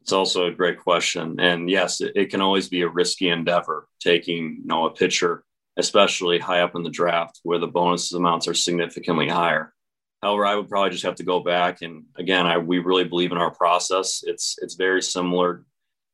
It's 0.02 0.12
also 0.12 0.46
a 0.46 0.52
great 0.52 0.78
question. 0.78 1.38
And 1.40 1.68
yes, 1.70 2.00
it, 2.00 2.12
it 2.16 2.30
can 2.30 2.40
always 2.40 2.68
be 2.68 2.82
a 2.82 2.88
risky 2.88 3.28
endeavor 3.28 3.86
taking, 4.00 4.58
you 4.62 4.66
know, 4.66 4.86
a 4.86 4.90
pitcher, 4.90 5.44
especially 5.76 6.38
high 6.38 6.60
up 6.60 6.74
in 6.74 6.82
the 6.82 6.90
draft 6.90 7.40
where 7.42 7.58
the 7.58 7.66
bonus 7.66 8.12
amounts 8.12 8.48
are 8.48 8.54
significantly 8.54 9.28
higher. 9.28 9.72
However, 10.22 10.44
I 10.44 10.54
would 10.54 10.68
probably 10.68 10.90
just 10.90 11.04
have 11.04 11.14
to 11.16 11.24
go 11.24 11.40
back 11.40 11.82
and 11.82 12.04
again, 12.16 12.46
I 12.46 12.58
we 12.58 12.78
really 12.78 13.04
believe 13.04 13.32
in 13.32 13.38
our 13.38 13.50
process. 13.50 14.22
It's 14.26 14.56
it's 14.60 14.74
very 14.74 15.02
similar 15.02 15.64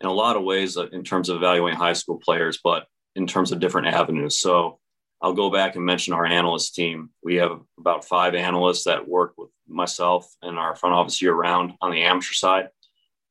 in 0.01 0.07
a 0.07 0.13
lot 0.13 0.37
of 0.37 0.45
ways 0.45 0.77
uh, 0.77 0.87
in 0.89 1.03
terms 1.03 1.29
of 1.29 1.37
evaluating 1.37 1.79
high 1.79 1.95
school 1.95 2.19
players, 2.19 2.61
but 2.63 2.87
in 3.15 3.27
terms 3.27 3.51
of 3.51 3.61
different 3.61 3.89
avenues. 3.89 4.39
So 4.39 4.79
I'll 5.21 5.33
go 5.33 5.51
back 5.51 5.75
and 5.75 5.85
mention 5.85 6.13
our 6.13 6.27
analyst 6.27 6.75
team. 6.75 7.11
We 7.23 7.37
have 7.37 7.61
about 7.79 8.05
five 8.05 8.35
analysts 8.35 8.85
that 8.85 9.09
work 9.09 9.33
with 9.37 9.51
myself 9.67 10.31
and 10.43 10.59
our 10.59 10.77
front 10.77 10.95
office 10.95 11.21
year 11.23 11.35
round 11.35 11.73
on 11.81 11.91
the 11.91 12.03
amateur 12.03 12.35
side, 12.35 12.69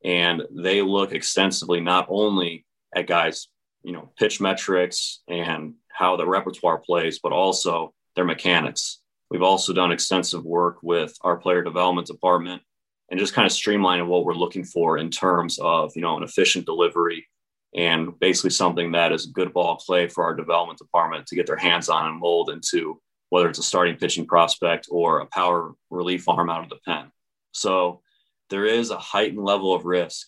and 0.03 0.44
they 0.51 0.82
look 0.82 1.13
extensively 1.13 1.79
not 1.79 2.08
only 2.10 2.65
at 2.94 3.08
guys, 3.08 3.48
you 3.84 3.94
know, 3.94 4.12
pitch 4.17 4.41
metrics 4.41 5.22
and 5.27 5.75
how 5.89 6.17
the 6.17 6.27
repertoire 6.27 6.79
plays, 6.79 7.20
but 7.20 7.32
also 7.32 7.94
their 8.15 8.25
mechanics 8.25 9.00
We've 9.29 9.41
also 9.41 9.74
done 9.74 9.91
extensive 9.91 10.44
work 10.44 10.77
with 10.84 11.15
our 11.22 11.38
player 11.38 11.63
development 11.63 12.08
department 12.08 12.62
and 13.10 13.20
just 13.20 13.34
kind 13.34 13.46
of 13.46 13.51
streamlining 13.51 14.08
what 14.08 14.25
we're 14.25 14.34
looking 14.34 14.63
for 14.63 14.98
in 14.98 15.10
terms 15.10 15.60
of, 15.60 15.91
you 15.96 16.01
know, 16.01 16.17
an 16.17 16.24
efficient 16.24 16.65
delivery 16.65 17.27
and 17.75 18.17
basically 18.20 18.51
something 18.51 18.94
that 18.94 19.12
is 19.12 19.27
a 19.27 19.32
good 19.32 19.53
ball 19.53 19.75
play 19.75 20.08
for 20.08 20.24
our 20.24 20.34
development 20.34 20.79
department 20.79 21.27
to 21.27 21.36
get 21.36 21.46
their 21.46 21.58
hands 21.58 21.89
on 21.89 22.08
and 22.08 22.20
mold 22.20 22.50
into 22.50 23.00
whether 23.29 23.50
it's 23.50 23.60
a 23.60 23.63
starting 23.63 23.96
pitching 23.98 24.25
prospect 24.25 24.88
or 24.89 25.20
a 25.20 25.25
power 25.25 25.74
relief 25.89 26.29
arm 26.29 26.50
out 26.50 26.63
of 26.63 26.70
the 26.70 26.79
pen. 26.86 27.12
So 27.51 28.01
there 28.50 28.65
is 28.65 28.91
a 28.91 28.98
heightened 28.98 29.44
level 29.44 29.74
of 29.74 29.86
risk, 29.86 30.27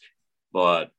but 0.52 0.90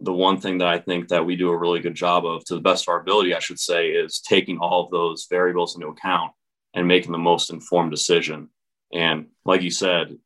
the 0.00 0.12
one 0.12 0.38
thing 0.38 0.58
that 0.58 0.68
I 0.68 0.78
think 0.78 1.08
that 1.08 1.24
we 1.24 1.36
do 1.36 1.50
a 1.50 1.56
really 1.56 1.80
good 1.80 1.94
job 1.94 2.26
of, 2.26 2.44
to 2.46 2.54
the 2.54 2.60
best 2.60 2.84
of 2.84 2.88
our 2.88 3.00
ability, 3.00 3.34
I 3.34 3.38
should 3.38 3.60
say, 3.60 3.90
is 3.90 4.20
taking 4.20 4.58
all 4.58 4.84
of 4.84 4.90
those 4.90 5.26
variables 5.30 5.76
into 5.76 5.88
account 5.88 6.32
and 6.74 6.88
making 6.88 7.12
the 7.12 7.18
most 7.18 7.50
informed 7.50 7.90
decision. 7.90 8.48
And 8.92 9.26
like 9.44 9.62
you 9.62 9.70
said, 9.70 10.16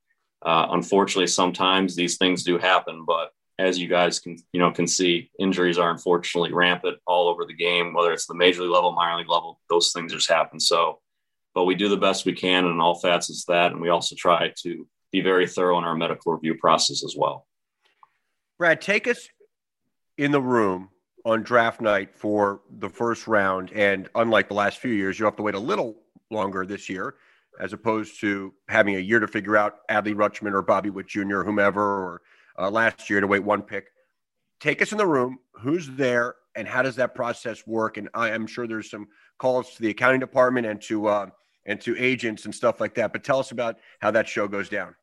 uh, 0.43 0.69
unfortunately, 0.71 1.27
sometimes 1.27 1.95
these 1.95 2.19
things 2.19 2.45
do 2.45 2.59
happen, 2.59 3.05
but 3.07 3.31
as 3.59 3.79
you 3.79 3.89
guys 3.89 4.19
can, 4.19 4.37
you 4.53 4.61
know, 4.61 4.71
can 4.71 4.87
see, 4.87 5.31
injuries 5.39 5.79
are 5.79 5.91
unfortunately 5.91 6.53
rampant 6.53 6.99
all 7.07 7.29
over 7.29 7.45
the 7.47 7.55
game, 7.55 7.95
whether 7.95 8.13
it's 8.13 8.27
the 8.27 8.35
major 8.35 8.63
league 8.63 8.71
level, 8.71 8.93
minor 8.93 9.19
league 9.19 9.31
level, 9.31 9.61
those 9.71 9.93
things 9.93 10.13
just 10.13 10.29
happen. 10.29 10.61
So, 10.61 11.01
but 11.55 11.65
we 11.65 11.75
do 11.75 11.89
the 11.89 11.97
best 11.97 12.27
we 12.27 12.35
can 12.35 12.67
in 12.67 12.81
all 12.81 12.99
facets 12.99 13.45
that. 13.47 13.73
And 13.73 13.81
we 13.81 13.89
also 13.89 14.15
try 14.15 14.53
to 14.63 14.87
be 15.11 15.23
very 15.23 15.47
thorough 15.47 15.79
in 15.79 15.85
our 15.85 15.97
medical 15.97 16.33
review 16.33 16.57
process 16.59 17.03
as 17.03 17.15
well. 17.17 17.47
Brad, 18.59 18.81
take 18.81 19.07
us 19.07 19.27
in 20.19 20.33
the 20.33 20.41
room 20.41 20.91
on 21.25 21.43
draft 21.43 21.81
night 21.81 22.15
for 22.15 22.61
the 22.79 22.91
first 22.91 23.27
round. 23.27 23.73
And 23.73 24.09
unlike 24.15 24.49
the 24.49 24.55
last 24.55 24.79
few 24.79 24.93
years, 24.93 25.19
you 25.19 25.25
have 25.25 25.37
to 25.37 25.43
wait 25.43 25.55
a 25.55 25.61
little 25.61 25.97
longer 26.31 26.67
this 26.67 26.89
year, 26.89 27.15
as 27.61 27.73
opposed 27.73 28.21
to 28.21 28.53
having 28.69 28.97
a 28.97 29.01
year 29.01 29.21
to 29.21 29.29
figure 29.29 29.57
out 29.57 29.87
Adley 29.91 30.15
Rutschman 30.15 30.53
or 30.53 30.63
Bobby 30.63 30.91
Witt 30.91 31.09
Jr. 31.09 31.39
or 31.39 31.45
whomever, 31.45 31.83
or 31.83 32.23
uh, 32.59 32.71
last 32.71 33.09
year 33.11 33.21
to 33.21 33.27
wait 33.27 33.45
one 33.45 33.63
pick. 33.63 33.89
Take 34.61 34.81
us 34.83 34.93
in 34.93 34.99
the 34.99 35.07
room. 35.07 35.39
Who's 35.61 35.89
there, 35.89 36.37
and 36.55 36.67
how 36.67 36.83
does 36.83 36.97
that 36.97 37.15
process 37.15 37.67
work? 37.67 37.97
And 37.97 38.09
I 38.15 38.31
am 38.31 38.47
sure 38.47 38.67
there's 38.67 38.91
some 38.91 39.09
calls 39.39 39.75
to 39.75 39.83
the 39.83 39.91
accounting 39.91 40.21
department 40.21 40.67
and 40.67 40.81
to 40.83 41.07
uh, 41.07 41.27
and 41.67 41.81
to 41.83 41.97
agents 41.99 42.45
and 42.45 42.55
stuff 42.55 42.81
like 42.81 42.95
that. 42.95 43.13
But 43.13 43.25
tell 43.25 43.39
us 43.39 43.51
about 43.51 43.77
how 44.01 44.11
that 44.13 44.29
show 44.29 44.49
goes 44.49 44.69
down. 44.69 44.95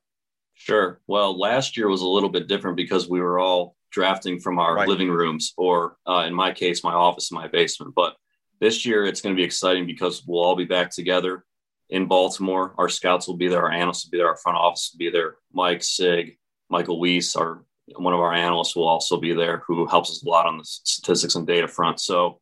Sure. 0.55 1.01
Well, 1.07 1.37
last 1.37 1.77
year 1.77 1.89
was 1.89 2.01
a 2.01 2.07
little 2.07 2.29
bit 2.29 2.47
different 2.47 2.77
because 2.77 3.09
we 3.09 3.19
were 3.19 3.39
all 3.39 3.75
drafting 3.91 4.39
from 4.39 4.59
our 4.59 4.75
right. 4.75 4.87
living 4.87 5.09
rooms, 5.09 5.53
or 5.57 5.97
uh, 6.07 6.23
in 6.27 6.33
my 6.33 6.51
case, 6.51 6.83
my 6.83 6.93
office 6.93 7.31
in 7.31 7.35
my 7.35 7.47
basement. 7.47 7.93
But 7.95 8.15
this 8.59 8.85
year, 8.85 9.05
it's 9.05 9.21
going 9.21 9.35
to 9.35 9.39
be 9.39 9.43
exciting 9.45 9.85
because 9.85 10.23
we'll 10.25 10.43
all 10.43 10.55
be 10.55 10.65
back 10.65 10.89
together 10.89 11.43
in 11.89 12.07
Baltimore. 12.07 12.73
Our 12.77 12.89
scouts 12.89 13.27
will 13.27 13.37
be 13.37 13.47
there, 13.47 13.63
our 13.63 13.71
analysts 13.71 14.05
will 14.05 14.11
be 14.11 14.17
there, 14.17 14.29
our 14.29 14.37
front 14.37 14.57
office 14.57 14.91
will 14.93 14.99
be 14.99 15.09
there. 15.09 15.35
Mike 15.51 15.83
Sig, 15.83 16.37
Michael 16.69 16.99
Weiss, 16.99 17.35
our 17.35 17.63
one 17.97 18.13
of 18.13 18.21
our 18.21 18.33
analysts 18.33 18.75
will 18.75 18.87
also 18.87 19.17
be 19.17 19.33
there, 19.33 19.61
who 19.67 19.85
helps 19.85 20.09
us 20.09 20.23
a 20.23 20.29
lot 20.29 20.47
on 20.47 20.57
the 20.57 20.63
statistics 20.63 21.35
and 21.35 21.45
data 21.45 21.67
front. 21.67 21.99
So 21.99 22.39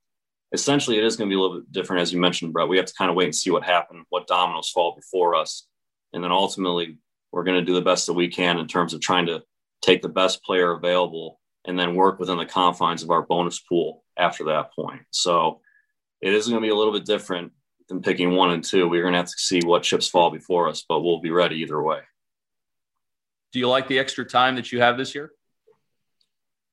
essentially, 0.51 0.97
it 0.97 1.03
is 1.03 1.15
going 1.15 1.29
to 1.29 1.33
be 1.33 1.37
a 1.37 1.41
little 1.41 1.61
bit 1.61 1.71
different, 1.71 2.03
as 2.03 2.13
you 2.13 2.19
mentioned, 2.19 2.53
Brett. 2.53 2.67
We 2.67 2.77
have 2.77 2.85
to 2.85 2.93
kind 2.93 3.09
of 3.09 3.15
wait 3.15 3.25
and 3.25 3.35
see 3.35 3.49
what 3.49 3.63
happened, 3.63 4.05
what 4.09 4.27
dominoes 4.27 4.69
fall 4.69 4.95
before 4.95 5.33
us, 5.33 5.67
and 6.13 6.23
then 6.23 6.31
ultimately, 6.31 6.97
we're 7.31 7.43
going 7.43 7.59
to 7.59 7.65
do 7.65 7.73
the 7.73 7.81
best 7.81 8.05
that 8.05 8.13
we 8.13 8.27
can 8.27 8.59
in 8.59 8.67
terms 8.67 8.93
of 8.93 9.01
trying 9.01 9.25
to 9.27 9.41
take 9.81 10.01
the 10.01 10.09
best 10.09 10.43
player 10.43 10.73
available 10.73 11.39
and 11.65 11.79
then 11.79 11.95
work 11.95 12.19
within 12.19 12.37
the 12.37 12.45
confines 12.45 13.03
of 13.03 13.09
our 13.09 13.21
bonus 13.21 13.59
pool 13.59 14.03
after 14.17 14.45
that 14.45 14.73
point. 14.73 15.01
So 15.11 15.61
it 16.21 16.33
is 16.33 16.47
going 16.47 16.61
to 16.61 16.65
be 16.65 16.71
a 16.71 16.75
little 16.75 16.93
bit 16.93 17.05
different 17.05 17.51
than 17.87 18.01
picking 18.01 18.31
one 18.31 18.51
and 18.51 18.63
two. 18.63 18.87
We're 18.87 19.01
going 19.01 19.13
to 19.13 19.19
have 19.19 19.27
to 19.27 19.37
see 19.37 19.61
what 19.63 19.83
chips 19.83 20.07
fall 20.07 20.31
before 20.31 20.69
us, 20.69 20.85
but 20.87 21.01
we'll 21.01 21.19
be 21.19 21.31
ready 21.31 21.57
either 21.57 21.81
way. 21.81 21.99
Do 23.51 23.59
you 23.59 23.67
like 23.67 23.87
the 23.87 23.99
extra 23.99 24.25
time 24.25 24.55
that 24.55 24.71
you 24.71 24.79
have 24.81 24.97
this 24.97 25.13
year? 25.13 25.31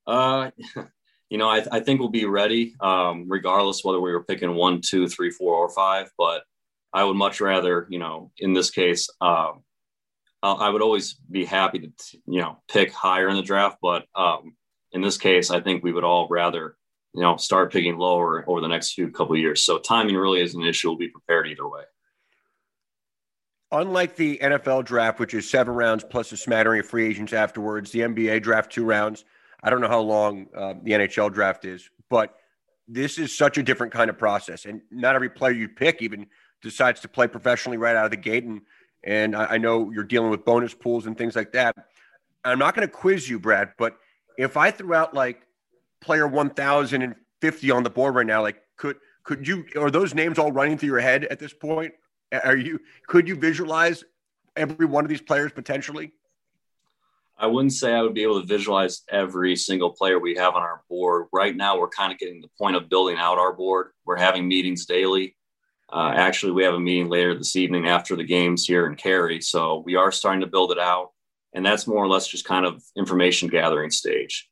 Uh, 0.06 0.50
you 1.30 1.38
know, 1.38 1.48
I, 1.48 1.64
I 1.70 1.80
think 1.80 2.00
we'll 2.00 2.08
be 2.08 2.24
ready, 2.24 2.74
um, 2.80 3.26
regardless 3.28 3.82
whether 3.82 4.00
we 4.00 4.12
were 4.12 4.24
picking 4.24 4.54
one, 4.54 4.80
two, 4.80 5.08
three, 5.08 5.30
four, 5.30 5.54
or 5.54 5.68
five. 5.70 6.10
But 6.16 6.44
I 6.92 7.04
would 7.04 7.16
much 7.16 7.40
rather, 7.40 7.86
you 7.90 7.98
know, 7.98 8.30
in 8.38 8.52
this 8.52 8.70
case, 8.70 9.10
um, 9.20 9.62
I 10.40 10.70
would 10.70 10.82
always 10.82 11.14
be 11.14 11.44
happy 11.44 11.80
to, 11.80 11.90
you 12.26 12.40
know, 12.40 12.58
pick 12.68 12.92
higher 12.92 13.28
in 13.28 13.36
the 13.36 13.42
draft. 13.42 13.78
But 13.82 14.06
um, 14.14 14.54
in 14.92 15.00
this 15.00 15.18
case, 15.18 15.50
I 15.50 15.60
think 15.60 15.82
we 15.82 15.92
would 15.92 16.04
all 16.04 16.28
rather, 16.30 16.76
you 17.14 17.22
know, 17.22 17.36
start 17.36 17.72
picking 17.72 17.96
lower 17.96 18.44
over 18.48 18.60
the 18.60 18.68
next 18.68 18.92
few 18.92 19.10
couple 19.10 19.36
years. 19.36 19.64
So 19.64 19.78
timing 19.78 20.16
really 20.16 20.40
is 20.40 20.54
an 20.54 20.62
issue. 20.62 20.88
We'll 20.88 20.98
be 20.98 21.08
prepared 21.08 21.48
either 21.48 21.68
way. 21.68 21.82
Unlike 23.70 24.16
the 24.16 24.38
NFL 24.38 24.84
draft, 24.84 25.20
which 25.20 25.34
is 25.34 25.48
seven 25.48 25.74
rounds 25.74 26.04
plus 26.08 26.32
a 26.32 26.36
smattering 26.36 26.80
of 26.80 26.86
free 26.86 27.06
agents 27.06 27.32
afterwards, 27.32 27.90
the 27.90 28.00
NBA 28.00 28.42
draft 28.42 28.72
two 28.72 28.84
rounds. 28.84 29.24
I 29.62 29.70
don't 29.70 29.80
know 29.80 29.88
how 29.88 30.00
long 30.00 30.46
uh, 30.56 30.74
the 30.82 30.92
NHL 30.92 31.32
draft 31.32 31.64
is, 31.64 31.90
but 32.08 32.34
this 32.86 33.18
is 33.18 33.36
such 33.36 33.58
a 33.58 33.62
different 33.62 33.92
kind 33.92 34.08
of 34.08 34.16
process, 34.16 34.64
and 34.64 34.80
not 34.90 35.14
every 35.14 35.28
player 35.28 35.52
you 35.52 35.68
pick 35.68 36.00
even 36.00 36.26
decides 36.62 37.00
to 37.00 37.08
play 37.08 37.26
professionally 37.26 37.76
right 37.76 37.94
out 37.94 38.06
of 38.06 38.10
the 38.10 38.16
gate. 38.16 38.44
And 38.44 38.62
and 39.04 39.36
I, 39.36 39.44
I 39.54 39.58
know 39.58 39.90
you're 39.90 40.04
dealing 40.04 40.30
with 40.30 40.44
bonus 40.44 40.72
pools 40.72 41.06
and 41.06 41.16
things 41.16 41.36
like 41.36 41.52
that. 41.52 41.74
I'm 42.44 42.58
not 42.58 42.74
going 42.74 42.86
to 42.86 42.92
quiz 42.92 43.28
you, 43.28 43.38
Brad, 43.38 43.72
but 43.76 43.96
if 44.38 44.56
I 44.56 44.70
threw 44.70 44.94
out 44.94 45.12
like 45.12 45.42
player 46.00 46.26
1050 46.26 47.70
on 47.70 47.82
the 47.82 47.90
board 47.90 48.14
right 48.14 48.26
now, 48.26 48.42
like 48.42 48.62
could 48.76 48.96
could 49.24 49.46
you 49.46 49.66
are 49.76 49.90
those 49.90 50.14
names 50.14 50.38
all 50.38 50.52
running 50.52 50.78
through 50.78 50.88
your 50.88 51.00
head 51.00 51.24
at 51.24 51.38
this 51.38 51.52
point? 51.52 51.92
Are 52.32 52.56
you 52.56 52.80
could 53.06 53.28
you 53.28 53.37
visualize 53.37 54.04
every 54.56 54.87
one 54.87 55.04
of 55.04 55.08
these 55.08 55.20
players 55.20 55.52
potentially? 55.52 56.12
I 57.40 57.46
wouldn't 57.46 57.72
say 57.72 57.94
I 57.94 58.02
would 58.02 58.14
be 58.14 58.24
able 58.24 58.40
to 58.40 58.46
visualize 58.46 59.02
every 59.08 59.54
single 59.54 59.90
player 59.90 60.18
we 60.18 60.34
have 60.34 60.56
on 60.56 60.62
our 60.62 60.82
board. 60.88 61.28
Right 61.32 61.54
now, 61.54 61.78
we're 61.78 61.88
kind 61.88 62.12
of 62.12 62.18
getting 62.18 62.40
the 62.40 62.50
point 62.58 62.74
of 62.74 62.88
building 62.88 63.16
out 63.16 63.38
our 63.38 63.52
board. 63.52 63.90
We're 64.04 64.16
having 64.16 64.48
meetings 64.48 64.87
daily. 64.87 65.37
Uh, 65.90 66.12
actually, 66.16 66.52
we 66.52 66.64
have 66.64 66.74
a 66.74 66.80
meeting 66.80 67.08
later 67.08 67.38
this 67.38 67.54
evening 67.54 67.87
after 67.87 68.16
the 68.16 68.24
games 68.24 68.66
here 68.66 68.87
in 68.87 68.96
Cary. 68.96 69.40
So 69.40 69.82
we 69.87 69.94
are 69.94 70.11
starting 70.11 70.40
to 70.40 70.48
build 70.48 70.72
it 70.72 70.80
out. 70.80 71.12
And 71.54 71.64
that's 71.64 71.87
more 71.87 72.02
or 72.02 72.08
less 72.08 72.26
just 72.26 72.44
kind 72.44 72.66
of 72.66 72.82
information 72.96 73.48
gathering 73.48 73.90
stage, 73.90 74.47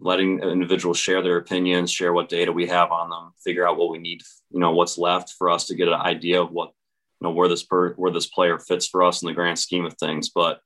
letting 0.00 0.40
individuals 0.40 0.98
share 0.98 1.22
their 1.22 1.38
opinions, 1.38 1.90
share 1.90 2.12
what 2.12 2.28
data 2.28 2.52
we 2.52 2.66
have 2.66 2.92
on 2.92 3.10
them, 3.10 3.32
figure 3.44 3.66
out 3.66 3.76
what 3.76 3.90
we 3.90 3.98
need, 3.98 4.22
you 4.50 4.60
know, 4.60 4.72
what's 4.72 4.98
left 4.98 5.34
for 5.36 5.50
us 5.50 5.66
to 5.66 5.74
get 5.74 5.88
an 5.88 5.94
idea 5.94 6.40
of 6.40 6.50
what, 6.50 6.72
you 7.20 7.26
know, 7.26 7.34
where 7.34 7.48
this 7.48 7.64
per, 7.64 7.94
where 7.94 8.12
this 8.12 8.26
player 8.26 8.58
fits 8.58 8.86
for 8.86 9.02
us 9.02 9.22
in 9.22 9.26
the 9.26 9.34
grand 9.34 9.58
scheme 9.58 9.84
of 9.84 9.94
things. 9.94 10.30
But 10.30 10.60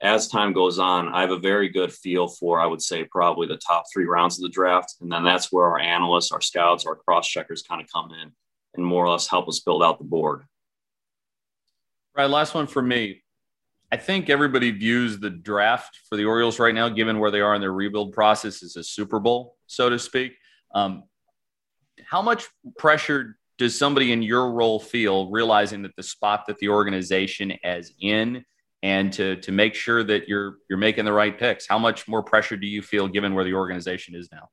as 0.00 0.26
time 0.26 0.52
goes 0.52 0.78
on, 0.78 1.08
I 1.08 1.20
have 1.20 1.30
a 1.30 1.38
very 1.38 1.68
good 1.68 1.92
feel 1.92 2.26
for, 2.26 2.60
I 2.60 2.66
would 2.66 2.82
say, 2.82 3.04
probably 3.04 3.46
the 3.46 3.56
top 3.56 3.84
three 3.92 4.06
rounds 4.06 4.38
of 4.38 4.42
the 4.42 4.48
draft. 4.48 4.96
And 5.00 5.12
then 5.12 5.22
that's 5.22 5.52
where 5.52 5.66
our 5.66 5.78
analysts, 5.78 6.32
our 6.32 6.40
scouts, 6.40 6.86
our 6.86 6.96
cross 6.96 7.28
checkers 7.28 7.62
kind 7.62 7.80
of 7.80 7.86
come 7.92 8.10
in 8.10 8.32
and 8.74 8.84
more 8.84 9.04
or 9.04 9.10
less 9.10 9.28
help 9.28 9.48
us 9.48 9.60
build 9.60 9.82
out 9.82 9.98
the 9.98 10.04
board. 10.04 10.42
Right. 12.16 12.28
Last 12.28 12.54
one 12.54 12.66
for 12.66 12.82
me. 12.82 13.21
I 13.92 13.98
think 13.98 14.30
everybody 14.30 14.70
views 14.70 15.18
the 15.18 15.28
draft 15.28 16.00
for 16.08 16.16
the 16.16 16.24
Orioles 16.24 16.58
right 16.58 16.74
now, 16.74 16.88
given 16.88 17.18
where 17.18 17.30
they 17.30 17.42
are 17.42 17.54
in 17.54 17.60
their 17.60 17.74
rebuild 17.74 18.14
process, 18.14 18.62
as 18.62 18.76
a 18.76 18.82
Super 18.82 19.20
Bowl, 19.20 19.56
so 19.66 19.90
to 19.90 19.98
speak. 19.98 20.32
Um, 20.74 21.04
how 22.02 22.22
much 22.22 22.48
pressure 22.78 23.36
does 23.58 23.78
somebody 23.78 24.10
in 24.12 24.22
your 24.22 24.50
role 24.52 24.80
feel 24.80 25.30
realizing 25.30 25.82
that 25.82 25.94
the 25.94 26.02
spot 26.02 26.46
that 26.46 26.56
the 26.58 26.70
organization 26.70 27.52
is 27.62 27.92
in 28.00 28.46
and 28.82 29.12
to 29.12 29.36
to 29.36 29.52
make 29.52 29.74
sure 29.74 30.02
that 30.02 30.26
you're 30.26 30.56
you're 30.70 30.78
making 30.78 31.04
the 31.04 31.12
right 31.12 31.38
picks? 31.38 31.66
How 31.66 31.78
much 31.78 32.08
more 32.08 32.22
pressure 32.22 32.56
do 32.56 32.66
you 32.66 32.80
feel 32.80 33.06
given 33.08 33.34
where 33.34 33.44
the 33.44 33.52
organization 33.52 34.14
is 34.14 34.30
now? 34.32 34.48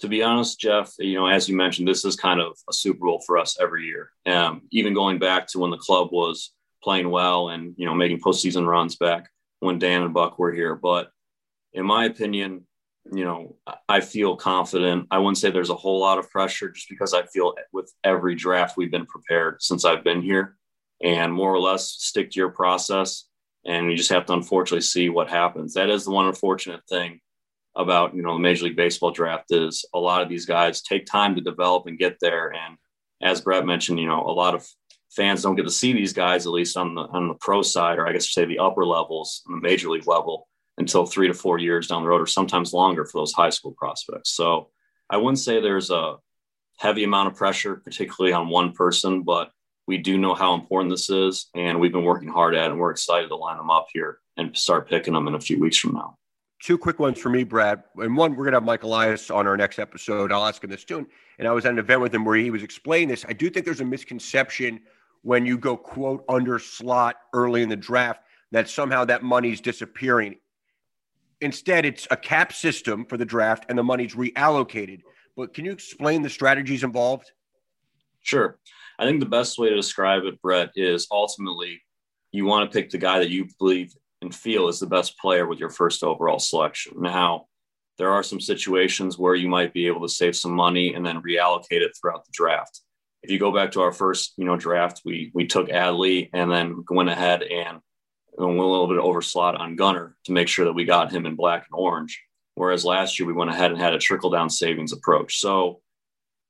To 0.00 0.08
be 0.08 0.22
honest, 0.22 0.60
Geoff, 0.60 0.92
you 0.98 1.14
know, 1.14 1.26
as 1.26 1.48
you 1.48 1.56
mentioned, 1.56 1.88
this 1.88 2.04
is 2.04 2.16
kind 2.16 2.38
of 2.38 2.58
a 2.68 2.72
Super 2.74 3.06
Bowl 3.06 3.22
for 3.26 3.38
us 3.38 3.56
every 3.58 3.86
year. 3.86 4.10
Um, 4.26 4.62
even 4.72 4.92
going 4.92 5.18
back 5.18 5.46
to 5.48 5.58
when 5.58 5.70
the 5.70 5.78
club 5.78 6.08
was 6.12 6.50
playing 6.82 7.10
well 7.10 7.48
and 7.48 7.74
you 7.76 7.86
know 7.86 7.94
making 7.94 8.20
postseason 8.20 8.66
runs 8.66 8.96
back 8.96 9.28
when 9.60 9.78
Dan 9.78 10.02
and 10.02 10.14
Buck 10.14 10.38
were 10.38 10.52
here. 10.52 10.74
But 10.74 11.10
in 11.72 11.86
my 11.86 12.04
opinion, 12.06 12.66
you 13.10 13.24
know, 13.24 13.56
I 13.88 14.00
feel 14.00 14.36
confident. 14.36 15.08
I 15.10 15.18
wouldn't 15.18 15.38
say 15.38 15.50
there's 15.50 15.70
a 15.70 15.74
whole 15.74 16.00
lot 16.00 16.18
of 16.18 16.30
pressure 16.30 16.70
just 16.70 16.88
because 16.88 17.14
I 17.14 17.22
feel 17.26 17.54
with 17.72 17.92
every 18.04 18.34
draft 18.34 18.76
we've 18.76 18.90
been 18.90 19.06
prepared 19.06 19.62
since 19.62 19.84
I've 19.84 20.04
been 20.04 20.22
here 20.22 20.56
and 21.02 21.32
more 21.32 21.52
or 21.52 21.60
less 21.60 21.88
stick 21.88 22.30
to 22.30 22.38
your 22.38 22.50
process. 22.50 23.24
And 23.64 23.90
you 23.90 23.96
just 23.96 24.10
have 24.10 24.26
to 24.26 24.32
unfortunately 24.32 24.82
see 24.82 25.08
what 25.08 25.30
happens. 25.30 25.74
That 25.74 25.90
is 25.90 26.04
the 26.04 26.10
one 26.10 26.26
unfortunate 26.26 26.82
thing 26.88 27.20
about, 27.74 28.14
you 28.14 28.22
know, 28.22 28.34
the 28.34 28.40
Major 28.40 28.64
League 28.64 28.76
Baseball 28.76 29.10
draft 29.10 29.50
is 29.50 29.84
a 29.94 29.98
lot 29.98 30.22
of 30.22 30.28
these 30.28 30.46
guys 30.46 30.82
take 30.82 31.06
time 31.06 31.34
to 31.34 31.40
develop 31.40 31.86
and 31.86 31.98
get 31.98 32.18
there. 32.20 32.52
And 32.52 32.76
as 33.20 33.40
Brett 33.40 33.64
mentioned, 33.64 33.98
you 33.98 34.06
know, 34.06 34.22
a 34.22 34.32
lot 34.32 34.54
of 34.54 34.66
fans 35.14 35.42
don't 35.42 35.56
get 35.56 35.64
to 35.64 35.70
see 35.70 35.92
these 35.92 36.12
guys 36.12 36.46
at 36.46 36.52
least 36.52 36.76
on 36.76 36.94
the 36.94 37.02
on 37.02 37.28
the 37.28 37.34
pro 37.34 37.62
side, 37.62 37.98
or 37.98 38.06
I 38.06 38.12
guess 38.12 38.32
say 38.32 38.44
the 38.44 38.58
upper 38.58 38.84
levels, 38.84 39.42
on 39.46 39.54
the 39.54 39.60
major 39.60 39.90
league 39.90 40.06
level, 40.06 40.48
until 40.78 41.06
three 41.06 41.28
to 41.28 41.34
four 41.34 41.58
years 41.58 41.88
down 41.88 42.02
the 42.02 42.08
road, 42.08 42.20
or 42.20 42.26
sometimes 42.26 42.72
longer 42.72 43.04
for 43.04 43.20
those 43.20 43.32
high 43.32 43.50
school 43.50 43.72
prospects. 43.72 44.30
So 44.30 44.70
I 45.10 45.18
wouldn't 45.18 45.38
say 45.38 45.60
there's 45.60 45.90
a 45.90 46.16
heavy 46.78 47.04
amount 47.04 47.28
of 47.28 47.36
pressure, 47.36 47.76
particularly 47.76 48.32
on 48.32 48.48
one 48.48 48.72
person, 48.72 49.22
but 49.22 49.50
we 49.86 49.98
do 49.98 50.16
know 50.16 50.34
how 50.34 50.54
important 50.54 50.90
this 50.90 51.10
is, 51.10 51.48
and 51.54 51.78
we've 51.78 51.92
been 51.92 52.04
working 52.04 52.28
hard 52.28 52.54
at 52.54 52.66
it, 52.66 52.70
and 52.70 52.80
we're 52.80 52.90
excited 52.90 53.28
to 53.28 53.36
line 53.36 53.56
them 53.56 53.70
up 53.70 53.88
here 53.92 54.18
and 54.36 54.56
start 54.56 54.88
picking 54.88 55.12
them 55.12 55.28
in 55.28 55.34
a 55.34 55.40
few 55.40 55.60
weeks 55.60 55.78
from 55.78 55.94
now. 55.94 56.16
Two 56.62 56.78
quick 56.78 57.00
ones 57.00 57.18
for 57.18 57.28
me, 57.28 57.42
Brad. 57.42 57.82
And 57.96 58.16
one, 58.16 58.32
we're 58.32 58.44
going 58.44 58.52
to 58.52 58.58
have 58.58 58.64
Mike 58.64 58.84
Elias 58.84 59.30
on 59.30 59.48
our 59.48 59.56
next 59.56 59.80
episode. 59.80 60.30
I'll 60.30 60.46
ask 60.46 60.62
him 60.62 60.70
this 60.70 60.84
soon. 60.88 61.08
And 61.40 61.48
I 61.48 61.50
was 61.50 61.66
at 61.66 61.72
an 61.72 61.80
event 61.80 62.00
with 62.00 62.14
him 62.14 62.24
where 62.24 62.36
he 62.36 62.50
was 62.50 62.62
explaining 62.62 63.08
this. 63.08 63.24
I 63.28 63.32
do 63.32 63.50
think 63.50 63.66
there's 63.66 63.80
a 63.80 63.84
misconception 63.84 64.80
when 65.22 65.46
you 65.46 65.56
go 65.56 65.76
quote 65.76 66.24
under 66.28 66.58
slot 66.58 67.16
early 67.32 67.62
in 67.62 67.68
the 67.68 67.76
draft 67.76 68.20
that 68.50 68.68
somehow 68.68 69.04
that 69.04 69.22
money's 69.22 69.60
disappearing. 69.60 70.36
Instead, 71.40 71.84
it's 71.84 72.06
a 72.10 72.16
cap 72.16 72.52
system 72.52 73.04
for 73.04 73.16
the 73.16 73.24
draft 73.24 73.66
and 73.68 73.78
the 73.78 73.82
money's 73.82 74.14
reallocated. 74.14 75.00
But 75.36 75.54
can 75.54 75.64
you 75.64 75.72
explain 75.72 76.22
the 76.22 76.30
strategies 76.30 76.84
involved? 76.84 77.32
Sure. 78.20 78.58
I 78.98 79.06
think 79.06 79.20
the 79.20 79.26
best 79.26 79.58
way 79.58 79.68
to 79.70 79.74
describe 79.74 80.24
it, 80.24 80.40
Brett, 80.42 80.70
is 80.76 81.08
ultimately 81.10 81.82
you 82.30 82.44
want 82.44 82.70
to 82.70 82.74
pick 82.76 82.90
the 82.90 82.98
guy 82.98 83.18
that 83.18 83.30
you 83.30 83.48
believe 83.58 83.92
and 84.20 84.34
feel 84.34 84.68
is 84.68 84.78
the 84.78 84.86
best 84.86 85.18
player 85.18 85.46
with 85.46 85.58
your 85.58 85.70
first 85.70 86.04
overall 86.04 86.38
selection. 86.38 86.94
Now, 86.98 87.46
there 87.98 88.10
are 88.10 88.22
some 88.22 88.40
situations 88.40 89.18
where 89.18 89.34
you 89.34 89.48
might 89.48 89.72
be 89.72 89.86
able 89.86 90.02
to 90.02 90.12
save 90.12 90.36
some 90.36 90.52
money 90.52 90.94
and 90.94 91.04
then 91.04 91.22
reallocate 91.22 91.80
it 91.80 91.92
throughout 92.00 92.24
the 92.24 92.32
draft 92.32 92.81
if 93.22 93.30
you 93.30 93.38
go 93.38 93.52
back 93.52 93.72
to 93.72 93.80
our 93.80 93.92
first, 93.92 94.34
you 94.36 94.44
know, 94.44 94.56
draft, 94.56 95.02
we 95.04 95.30
we 95.34 95.46
took 95.46 95.68
Adley 95.68 96.28
and 96.32 96.50
then 96.50 96.84
went 96.90 97.08
ahead 97.08 97.42
and 97.42 97.78
and 98.38 98.46
a 98.46 98.46
little 98.46 98.88
bit 98.88 98.98
overslot 98.98 99.58
on 99.58 99.76
Gunnar 99.76 100.16
to 100.24 100.32
make 100.32 100.48
sure 100.48 100.64
that 100.64 100.72
we 100.72 100.84
got 100.84 101.12
him 101.12 101.26
in 101.26 101.36
black 101.36 101.66
and 101.70 101.78
orange. 101.78 102.22
Whereas 102.54 102.84
last 102.84 103.18
year 103.18 103.26
we 103.26 103.34
went 103.34 103.50
ahead 103.50 103.70
and 103.70 103.80
had 103.80 103.94
a 103.94 103.98
trickle 103.98 104.30
down 104.30 104.50
savings 104.50 104.92
approach. 104.92 105.38
So 105.38 105.80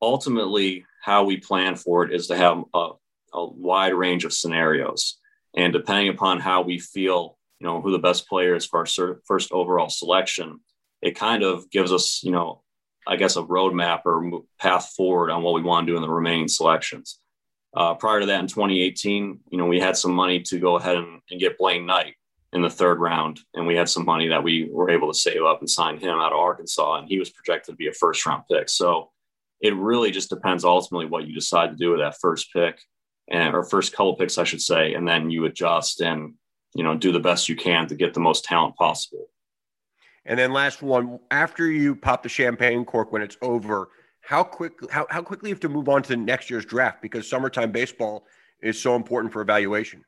ultimately, 0.00 0.84
how 1.02 1.24
we 1.24 1.36
plan 1.36 1.76
for 1.76 2.04
it 2.04 2.12
is 2.12 2.28
to 2.28 2.36
have 2.36 2.62
a, 2.72 2.90
a 3.32 3.46
wide 3.46 3.94
range 3.94 4.24
of 4.24 4.32
scenarios. 4.32 5.18
And 5.56 5.72
depending 5.72 6.08
upon 6.08 6.40
how 6.40 6.62
we 6.62 6.78
feel, 6.78 7.36
you 7.58 7.66
know, 7.66 7.80
who 7.80 7.92
the 7.92 7.98
best 7.98 8.28
player 8.28 8.54
is 8.54 8.66
for 8.66 8.80
our 8.80 9.20
first 9.26 9.52
overall 9.52 9.88
selection, 9.88 10.60
it 11.02 11.16
kind 11.16 11.42
of 11.42 11.70
gives 11.70 11.92
us, 11.92 12.22
you 12.22 12.30
know, 12.30 12.62
I 13.06 13.16
guess 13.16 13.36
a 13.36 13.42
roadmap 13.42 14.02
or 14.04 14.42
path 14.58 14.92
forward 14.96 15.30
on 15.30 15.42
what 15.42 15.54
we 15.54 15.62
want 15.62 15.86
to 15.86 15.92
do 15.92 15.96
in 15.96 16.02
the 16.02 16.10
remaining 16.10 16.48
selections. 16.48 17.18
Uh, 17.74 17.94
prior 17.94 18.20
to 18.20 18.26
that, 18.26 18.40
in 18.40 18.46
2018, 18.46 19.40
you 19.50 19.58
know, 19.58 19.66
we 19.66 19.80
had 19.80 19.96
some 19.96 20.12
money 20.12 20.40
to 20.40 20.58
go 20.58 20.76
ahead 20.76 20.96
and, 20.96 21.20
and, 21.30 21.40
get 21.40 21.56
Blaine 21.56 21.86
Knight 21.86 22.14
in 22.52 22.60
the 22.60 22.68
third 22.68 23.00
round, 23.00 23.40
and 23.54 23.66
we 23.66 23.74
had 23.74 23.88
some 23.88 24.04
money 24.04 24.28
that 24.28 24.42
we 24.42 24.68
were 24.70 24.90
able 24.90 25.10
to 25.10 25.18
save 25.18 25.42
up 25.42 25.60
and 25.60 25.70
sign 25.70 25.98
him 25.98 26.18
out 26.18 26.32
of 26.32 26.38
Arkansas, 26.38 26.96
and 26.96 27.08
he 27.08 27.18
was 27.18 27.30
projected 27.30 27.72
to 27.72 27.76
be 27.76 27.88
a 27.88 27.92
first 27.92 28.26
round 28.26 28.42
pick. 28.50 28.68
So 28.68 29.10
it 29.60 29.74
really 29.74 30.10
just 30.10 30.28
depends 30.28 30.64
ultimately 30.64 31.06
what 31.06 31.26
you 31.26 31.34
decide 31.34 31.70
to 31.70 31.76
do 31.76 31.90
with 31.90 32.00
that 32.00 32.20
first 32.20 32.52
pick, 32.52 32.78
and 33.30 33.54
or 33.54 33.64
first 33.64 33.92
couple 33.92 34.16
picks, 34.16 34.36
I 34.36 34.44
should 34.44 34.60
say, 34.60 34.92
and 34.92 35.08
then 35.08 35.30
you 35.30 35.46
adjust 35.46 36.02
and 36.02 36.34
you 36.74 36.84
know 36.84 36.94
do 36.94 37.10
the 37.10 37.20
best 37.20 37.48
you 37.48 37.56
can 37.56 37.86
to 37.88 37.94
get 37.94 38.12
the 38.12 38.20
most 38.20 38.44
talent 38.44 38.76
possible. 38.76 39.28
And 40.24 40.38
then 40.38 40.52
last 40.52 40.82
one, 40.82 41.18
after 41.30 41.70
you 41.70 41.96
pop 41.96 42.22
the 42.22 42.28
champagne 42.28 42.84
cork 42.84 43.12
when 43.12 43.22
it's 43.22 43.36
over, 43.42 43.88
how 44.20 44.44
quick 44.44 44.74
how, 44.90 45.06
how 45.10 45.22
quickly 45.22 45.50
you 45.50 45.54
have 45.54 45.60
to 45.60 45.68
move 45.68 45.88
on 45.88 46.02
to 46.04 46.16
next 46.16 46.48
year's 46.48 46.64
draft 46.64 47.02
because 47.02 47.28
summertime 47.28 47.72
baseball 47.72 48.24
is 48.62 48.80
so 48.80 48.94
important 48.94 49.32
for 49.32 49.42
evaluation. 49.42 50.04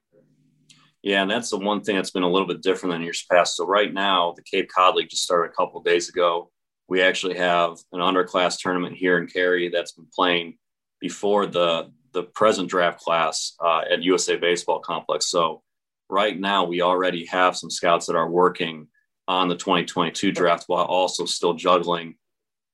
Yeah, 1.02 1.22
and 1.22 1.30
that's 1.30 1.50
the 1.50 1.58
one 1.58 1.82
thing 1.82 1.96
that's 1.96 2.12
been 2.12 2.22
a 2.22 2.30
little 2.30 2.48
bit 2.48 2.62
different 2.62 2.94
than 2.94 3.02
years 3.02 3.26
past. 3.30 3.56
So 3.56 3.66
right 3.66 3.92
now, 3.92 4.32
the 4.36 4.42
Cape 4.42 4.70
Cod 4.74 4.94
League 4.94 5.10
just 5.10 5.24
started 5.24 5.52
a 5.52 5.54
couple 5.54 5.82
days 5.82 6.08
ago. 6.08 6.50
We 6.88 7.02
actually 7.02 7.36
have 7.36 7.76
an 7.92 8.00
underclass 8.00 8.58
tournament 8.58 8.96
here 8.96 9.18
in 9.18 9.26
Cary 9.26 9.68
that's 9.68 9.92
been 9.92 10.06
playing 10.14 10.58
before 11.00 11.46
the 11.46 11.90
the 12.12 12.22
present 12.22 12.70
draft 12.70 13.00
class 13.00 13.54
uh, 13.60 13.82
at 13.90 14.04
USA 14.04 14.36
Baseball 14.36 14.78
Complex. 14.78 15.28
So 15.28 15.62
right 16.08 16.38
now, 16.38 16.64
we 16.64 16.80
already 16.80 17.26
have 17.26 17.56
some 17.56 17.70
scouts 17.70 18.06
that 18.06 18.14
are 18.14 18.30
working 18.30 18.86
on 19.26 19.48
the 19.48 19.56
2022 19.56 20.32
draft 20.32 20.64
while 20.66 20.84
also 20.84 21.24
still 21.24 21.54
juggling, 21.54 22.16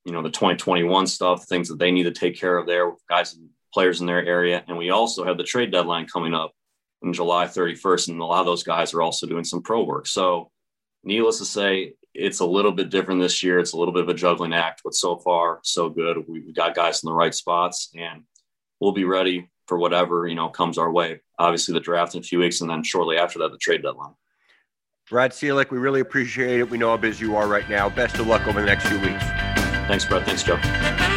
you 0.05 0.13
know, 0.13 0.23
the 0.23 0.31
2021 0.31 1.07
stuff, 1.07 1.45
things 1.45 1.69
that 1.69 1.79
they 1.79 1.91
need 1.91 2.05
to 2.05 2.13
take 2.13 2.39
care 2.39 2.57
of 2.57 2.67
there, 2.67 2.93
guys 3.09 3.35
and 3.35 3.49
players 3.73 4.01
in 4.01 4.07
their 4.07 4.25
area. 4.25 4.65
And 4.67 4.77
we 4.77 4.91
also 4.91 5.25
have 5.25 5.39
the 5.39 5.45
trade 5.45 5.71
deadline 5.71 6.07
coming 6.07 6.35
up 6.35 6.53
in 7.03 7.13
July 7.13 7.47
31st. 7.47 8.09
And 8.09 8.21
a 8.21 8.25
lot 8.25 8.41
of 8.41 8.47
those 8.47 8.63
guys 8.63 8.95
are 8.95 9.03
also 9.03 9.27
doing 9.27 9.45
some 9.45 9.63
pro 9.63 9.85
work. 9.85 10.07
So, 10.07 10.51
needless 11.05 11.39
to 11.39 11.45
say, 11.45 11.95
it's 12.13 12.41
a 12.41 12.47
little 12.47 12.73
bit 12.73 12.91
different 12.91 13.21
this 13.21 13.43
year. 13.43 13.61
It's 13.61 13.73
a 13.73 13.79
little 13.79 13.95
bit 13.95 14.03
of 14.03 14.09
a 14.09 14.15
juggling 14.15 14.53
act, 14.53 14.83
but 14.85 14.95
so 14.95 15.17
far, 15.17 15.61
so 15.63 15.89
good. 15.89 16.25
We've 16.27 16.55
got 16.55 16.75
guys 16.75 17.03
in 17.03 17.07
the 17.07 17.15
right 17.15 17.35
spots 17.35 17.91
and 17.95 18.25
we'll 18.81 18.93
be 18.93 19.05
ready 19.05 19.49
for 19.67 19.79
whatever, 19.79 20.27
you 20.27 20.35
know, 20.35 20.49
comes 20.49 20.79
our 20.79 20.91
way. 20.91 21.21
Obviously, 21.39 21.73
the 21.75 21.81
draft 21.81 22.15
in 22.15 22.21
a 22.21 22.25
few 22.25 22.41
weeks, 22.41 22.61
and 22.61 22.69
then 22.69 22.83
shortly 22.83 23.17
after 23.17 23.39
that, 23.39 23.53
the 23.53 23.59
trade 23.59 23.83
deadline. 23.83 24.15
Brad 25.11 25.33
Ciolek, 25.33 25.73
we 25.73 25.79
really 25.79 25.99
appreciate 25.99 26.61
it. 26.61 26.71
We 26.71 26.79
know 26.79 26.91
how 26.91 26.97
busy 26.97 27.25
you 27.25 27.35
are 27.35 27.49
right 27.49 27.69
now. 27.69 27.89
Best 27.89 28.21
of 28.21 28.29
luck 28.29 28.47
over 28.47 28.61
the 28.61 28.67
next 28.67 28.87
few 28.87 29.01
weeks. 29.01 29.25
Thanks, 29.89 30.05
Brad. 30.05 30.25
Thanks, 30.25 30.45
Joe. 30.45 31.10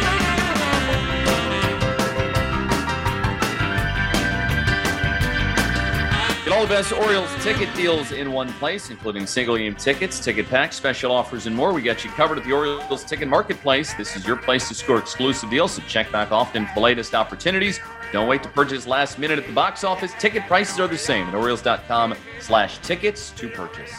The 6.64 6.70
best 6.70 6.92
Orioles 6.94 7.28
ticket 7.44 7.68
deals 7.76 8.12
in 8.12 8.32
one 8.32 8.50
place, 8.54 8.88
including 8.88 9.26
single 9.26 9.58
game 9.58 9.74
tickets, 9.74 10.18
ticket 10.18 10.48
packs, 10.48 10.76
special 10.76 11.12
offers, 11.12 11.44
and 11.44 11.54
more. 11.54 11.74
We 11.74 11.82
got 11.82 12.02
you 12.02 12.10
covered 12.12 12.38
at 12.38 12.44
the 12.44 12.52
Orioles 12.52 13.04
Ticket 13.04 13.28
Marketplace. 13.28 13.92
This 13.92 14.16
is 14.16 14.26
your 14.26 14.36
place 14.36 14.66
to 14.68 14.74
score 14.74 14.96
exclusive 14.96 15.50
deals, 15.50 15.72
so 15.72 15.82
check 15.82 16.10
back 16.10 16.32
often 16.32 16.66
for 16.66 16.76
the 16.76 16.80
latest 16.80 17.14
opportunities. 17.14 17.80
Don't 18.12 18.28
wait 18.28 18.42
to 18.44 18.48
purchase 18.48 18.86
last 18.86 19.18
minute 19.18 19.38
at 19.38 19.46
the 19.46 19.52
box 19.52 19.84
office. 19.84 20.14
Ticket 20.18 20.44
prices 20.46 20.80
are 20.80 20.88
the 20.88 20.96
same 20.96 21.26
at 21.26 21.34
Orioles.com 21.34 22.14
slash 22.40 22.78
tickets 22.78 23.32
to 23.32 23.50
purchase. 23.50 23.92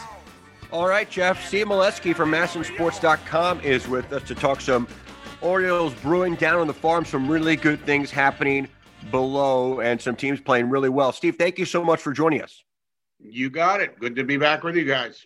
All 0.72 0.88
right, 0.88 1.08
Geoff. 1.08 1.46
Steve 1.46 1.68
Melewski 1.68 2.16
from 2.16 2.32
MASNsports.com 2.32 3.62
is 3.62 3.88
with 3.88 4.12
us 4.12 4.24
to 4.24 4.34
talk 4.34 4.60
some 4.60 4.88
Orioles 5.40 5.94
brewing 6.02 6.34
down 6.34 6.62
on 6.62 6.66
the 6.66 6.74
farm, 6.74 7.06
some 7.06 7.30
really 7.30 7.58
good 7.58 7.80
things 7.82 8.10
happening 8.10 8.68
below, 9.12 9.80
and 9.80 10.02
some 10.02 10.16
teams 10.16 10.40
playing 10.40 10.70
really 10.70 10.90
well. 10.90 11.12
Steve, 11.12 11.36
thank 11.38 11.58
you 11.60 11.66
so 11.66 11.84
much 11.84 12.02
for 12.02 12.12
joining 12.14 12.42
us. 12.42 12.64
You 13.20 13.50
got 13.50 13.82
it. 13.82 14.00
Good 14.00 14.16
to 14.18 14.24
be 14.24 14.38
back 14.38 14.64
with 14.64 14.76
you 14.76 14.86
guys. 14.86 15.26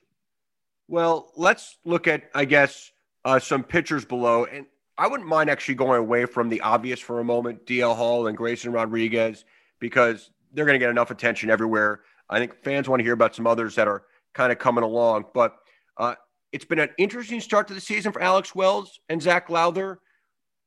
Well, 0.87 1.31
let's 1.35 1.77
look 1.85 2.07
at, 2.07 2.29
I 2.33 2.45
guess, 2.45 2.91
uh, 3.25 3.39
some 3.39 3.63
pitchers 3.63 4.05
below. 4.05 4.45
And 4.45 4.65
I 4.97 5.07
wouldn't 5.07 5.29
mind 5.29 5.49
actually 5.49 5.75
going 5.75 5.99
away 5.99 6.25
from 6.25 6.49
the 6.49 6.61
obvious 6.61 6.99
for 6.99 7.19
a 7.19 7.23
moment, 7.23 7.65
DL 7.65 7.95
Hall 7.95 8.27
and 8.27 8.37
Grayson 8.37 8.71
Rodriguez, 8.71 9.45
because 9.79 10.31
they're 10.53 10.65
going 10.65 10.75
to 10.75 10.83
get 10.83 10.89
enough 10.89 11.11
attention 11.11 11.49
everywhere. 11.49 12.01
I 12.29 12.39
think 12.39 12.63
fans 12.63 12.87
want 12.89 12.99
to 12.99 13.03
hear 13.03 13.13
about 13.13 13.35
some 13.35 13.47
others 13.47 13.75
that 13.75 13.87
are 13.87 14.03
kind 14.33 14.51
of 14.51 14.59
coming 14.59 14.83
along. 14.83 15.25
But 15.33 15.55
uh, 15.97 16.15
it's 16.51 16.65
been 16.65 16.79
an 16.79 16.89
interesting 16.97 17.41
start 17.41 17.67
to 17.67 17.73
the 17.73 17.81
season 17.81 18.11
for 18.11 18.21
Alex 18.21 18.55
Wells 18.55 18.99
and 19.09 19.21
Zach 19.21 19.49
Lowther. 19.49 19.99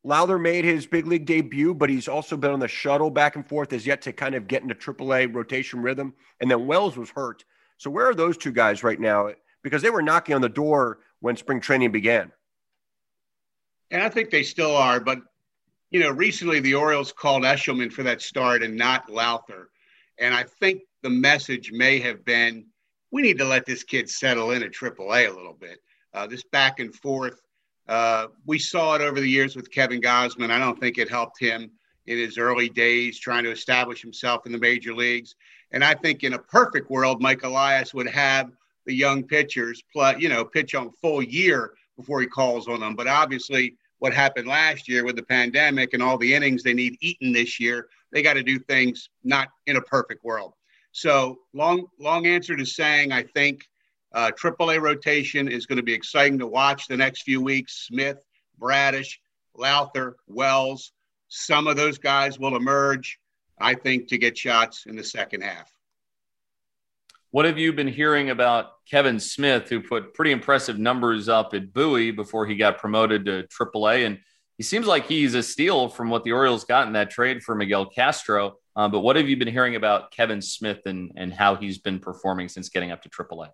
Lowther 0.03 0.37
made 0.37 0.65
his 0.65 0.85
big 0.85 1.07
league 1.07 1.25
debut, 1.25 1.73
but 1.73 1.89
he's 1.89 2.07
also 2.07 2.35
been 2.35 2.51
on 2.51 2.59
the 2.59 2.67
shuttle 2.67 3.09
back 3.09 3.35
and 3.35 3.47
forth, 3.47 3.71
has 3.71 3.87
yet 3.87 4.01
to 4.01 4.13
kind 4.13 4.35
of 4.35 4.47
get 4.47 4.61
into 4.61 4.75
AAA 4.75 5.33
rotation 5.33 5.81
rhythm. 5.81 6.13
And 6.41 6.51
then 6.51 6.67
Wells 6.67 6.97
was 6.97 7.09
hurt. 7.09 7.45
So 7.77 7.89
where 7.89 8.09
are 8.09 8.15
those 8.15 8.37
two 8.37 8.51
guys 8.51 8.83
right 8.83 8.99
now? 8.99 9.29
Because 9.63 9.81
they 9.81 9.89
were 9.89 10.01
knocking 10.01 10.35
on 10.35 10.41
the 10.41 10.49
door 10.49 10.99
when 11.21 11.37
spring 11.37 11.61
training 11.61 11.91
began 11.91 12.31
and 13.93 14.01
I 14.01 14.09
think 14.09 14.31
they 14.31 14.43
still 14.43 14.75
are. 14.75 14.99
But 14.99 15.19
you 15.91 15.99
know, 16.01 16.09
recently 16.09 16.59
the 16.59 16.73
Orioles 16.73 17.13
called 17.13 17.43
Eshelman 17.43 17.93
for 17.93 18.03
that 18.03 18.21
start 18.21 18.63
and 18.63 18.75
not 18.75 19.09
Lowther, 19.09 19.69
and 20.17 20.33
I 20.33 20.43
think 20.43 20.81
the 21.03 21.09
message 21.09 21.71
may 21.71 21.99
have 21.99 22.25
been 22.25 22.65
we 23.11 23.21
need 23.21 23.37
to 23.37 23.45
let 23.45 23.65
this 23.65 23.83
kid 23.83 24.09
settle 24.09 24.51
in 24.51 24.63
at 24.63 24.71
AAA 24.71 25.29
a 25.29 25.35
little 25.35 25.53
bit. 25.53 25.79
Uh, 26.13 26.25
this 26.25 26.43
back 26.43 26.79
and 26.79 26.93
forth, 26.93 27.42
uh, 27.87 28.27
we 28.45 28.59
saw 28.59 28.95
it 28.95 29.01
over 29.01 29.19
the 29.19 29.29
years 29.29 29.55
with 29.55 29.71
Kevin 29.71 30.01
Gausman. 30.01 30.51
I 30.51 30.59
don't 30.59 30.79
think 30.79 30.97
it 30.97 31.09
helped 31.09 31.39
him 31.39 31.71
in 32.05 32.17
his 32.17 32.37
early 32.37 32.69
days 32.69 33.19
trying 33.19 33.43
to 33.43 33.51
establish 33.51 34.01
himself 34.01 34.45
in 34.45 34.51
the 34.51 34.57
major 34.57 34.93
leagues. 34.93 35.35
And 35.71 35.83
I 35.83 35.93
think 35.93 36.23
in 36.23 36.33
a 36.33 36.39
perfect 36.39 36.89
world, 36.89 37.21
Mike 37.21 37.43
Elias 37.43 37.93
would 37.93 38.09
have 38.09 38.51
the 38.85 38.93
young 38.93 39.23
pitchers, 39.23 39.81
plus, 39.91 40.19
you 40.19 40.29
know, 40.29 40.43
pitch 40.43 40.75
on 40.75 40.91
full 41.01 41.23
year 41.23 41.73
before 41.97 42.21
he 42.21 42.27
calls 42.27 42.67
on 42.67 42.79
them. 42.79 42.95
But 42.95 43.07
obviously, 43.07 43.77
what 44.03 44.13
happened 44.13 44.49
last 44.49 44.89
year 44.89 45.05
with 45.05 45.15
the 45.15 45.23
pandemic 45.23 45.93
and 45.93 46.03
all 46.03 46.17
the 46.17 46.33
innings 46.33 46.61
they 46.61 46.73
need 46.73 46.97
eaten 46.99 47.31
this 47.31 47.57
year. 47.57 47.87
They 48.11 48.21
got 48.21 48.33
to 48.33 48.43
do 48.43 48.59
things 48.59 49.07
not 49.23 49.47
in 49.65 49.77
a 49.77 49.81
perfect 49.81 50.25
world. 50.25 50.55
So 50.91 51.39
long, 51.53 51.87
long 52.01 52.27
answer 52.27 52.57
to 52.57 52.65
saying 52.65 53.13
I 53.13 53.23
think 53.23 53.65
uh, 54.13 54.31
AAA 54.31 54.81
rotation 54.81 55.47
is 55.47 55.65
going 55.65 55.77
to 55.77 55.83
be 55.83 55.93
exciting 55.93 56.39
to 56.39 56.47
watch 56.47 56.87
the 56.87 56.97
next 56.97 57.23
few 57.23 57.41
weeks. 57.41 57.87
Smith, 57.87 58.23
Bradish, 58.57 59.19
Lowther, 59.55 60.15
Wells, 60.27 60.91
some 61.27 61.67
of 61.67 61.75
those 61.75 61.97
guys 61.97 62.37
will 62.37 62.55
emerge. 62.55 63.19
I 63.59 63.75
think 63.75 64.07
to 64.09 64.17
get 64.17 64.37
shots 64.37 64.85
in 64.85 64.95
the 64.95 65.03
second 65.03 65.41
half. 65.41 65.71
What 67.31 67.45
have 67.45 67.57
you 67.57 67.73
been 67.73 67.87
hearing 67.87 68.29
about 68.29 68.85
Kevin 68.87 69.19
Smith, 69.19 69.67
who 69.69 69.81
put 69.81 70.13
pretty 70.13 70.31
impressive 70.31 70.77
numbers 70.77 71.29
up 71.29 71.55
at 71.55 71.73
Bowie 71.73 72.11
before 72.11 72.45
he 72.45 72.55
got 72.55 72.77
promoted 72.77 73.25
to 73.25 73.47
AAA? 73.47 74.05
And 74.05 74.19
he 74.57 74.63
seems 74.63 74.85
like 74.85 75.07
he's 75.07 75.33
a 75.33 75.41
steal 75.41 75.89
from 75.89 76.09
what 76.11 76.23
the 76.23 76.31
Orioles 76.31 76.65
got 76.65 76.85
in 76.85 76.93
that 76.93 77.09
trade 77.09 77.41
for 77.41 77.55
Miguel 77.55 77.87
Castro. 77.87 78.57
Uh, 78.75 78.87
but 78.87 78.99
what 78.99 79.15
have 79.15 79.27
you 79.27 79.37
been 79.37 79.47
hearing 79.47 79.75
about 79.75 80.11
Kevin 80.11 80.41
Smith 80.41 80.81
and, 80.85 81.11
and 81.15 81.33
how 81.33 81.55
he's 81.55 81.79
been 81.79 81.99
performing 81.99 82.49
since 82.49 82.69
getting 82.69 82.91
up 82.91 83.01
to 83.01 83.09
AAA? 83.09 83.49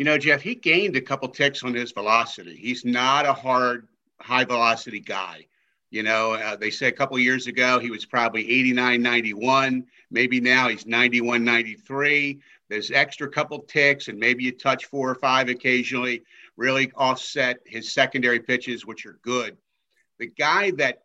You 0.00 0.04
know, 0.04 0.16
Geoff, 0.16 0.40
he 0.40 0.54
gained 0.54 0.96
a 0.96 1.00
couple 1.02 1.28
ticks 1.28 1.62
on 1.62 1.74
his 1.74 1.92
velocity. 1.92 2.56
He's 2.56 2.86
not 2.86 3.26
a 3.26 3.34
hard, 3.34 3.86
high 4.18 4.44
velocity 4.44 4.98
guy. 4.98 5.44
You 5.90 6.02
know, 6.02 6.32
uh, 6.32 6.56
they 6.56 6.70
say 6.70 6.88
a 6.88 6.92
couple 6.92 7.18
years 7.18 7.46
ago 7.46 7.78
he 7.78 7.90
was 7.90 8.06
probably 8.06 8.50
89, 8.50 9.02
91. 9.02 9.84
Maybe 10.10 10.40
now 10.40 10.68
he's 10.68 10.86
91, 10.86 11.44
93. 11.44 12.40
There's 12.70 12.90
extra 12.90 13.28
couple 13.28 13.58
ticks 13.58 14.08
and 14.08 14.18
maybe 14.18 14.44
you 14.44 14.52
touch 14.52 14.86
four 14.86 15.10
or 15.10 15.16
five 15.16 15.50
occasionally, 15.50 16.22
really 16.56 16.90
offset 16.96 17.58
his 17.66 17.92
secondary 17.92 18.40
pitches, 18.40 18.86
which 18.86 19.04
are 19.04 19.18
good. 19.20 19.58
The 20.18 20.28
guy 20.28 20.70
that 20.78 21.02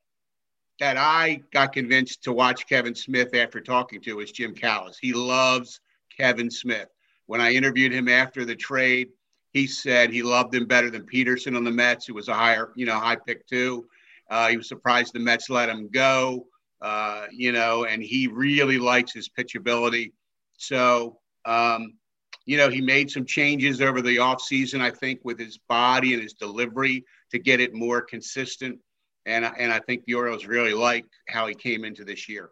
that 0.79 0.95
I 0.95 1.41
got 1.51 1.73
convinced 1.73 2.23
to 2.23 2.31
watch 2.31 2.65
Kevin 2.65 2.95
Smith 2.95 3.35
after 3.35 3.59
talking 3.59 3.99
to 4.03 4.21
is 4.21 4.31
Jim 4.31 4.55
Callis. 4.55 4.97
He 4.97 5.11
loves 5.11 5.81
Kevin 6.17 6.49
Smith. 6.49 6.87
When 7.27 7.41
I 7.41 7.53
interviewed 7.53 7.91
him 7.91 8.07
after 8.07 8.45
the 8.45 8.55
trade, 8.55 9.09
he 9.51 9.67
said 9.67 10.09
he 10.09 10.23
loved 10.23 10.53
him 10.53 10.65
better 10.65 10.89
than 10.89 11.03
Peterson 11.03 11.55
on 11.55 11.63
the 11.63 11.71
Mets, 11.71 12.05
who 12.05 12.13
was 12.13 12.27
a 12.27 12.33
higher, 12.33 12.71
you 12.75 12.85
know, 12.85 12.99
high 12.99 13.15
pick 13.17 13.47
too. 13.47 13.87
Uh, 14.29 14.49
he 14.49 14.57
was 14.57 14.67
surprised 14.67 15.13
the 15.13 15.19
Mets 15.19 15.49
let 15.49 15.69
him 15.69 15.89
go, 15.89 16.47
uh, 16.81 17.25
you 17.31 17.51
know, 17.51 17.85
and 17.85 18.01
he 18.03 18.27
really 18.27 18.79
likes 18.79 19.13
his 19.13 19.29
pitchability. 19.29 20.11
So 20.57 21.19
Um, 21.45 21.99
you 22.47 22.57
know, 22.57 22.69
he 22.69 22.81
made 22.81 23.09
some 23.09 23.25
changes 23.25 23.81
over 23.81 24.01
the 24.01 24.17
offseason, 24.17 24.81
I 24.81 24.91
think, 24.91 25.19
with 25.23 25.39
his 25.39 25.57
body 25.57 26.13
and 26.13 26.23
his 26.23 26.33
delivery 26.33 27.05
to 27.31 27.39
get 27.39 27.59
it 27.59 27.73
more 27.73 28.01
consistent. 28.01 28.79
And, 29.25 29.45
and 29.45 29.71
I 29.71 29.79
think 29.79 30.05
the 30.05 30.15
Orioles 30.15 30.45
really 30.45 30.73
like 30.73 31.05
how 31.27 31.47
he 31.47 31.55
came 31.55 31.85
into 31.85 32.03
this 32.03 32.27
year. 32.27 32.49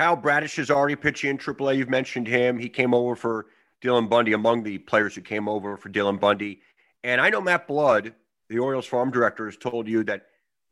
Kyle 0.00 0.16
Bradish 0.16 0.58
is 0.58 0.70
already 0.70 0.96
pitching 0.96 1.28
in 1.28 1.36
AAA. 1.36 1.76
You've 1.76 1.90
mentioned 1.90 2.26
him. 2.26 2.58
He 2.58 2.70
came 2.70 2.94
over 2.94 3.14
for 3.14 3.48
Dylan 3.82 4.08
Bundy, 4.08 4.32
among 4.32 4.62
the 4.62 4.78
players 4.78 5.14
who 5.14 5.20
came 5.20 5.46
over 5.46 5.76
for 5.76 5.90
Dylan 5.90 6.18
Bundy. 6.18 6.62
And 7.04 7.20
I 7.20 7.28
know 7.28 7.42
Matt 7.42 7.68
Blood, 7.68 8.14
the 8.48 8.60
Orioles 8.60 8.86
farm 8.86 9.10
director, 9.10 9.44
has 9.44 9.58
told 9.58 9.86
you 9.86 10.02
that 10.04 10.22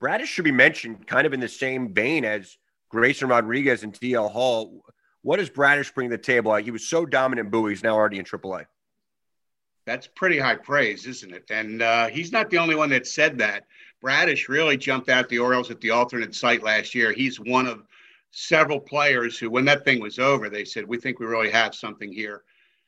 Bradish 0.00 0.30
should 0.30 0.46
be 0.46 0.50
mentioned 0.50 1.06
kind 1.06 1.26
of 1.26 1.34
in 1.34 1.40
the 1.40 1.48
same 1.48 1.92
vein 1.92 2.24
as 2.24 2.56
Grayson 2.88 3.28
Rodriguez 3.28 3.82
and 3.82 3.92
DL 3.92 4.30
Hall. 4.30 4.82
What 5.20 5.36
does 5.36 5.50
Bradish 5.50 5.92
bring 5.92 6.08
to 6.08 6.16
the 6.16 6.22
table? 6.22 6.54
He 6.56 6.70
was 6.70 6.88
so 6.88 7.04
dominant, 7.04 7.50
Bowie. 7.50 7.72
He's 7.72 7.82
now 7.82 7.96
already 7.96 8.18
in 8.18 8.24
AAA. 8.24 8.64
That's 9.84 10.06
pretty 10.06 10.38
high 10.38 10.56
praise, 10.56 11.04
isn't 11.04 11.34
it? 11.34 11.44
And 11.50 11.82
uh, 11.82 12.06
he's 12.06 12.32
not 12.32 12.48
the 12.48 12.56
only 12.56 12.76
one 12.76 12.88
that 12.88 13.06
said 13.06 13.36
that. 13.40 13.66
Bradish 14.00 14.48
really 14.48 14.78
jumped 14.78 15.10
out 15.10 15.28
the 15.28 15.38
Orioles 15.38 15.70
at 15.70 15.82
the 15.82 15.90
alternate 15.90 16.34
site 16.34 16.62
last 16.62 16.94
year. 16.94 17.12
He's 17.12 17.38
one 17.38 17.66
of 17.66 17.82
several 18.30 18.80
players 18.80 19.38
who, 19.38 19.50
when 19.50 19.64
that 19.66 19.84
thing 19.84 20.00
was 20.00 20.18
over, 20.18 20.48
they 20.48 20.64
said, 20.64 20.86
We 20.86 20.98
think 20.98 21.18
we 21.18 21.26
really 21.26 21.50
have 21.50 21.74
something 21.74 22.12
here. 22.12 22.44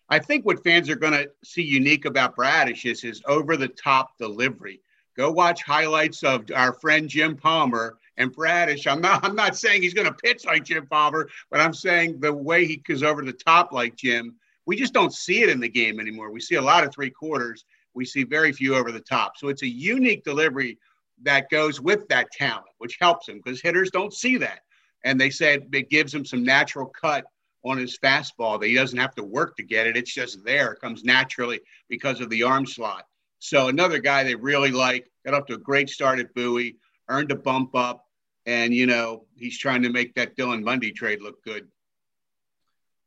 I 0.09 0.19
think 0.19 0.45
what 0.45 0.65
fans 0.65 0.91
are 0.91 0.97
going 0.97 1.13
to 1.13 1.31
see 1.45 1.63
unique 1.63 2.05
about 2.05 2.35
Bradish 2.35 2.85
is 2.85 3.01
his 3.01 3.23
over 3.27 3.57
the 3.57 3.69
top 3.69 4.19
delivery. 4.19 4.81
Go 5.17 5.31
watch 5.31 5.63
highlights 5.63 6.25
of 6.25 6.51
our 6.55 6.73
friend 6.73 7.09
Jim 7.09 7.37
Palmer 7.37 7.99
and 8.17 8.33
Bradish. 8.33 8.87
I'm 8.87 9.01
not 9.01 9.25
I'm 9.25 9.37
not 9.37 9.57
saying 9.57 9.83
he's 9.83 9.95
going 9.95 10.09
to 10.09 10.15
pitch 10.15 10.45
like 10.45 10.65
Jim 10.65 10.87
Palmer, 10.87 11.29
but 11.51 11.61
I'm 11.61 11.75
saying 11.75 12.21
the 12.21 12.33
way 12.33 12.67
he 12.67 12.77
goes 12.77 13.03
over 13.03 13.23
the 13.23 13.33
top 13.33 13.73
like 13.73 13.97
Jim, 13.97 14.35
we 14.67 14.77
just 14.77 14.95
don't 14.95 15.15
see 15.15 15.43
it 15.43 15.49
in 15.49 15.61
the 15.61 15.69
game 15.69 16.01
anymore. 16.01 16.31
We 16.31 16.41
see 16.41 16.57
a 16.57 16.63
lot 16.63 16.85
of 16.85 16.93
three 16.93 17.11
quarters. 17.11 17.65
We 17.95 18.05
see 18.05 18.25
very 18.25 18.53
few 18.53 18.75
over 18.75 18.93
the 18.93 19.01
top. 19.01 19.37
So 19.37 19.49
it's 19.49 19.63
a 19.63 19.69
unique 19.69 20.25
delivery 20.25 20.79
that 21.23 21.51
goes 21.51 21.81
with 21.81 22.09
that 22.09 22.31
talent, 22.33 22.67
which 22.79 22.99
helps 23.01 23.29
him 23.29 23.41
because 23.45 23.61
hitters 23.61 23.91
don't 23.91 24.15
see 24.15 24.37
that. 24.39 24.61
And 25.05 25.21
they 25.21 25.31
said 25.31 25.69
it 25.73 25.91
gives 25.91 26.15
him 26.15 26.25
some 26.25 26.43
natural 26.43 26.87
cut 26.87 27.25
on 27.65 27.79
his 27.79 27.99
fastball 27.99 28.61
that 28.61 28.69
he 28.69 28.75
doesn't 28.75 28.99
have 28.99 29.15
to 29.15 29.25
work 29.25 29.57
to 29.57 29.63
get 29.63 29.87
it. 29.87 29.97
It's 29.97 30.13
just 30.13 30.45
there. 30.45 30.73
It 30.73 30.81
comes 30.81 31.05
naturally 31.05 31.61
because 31.89 32.21
of 32.21 32.31
the 32.31 32.43
arm 32.43 32.67
slot. 32.67 33.05
So 33.39 33.69
another 33.69 33.99
guy 33.99 34.25
they 34.25 34.35
really 34.35 34.71
like, 34.71 35.11
got 35.25 35.35
off 35.35 35.47
to 35.47 35.55
a 35.55 35.59
great 35.59 35.89
start 35.89 36.21
at 36.21 36.35
Bowie, 36.35 36.77
earned 37.09 37.33
a 37.33 37.37
bump 37.37 37.75
up, 37.75 38.07
and 38.47 38.75
you 38.75 38.87
know, 38.87 39.27
he's 39.37 39.59
trying 39.59 39.83
to 39.83 39.91
make 39.91 40.15
that 40.15 40.37
Dylan 40.37 40.65
Bundy 40.65 40.93
trade 40.93 41.23
look 41.23 41.43
good. 41.45 41.69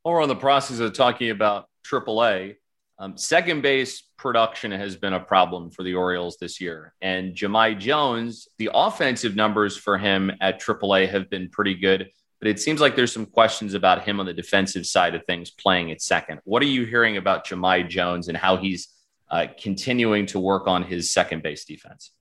We're 0.03 0.21
on 0.21 0.27
the 0.27 0.35
process 0.35 0.79
of 0.79 0.93
talking 0.93 1.29
about 1.29 1.69
AAA, 1.89 2.57
um, 2.99 3.17
second 3.17 3.61
base 3.61 4.03
production 4.17 4.71
has 4.71 4.95
been 4.95 5.13
a 5.13 5.19
problem 5.19 5.71
for 5.71 5.83
the 5.83 5.95
Orioles 5.95 6.37
this 6.39 6.61
year. 6.61 6.93
And 7.01 7.35
Jahmai 7.35 7.77
Jones, 7.79 8.47
the 8.57 8.69
offensive 8.73 9.35
numbers 9.35 9.75
for 9.75 9.97
him 9.97 10.31
at 10.39 10.61
AAA 10.61 11.09
have 11.09 11.29
been 11.29 11.49
pretty 11.49 11.75
good, 11.75 12.09
but 12.39 12.47
it 12.47 12.59
seems 12.59 12.79
like 12.79 12.95
there's 12.95 13.11
some 13.11 13.25
questions 13.25 13.73
about 13.73 14.03
him 14.03 14.19
on 14.19 14.25
the 14.25 14.33
defensive 14.33 14.85
side 14.85 15.15
of 15.15 15.25
things 15.25 15.49
playing 15.49 15.91
at 15.91 16.01
second. 16.01 16.39
What 16.43 16.61
are 16.61 16.67
you 16.67 16.85
hearing 16.85 17.17
about 17.17 17.45
Jahmai 17.45 17.89
Jones 17.89 18.27
and 18.27 18.37
how 18.37 18.57
he's 18.57 18.89
uh, 19.29 19.47
continuing 19.59 20.27
to 20.27 20.39
work 20.39 20.67
on 20.67 20.83
his 20.83 21.11
second 21.11 21.41
base 21.41 21.65
defense? 21.65 22.11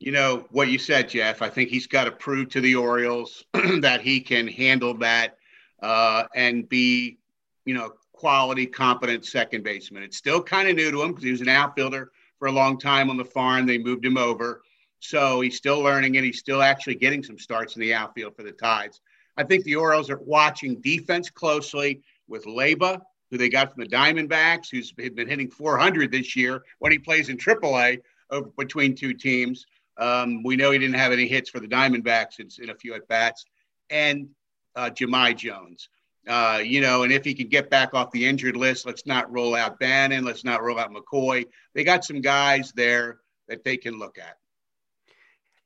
You 0.00 0.12
know, 0.12 0.46
what 0.50 0.68
you 0.68 0.78
said, 0.78 1.10
Geoff, 1.10 1.42
I 1.42 1.50
think 1.50 1.68
he's 1.68 1.86
got 1.86 2.04
to 2.04 2.10
prove 2.10 2.48
to 2.50 2.60
the 2.60 2.74
Orioles 2.74 3.44
that 3.52 4.00
he 4.00 4.20
can 4.20 4.48
handle 4.48 4.94
that 4.98 5.36
uh, 5.82 6.24
and 6.34 6.68
be, 6.68 7.18
you 7.66 7.74
know, 7.74 7.92
quality, 8.20 8.66
competent 8.66 9.24
second 9.24 9.64
baseman. 9.64 10.02
It's 10.02 10.18
still 10.18 10.42
kind 10.42 10.68
of 10.68 10.76
new 10.76 10.90
to 10.90 11.02
him 11.02 11.08
because 11.08 11.24
he 11.24 11.30
was 11.30 11.40
an 11.40 11.48
outfielder 11.48 12.12
for 12.38 12.48
a 12.48 12.52
long 12.52 12.78
time 12.78 13.08
on 13.08 13.16
the 13.16 13.24
farm. 13.24 13.64
They 13.64 13.78
moved 13.78 14.04
him 14.04 14.18
over. 14.18 14.60
So 14.98 15.40
he's 15.40 15.56
still 15.56 15.80
learning 15.80 16.18
and 16.18 16.26
he's 16.26 16.38
still 16.38 16.60
actually 16.60 16.96
getting 16.96 17.22
some 17.22 17.38
starts 17.38 17.76
in 17.76 17.80
the 17.80 17.94
outfield 17.94 18.36
for 18.36 18.42
the 18.42 18.52
Tides. 18.52 19.00
I 19.38 19.44
think 19.44 19.64
the 19.64 19.76
Orioles 19.76 20.10
are 20.10 20.18
watching 20.18 20.82
defense 20.82 21.30
closely 21.30 22.02
with 22.28 22.44
Leyba, 22.44 23.00
who 23.30 23.38
they 23.38 23.48
got 23.48 23.72
from 23.72 23.84
the 23.84 23.88
Diamondbacks, 23.88 24.66
who's 24.70 24.92
been 24.92 25.26
hitting 25.26 25.50
400 25.50 26.12
this 26.12 26.36
year 26.36 26.62
when 26.78 26.92
he 26.92 26.98
plays 26.98 27.30
in 27.30 27.38
AAA 27.38 28.02
over 28.28 28.50
between 28.58 28.94
two 28.94 29.14
teams. 29.14 29.64
Um, 29.96 30.42
we 30.42 30.56
know 30.56 30.72
he 30.72 30.78
didn't 30.78 30.96
have 30.96 31.12
any 31.12 31.26
hits 31.26 31.48
for 31.48 31.58
the 31.58 31.68
Diamondbacks 31.68 32.38
in, 32.38 32.50
in 32.62 32.68
a 32.68 32.74
few 32.74 32.92
at 32.92 33.08
bats, 33.08 33.46
and 33.88 34.28
uh, 34.76 34.90
Jahmai 34.90 35.32
Jones. 35.32 35.88
Uh, 36.28 36.60
you 36.62 36.80
know, 36.80 37.02
and 37.02 37.12
if 37.12 37.24
he 37.24 37.34
can 37.34 37.48
get 37.48 37.70
back 37.70 37.94
off 37.94 38.10
the 38.10 38.26
injured 38.26 38.56
list, 38.56 38.86
let's 38.86 39.06
not 39.06 39.32
roll 39.32 39.54
out 39.54 39.78
Bannon. 39.78 40.24
Let's 40.24 40.44
not 40.44 40.62
roll 40.62 40.78
out 40.78 40.92
McCoy. 40.92 41.46
They 41.74 41.82
got 41.82 42.04
some 42.04 42.20
guys 42.20 42.72
there 42.72 43.20
that 43.48 43.64
they 43.64 43.76
can 43.76 43.98
look 43.98 44.18
at. 44.18 44.36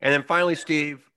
And 0.01 0.13
then 0.13 0.23
finally, 0.23 0.55
Steve, 0.55 1.09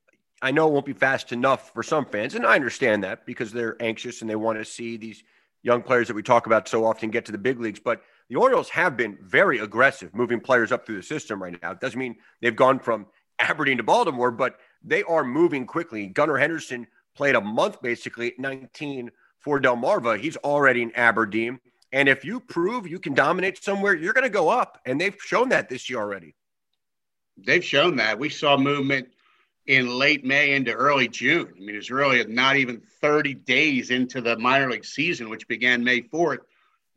I 0.41 0.52
know 0.52 0.67
it 0.67 0.73
won't 0.73 0.86
be 0.86 0.93
fast 0.93 1.32
enough 1.32 1.73
for 1.73 1.84
some 1.84 2.06
fans, 2.06 2.36
and 2.36 2.45
I 2.45 2.56
understand 2.56 3.04
that 3.04 3.26
because 3.26 3.52
they're 3.52 3.82
anxious 3.82 4.21
and 4.21 4.30
they 4.30 4.36
want 4.36 4.60
to 4.60 4.65
see 4.65 4.97
these 4.97 5.23
young 5.63 5.82
players 5.82 6.08
that 6.08 6.13
we 6.13 6.23
talk 6.23 6.45
about 6.45 6.67
so 6.67 6.86
often 6.86 7.10
get 7.10 7.26
to 7.26 7.32
the 7.32 7.38
big 7.38 7.60
leagues. 7.60 7.80
But 7.80 8.02
the 8.30 8.36
Orioles 8.36 8.69
have 8.69 8.95
been 8.95 9.17
very 9.21 9.60
aggressive 9.60 10.13
moving 10.13 10.39
players 10.39 10.71
up 10.71 10.86
through 10.86 10.97
the 10.97 11.04
system 11.04 11.41
right 11.41 11.58
now. 11.62 11.71
It 11.71 11.80
doesn't 11.80 12.00
mean 12.00 12.15
they've 12.41 12.56
gone 12.56 12.80
from 12.80 13.08
Aberdeen 13.39 13.78
to 13.78 13.84
Baltimore, 13.84 14.32
but 14.32 14.60
they 14.84 15.04
are 15.04 15.23
moving 15.23 15.65
quickly. 15.65 16.08
Gunnar 16.08 16.38
Henderson 16.38 16.88
played 17.15 17.36
a 17.36 17.41
month 17.41 17.82
basically 17.82 18.28
at 18.28 18.39
19 18.39 19.12
for 19.39 19.60
Delmarva. 19.60 20.19
He's 20.19 20.38
already 20.38 20.82
in 20.82 20.91
Aberdeen. 20.95 21.60
And 21.91 22.10
if 22.10 22.26
you 22.26 22.39
prove 22.39 22.88
you 22.88 23.00
can 23.00 23.13
dominate 23.13 23.63
somewhere, 23.63 23.95
you're 23.95 24.13
going 24.13 24.23
to 24.23 24.30
go 24.30 24.50
up. 24.50 24.80
And 24.86 25.00
they've 25.00 25.17
shown 25.19 25.50
that 25.50 25.69
this 25.69 25.89
year 25.89 26.00
already. 26.00 26.36
They've 27.38 27.63
shown 27.63 27.97
that. 27.97 28.19
We 28.19 28.30
saw 28.30 28.58
movement 28.58 29.10
in 29.67 29.97
late 29.97 30.26
May 30.26 30.54
into 30.54 30.73
early 30.73 31.08
June. 31.08 31.54
I 31.56 31.60
mean, 31.60 31.76
it's 31.76 31.91
really 31.91 32.23
not 32.26 32.56
even 32.56 32.82
30 33.02 33.36
days 33.36 33.91
into 33.91 34.21
the 34.21 34.38
minor 34.38 34.69
league 34.69 34.86
season, 34.86 35.30
which 35.30 35.47
began 35.47 35.84
May 35.84 36.02
4th, 36.02 36.39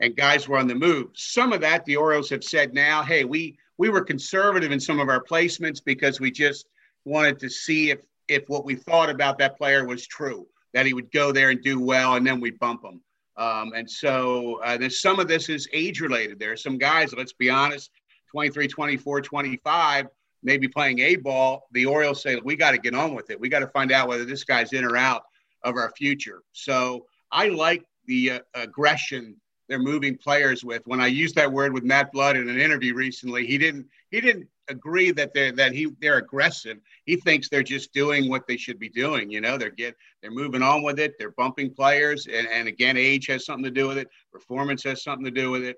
and 0.01 0.17
guys 0.17 0.49
were 0.49 0.57
on 0.57 0.69
the 0.69 0.75
move. 0.75 1.09
Some 1.15 1.53
of 1.53 1.61
that 1.61 1.85
the 1.85 1.97
Orioles 1.97 2.31
have 2.31 2.45
said 2.45 2.73
now, 2.73 3.03
hey, 3.03 3.25
we 3.25 3.59
we 3.77 3.89
were 3.89 4.03
conservative 4.03 4.73
in 4.73 4.81
some 4.81 5.01
of 5.01 5.09
our 5.09 5.23
placements 5.23 5.83
because 5.83 6.21
we 6.21 6.31
just 6.31 6.67
wanted 7.05 7.39
to 7.41 7.49
see 7.49 7.91
if 7.91 8.01
if 8.29 8.49
what 8.49 8.65
we 8.65 8.77
thought 8.77 9.11
about 9.11 9.39
that 9.39 9.57
player 9.59 9.85
was 9.85 10.07
true 10.07 10.47
that 10.73 10.87
he 10.87 10.95
would 10.95 11.11
go 11.11 11.33
there 11.33 11.51
and 11.51 11.63
do 11.63 11.81
well, 11.81 12.15
and 12.15 12.27
then 12.27 12.41
we 12.41 12.51
bump 12.51 12.85
him. 12.85 13.01
Um, 13.37 13.73
and 13.75 13.91
so 13.91 14.61
uh, 14.63 14.77
there's 14.77 15.01
some 15.01 15.19
of 15.19 15.29
this 15.29 15.49
is 15.49 15.69
age 15.73 16.01
related. 16.01 16.39
There 16.39 16.53
are 16.53 16.57
some 16.57 16.79
guys, 16.79 17.15
let's 17.15 17.33
be 17.33 17.49
honest, 17.49 17.91
23, 18.31 18.69
24, 18.69 19.21
25, 19.23 20.07
maybe 20.43 20.69
playing 20.69 21.01
A 21.01 21.17
ball. 21.17 21.67
The 21.73 21.87
Orioles 21.87 22.23
say, 22.23 22.37
we 22.45 22.57
got 22.57 22.73
to 22.73 22.79
get 22.79 22.95
on 22.95 23.15
with 23.15 23.31
it. 23.31 23.41
We 23.41 23.49
got 23.49 23.61
to 23.61 23.69
find 23.69 23.93
out 23.93 24.09
whether 24.09 24.25
this 24.25 24.45
guy's 24.45 24.73
in 24.73 24.85
or 24.85 24.97
out 24.97 25.23
of 25.63 25.77
our 25.77 25.91
future. 25.97 26.43
So 26.53 27.07
I 27.33 27.49
like 27.49 27.85
the 28.07 28.31
uh, 28.33 28.39
aggression 28.55 29.37
they're 29.69 29.79
moving 29.79 30.17
players 30.17 30.65
with. 30.65 30.83
When 30.87 31.01
I 31.01 31.07
used 31.07 31.37
that 31.37 31.51
word 31.51 31.73
with 31.73 31.85
Matt 31.85 32.13
Blood 32.13 32.37
in 32.37 32.49
an 32.49 32.61
interview 32.61 32.95
recently, 32.95 33.47
he 33.47 33.57
didn't 33.57 33.87
he 34.11 34.21
didn't 34.21 34.49
agree 34.71 35.11
that 35.11 35.35
they're 35.35 35.53
that 35.53 35.73
he 35.73 35.89
they're 36.01 36.19
aggressive. 36.19 36.79
He 37.05 37.17
thinks 37.17 37.49
they're 37.49 37.63
just 37.63 37.93
doing 37.93 38.29
what 38.29 38.47
they 38.47 38.57
should 38.57 38.79
be 38.79 38.89
doing. 38.89 39.31
You 39.31 39.41
know, 39.41 39.59
they're 39.59 39.71
get 39.71 39.97
they're 40.23 40.31
moving 40.31 40.63
on 40.63 40.83
with 40.83 40.99
it. 40.99 41.15
They're 41.19 41.33
bumping 41.33 41.75
players, 41.75 42.27
and 42.27 42.47
and 42.49 42.69
again, 42.69 42.97
age 42.97 43.27
has 43.27 43.45
something 43.45 43.65
to 43.65 43.71
do 43.71 43.89
with 43.89 43.99
it. 43.99 44.09
Performance 44.33 44.83
has 44.85 45.03
something 45.03 45.25
to 45.25 45.31
do 45.31 45.51
with 45.51 45.65
it, 45.65 45.77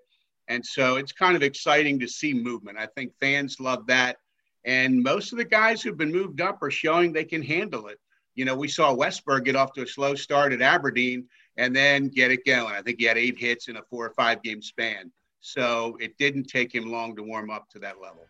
and 0.48 0.64
so 0.64 0.96
it's 0.96 1.12
kind 1.12 1.34
of 1.34 1.42
exciting 1.42 1.98
to 2.00 2.08
see 2.08 2.34
movement. 2.34 2.78
I 2.78 2.86
think 2.86 3.12
fans 3.18 3.58
love 3.58 3.86
that, 3.86 4.18
and 4.64 5.02
most 5.02 5.32
of 5.32 5.38
the 5.38 5.44
guys 5.44 5.82
who've 5.82 5.96
been 5.96 6.12
moved 6.12 6.40
up 6.40 6.62
are 6.62 6.70
showing 6.70 7.12
they 7.12 7.24
can 7.24 7.42
handle 7.42 7.88
it. 7.88 7.98
You 8.34 8.44
know, 8.44 8.54
we 8.54 8.68
saw 8.68 8.94
Westburg 8.94 9.44
get 9.44 9.56
off 9.56 9.72
to 9.74 9.82
a 9.82 9.86
slow 9.86 10.14
start 10.14 10.52
at 10.52 10.62
Aberdeen 10.62 11.26
and 11.56 11.74
then 11.76 12.08
get 12.08 12.30
it 12.30 12.44
going. 12.46 12.74
I 12.74 12.82
think 12.82 12.98
he 12.98 13.04
had 13.04 13.18
eight 13.18 13.38
hits 13.38 13.68
in 13.68 13.76
a 13.76 13.82
four 13.82 14.06
or 14.06 14.14
five 14.14 14.42
game 14.42 14.62
span. 14.62 15.12
So 15.40 15.98
it 16.00 16.16
didn't 16.18 16.44
take 16.44 16.74
him 16.74 16.90
long 16.90 17.16
to 17.16 17.22
warm 17.22 17.50
up 17.50 17.68
to 17.70 17.78
that 17.80 18.00
level. 18.00 18.26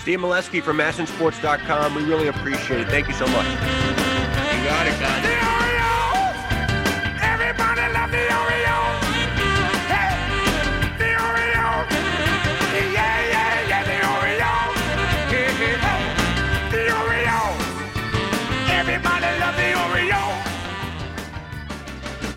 Steve 0.00 0.18
Melewski 0.18 0.62
from 0.62 0.78
MASNsports.com. 0.78 1.94
We 1.94 2.02
really 2.04 2.28
appreciate 2.28 2.80
it. 2.80 2.88
Thank 2.88 3.08
you 3.08 3.14
so 3.14 3.26
much. 3.26 3.46
You 3.46 4.64
got 4.64 4.86
it, 4.86 4.98
guys. 4.98 5.39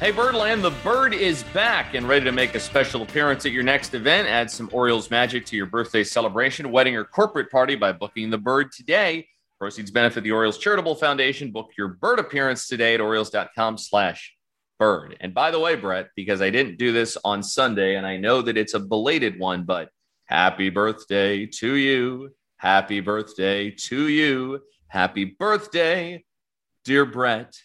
Hey, 0.04 0.12
Birdland, 0.12 0.62
the 0.62 0.72
bird 0.84 1.14
is 1.14 1.44
back 1.54 1.94
and 1.94 2.06
ready 2.06 2.26
to 2.26 2.34
make 2.34 2.56
a 2.56 2.60
special 2.60 3.04
appearance 3.04 3.46
at 3.46 3.54
your 3.54 3.64
next 3.64 3.94
event. 3.94 4.28
Add 4.28 4.52
some 4.52 4.70
Orioles 4.74 5.10
magic 5.10 5.46
to 5.46 5.56
your 5.56 5.66
birthday 5.66 6.04
celebration, 6.04 6.74
wedding, 6.74 6.98
or 6.98 7.06
corporate 7.06 7.50
party 7.50 7.76
by 7.78 7.94
booking 7.94 8.30
the 8.30 8.38
bird 8.38 8.74
today. 8.74 9.26
Proceeds 9.58 9.92
benefit 9.92 10.26
the 10.26 10.32
Orioles 10.34 10.58
Charitable 10.58 10.96
Foundation. 10.96 11.54
Book 11.54 11.70
your 11.78 11.88
bird 11.88 12.20
appearance 12.20 12.68
today 12.68 12.96
at 12.96 13.00
Orioles.com 13.00 13.78
slash 13.78 14.36
bird. 14.78 15.16
And 15.22 15.34
by 15.34 15.52
the 15.52 15.60
way, 15.62 15.78
Brett, 15.78 16.10
because 16.18 16.42
I 16.42 16.50
didn't 16.50 16.78
do 16.78 16.92
this 16.92 17.18
on 17.24 17.42
Sunday 17.42 17.96
and 17.96 18.06
I 18.06 18.18
know 18.18 18.42
that 18.42 18.58
it's 18.58 18.74
a 18.74 18.82
belated 18.82 19.40
one, 19.40 19.64
but 19.64 19.88
happy 20.26 20.70
birthday 20.70 21.46
to 21.46 21.76
you. 21.76 22.36
Happy 22.58 23.00
birthday 23.00 23.72
to 23.72 24.10
you. 24.10 24.64
Happy 24.90 25.24
birthday, 25.24 26.26
dear 26.84 27.06
Brett. 27.06 27.56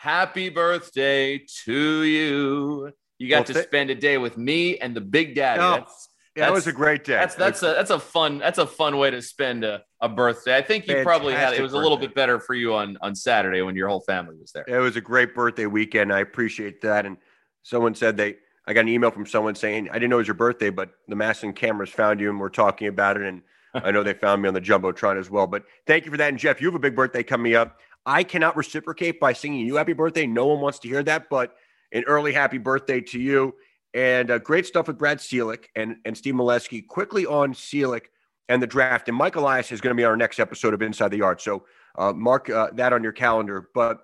Happy 0.00 0.48
birthday 0.48 1.38
to 1.64 2.02
you. 2.04 2.92
You 3.18 3.28
got 3.28 3.38
Well, 3.38 3.44
to 3.46 3.52
th- 3.54 3.64
spend 3.66 3.90
a 3.90 3.96
day 3.96 4.16
with 4.16 4.38
me 4.38 4.78
and 4.78 4.94
the 4.94 5.00
big 5.00 5.34
daddy. 5.34 5.60
No, 5.60 5.72
That's, 5.72 6.08
That 6.36 6.52
was 6.52 6.68
a 6.68 6.72
great 6.72 7.02
day. 7.02 7.14
that's 7.14 7.34
that's 7.34 7.62
a 7.64 7.66
that's 7.66 7.90
a 7.90 7.98
fun 7.98 8.38
that's 8.38 8.58
a 8.58 8.66
fun 8.66 8.96
way 8.98 9.10
to 9.10 9.20
spend 9.20 9.64
a, 9.64 9.82
a 10.00 10.08
birthday. 10.08 10.56
I 10.56 10.62
think 10.62 10.86
you 10.86 11.02
probably 11.02 11.34
had 11.34 11.54
it 11.54 11.62
was 11.62 11.72
a 11.72 11.78
little 11.78 11.96
bit 11.96 12.14
better 12.14 12.38
for 12.38 12.54
you 12.54 12.74
on 12.74 12.96
on 13.00 13.16
Saturday 13.16 13.60
when 13.62 13.74
your 13.74 13.88
whole 13.88 14.02
family 14.02 14.36
was 14.40 14.52
there. 14.52 14.64
It 14.68 14.78
was 14.78 14.94
a 14.94 15.00
great 15.00 15.34
birthday 15.34 15.66
weekend. 15.66 16.12
I 16.12 16.20
appreciate 16.20 16.80
that. 16.82 17.04
And 17.04 17.16
someone 17.64 17.96
said 17.96 18.16
they, 18.16 18.36
I 18.68 18.74
got 18.74 18.82
an 18.82 18.88
email 18.88 19.10
from 19.10 19.26
someone 19.26 19.56
saying, 19.56 19.90
I 19.90 19.94
didn't 19.94 20.10
know 20.10 20.16
it 20.16 20.18
was 20.18 20.28
your 20.28 20.34
birthday, 20.34 20.70
but 20.70 20.90
the 21.08 21.16
MASN 21.16 21.56
cameras 21.56 21.90
found 21.90 22.20
you 22.20 22.30
and 22.30 22.38
we're 22.38 22.50
talking 22.50 22.86
about 22.86 23.16
it. 23.16 23.24
And 23.24 23.42
I 23.74 23.90
know 23.90 24.04
they 24.04 24.14
found 24.14 24.42
me 24.42 24.48
on 24.48 24.54
the 24.54 24.60
Jumbotron 24.60 25.18
as 25.18 25.28
well. 25.28 25.48
But 25.48 25.64
thank 25.88 26.04
you 26.04 26.12
for 26.12 26.16
that. 26.18 26.28
And 26.28 26.38
Geoff, 26.38 26.60
you 26.60 26.68
have 26.68 26.74
a 26.76 26.78
big 26.78 26.94
birthday 26.94 27.24
coming 27.24 27.56
up. 27.56 27.80
I 28.08 28.24
cannot 28.24 28.56
reciprocate 28.56 29.20
by 29.20 29.34
singing 29.34 29.66
you 29.66 29.76
happy 29.76 29.92
birthday. 29.92 30.26
No 30.26 30.46
one 30.46 30.62
wants 30.62 30.78
to 30.78 30.88
hear 30.88 31.02
that, 31.02 31.28
but 31.28 31.54
an 31.92 32.04
early 32.06 32.32
happy 32.32 32.56
birthday 32.56 33.02
to 33.02 33.20
you. 33.20 33.54
And 33.92 34.30
uh, 34.30 34.38
great 34.38 34.64
stuff 34.64 34.86
with 34.86 34.96
Brad 34.96 35.18
Ciolek 35.18 35.66
and, 35.76 35.96
and 36.06 36.16
Steve 36.16 36.32
Melewski. 36.32 36.86
Quickly 36.86 37.26
on 37.26 37.52
Seelick 37.52 38.06
and 38.48 38.62
the 38.62 38.66
draft. 38.66 39.08
And 39.08 39.16
Mike 39.16 39.36
Elias 39.36 39.72
is 39.72 39.82
going 39.82 39.94
to 39.94 40.00
be 40.00 40.06
our 40.06 40.16
next 40.16 40.40
episode 40.40 40.72
of 40.72 40.80
Inside 40.80 41.08
the 41.08 41.18
Yard. 41.18 41.42
So 41.42 41.66
uh, 41.98 42.14
mark 42.14 42.48
uh, 42.48 42.68
that 42.76 42.94
on 42.94 43.02
your 43.02 43.12
calendar. 43.12 43.68
But 43.74 43.98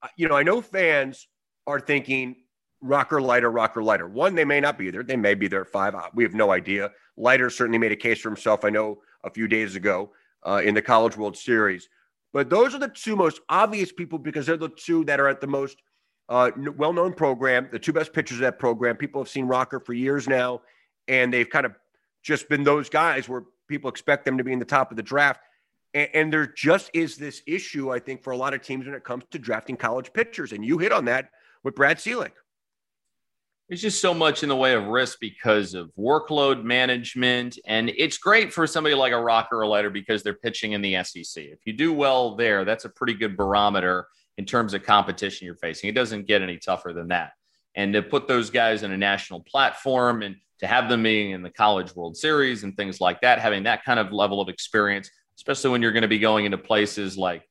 uh, 0.00 0.08
you 0.16 0.28
know, 0.28 0.36
I 0.36 0.44
know 0.44 0.60
fans 0.60 1.26
are 1.66 1.80
thinking 1.80 2.36
Rocker 2.80 3.20
Leiter, 3.20 3.50
Rocker 3.50 3.82
Leiter. 3.82 4.06
One, 4.06 4.36
they 4.36 4.44
may 4.44 4.60
not 4.60 4.78
be 4.78 4.92
there. 4.92 5.02
They 5.02 5.16
may 5.16 5.34
be 5.34 5.48
there 5.48 5.64
five. 5.64 5.96
Uh, 5.96 6.08
We 6.14 6.22
have 6.22 6.34
no 6.34 6.52
idea. 6.52 6.92
Leiter 7.16 7.50
certainly 7.50 7.78
made 7.78 7.90
a 7.90 7.96
case 7.96 8.20
for 8.20 8.28
himself. 8.28 8.64
I 8.64 8.70
know 8.70 8.98
a 9.24 9.30
few 9.30 9.48
days 9.48 9.74
ago 9.74 10.12
uh, 10.46 10.62
in 10.64 10.74
the 10.74 10.82
College 10.82 11.16
World 11.16 11.36
Series. 11.36 11.88
But 12.32 12.48
those 12.48 12.74
are 12.74 12.78
the 12.78 12.88
two 12.88 13.16
most 13.16 13.40
obvious 13.48 13.92
people 13.92 14.18
because 14.18 14.46
they're 14.46 14.56
the 14.56 14.68
two 14.68 15.04
that 15.04 15.18
are 15.20 15.28
at 15.28 15.40
the 15.40 15.46
most 15.46 15.78
uh, 16.28 16.50
well-known 16.76 17.12
program, 17.12 17.68
the 17.72 17.78
two 17.78 17.92
best 17.92 18.12
pitchers 18.12 18.36
of 18.38 18.42
that 18.42 18.58
program. 18.58 18.96
People 18.96 19.20
have 19.20 19.28
seen 19.28 19.46
Rocker 19.46 19.80
for 19.80 19.94
years 19.94 20.28
now, 20.28 20.62
and 21.08 21.32
they've 21.32 21.50
kind 21.50 21.66
of 21.66 21.72
just 22.22 22.48
been 22.48 22.62
those 22.62 22.88
guys 22.88 23.28
where 23.28 23.44
people 23.68 23.90
expect 23.90 24.24
them 24.24 24.38
to 24.38 24.44
be 24.44 24.52
in 24.52 24.60
the 24.60 24.64
top 24.64 24.90
of 24.92 24.96
the 24.96 25.02
draft. 25.02 25.40
And, 25.92 26.08
and 26.14 26.32
there 26.32 26.46
just 26.46 26.90
is 26.94 27.16
this 27.16 27.42
issue, 27.46 27.90
I 27.90 27.98
think, 27.98 28.22
for 28.22 28.32
a 28.32 28.36
lot 28.36 28.54
of 28.54 28.62
teams 28.62 28.86
when 28.86 28.94
it 28.94 29.02
comes 29.02 29.24
to 29.32 29.38
drafting 29.38 29.76
college 29.76 30.12
pitchers. 30.12 30.52
And 30.52 30.64
you 30.64 30.78
hit 30.78 30.92
on 30.92 31.06
that 31.06 31.30
with 31.64 31.74
Brad 31.74 31.96
Ciolek. 31.96 32.32
There's 33.70 33.82
just 33.82 34.00
so 34.00 34.12
much 34.12 34.42
in 34.42 34.48
the 34.48 34.56
way 34.56 34.74
of 34.74 34.88
risk 34.88 35.18
because 35.20 35.74
of 35.74 35.92
workload 35.96 36.64
management. 36.64 37.56
And 37.64 37.88
it's 37.96 38.18
great 38.18 38.52
for 38.52 38.66
somebody 38.66 38.96
like 38.96 39.12
a 39.12 39.20
Rocker 39.20 39.60
or 39.60 39.66
Leiter 39.68 39.90
because 39.90 40.24
they're 40.24 40.34
pitching 40.34 40.72
in 40.72 40.82
the 40.82 41.04
SEC. 41.04 41.44
If 41.44 41.60
you 41.64 41.72
do 41.72 41.92
well 41.92 42.34
there, 42.34 42.64
that's 42.64 42.84
a 42.84 42.88
pretty 42.88 43.14
good 43.14 43.36
barometer 43.36 44.08
in 44.38 44.44
terms 44.44 44.74
of 44.74 44.82
competition 44.82 45.46
you're 45.46 45.54
facing. 45.54 45.88
It 45.88 45.94
doesn't 45.94 46.26
get 46.26 46.42
any 46.42 46.58
tougher 46.58 46.92
than 46.92 47.06
that. 47.08 47.30
And 47.76 47.92
to 47.92 48.02
put 48.02 48.26
those 48.26 48.50
guys 48.50 48.82
in 48.82 48.90
a 48.90 48.98
national 48.98 49.42
platform 49.44 50.22
and 50.22 50.34
to 50.58 50.66
have 50.66 50.88
them 50.88 51.04
being 51.04 51.30
in 51.30 51.42
the 51.42 51.50
College 51.50 51.94
World 51.94 52.16
Series 52.16 52.64
and 52.64 52.76
things 52.76 53.00
like 53.00 53.20
that, 53.20 53.38
having 53.38 53.62
that 53.62 53.84
kind 53.84 54.00
of 54.00 54.10
level 54.10 54.40
of 54.40 54.48
experience, 54.48 55.08
especially 55.36 55.70
when 55.70 55.80
you're 55.80 55.92
going 55.92 56.02
to 56.02 56.08
be 56.08 56.18
going 56.18 56.44
into 56.44 56.58
places 56.58 57.16
like, 57.16 57.48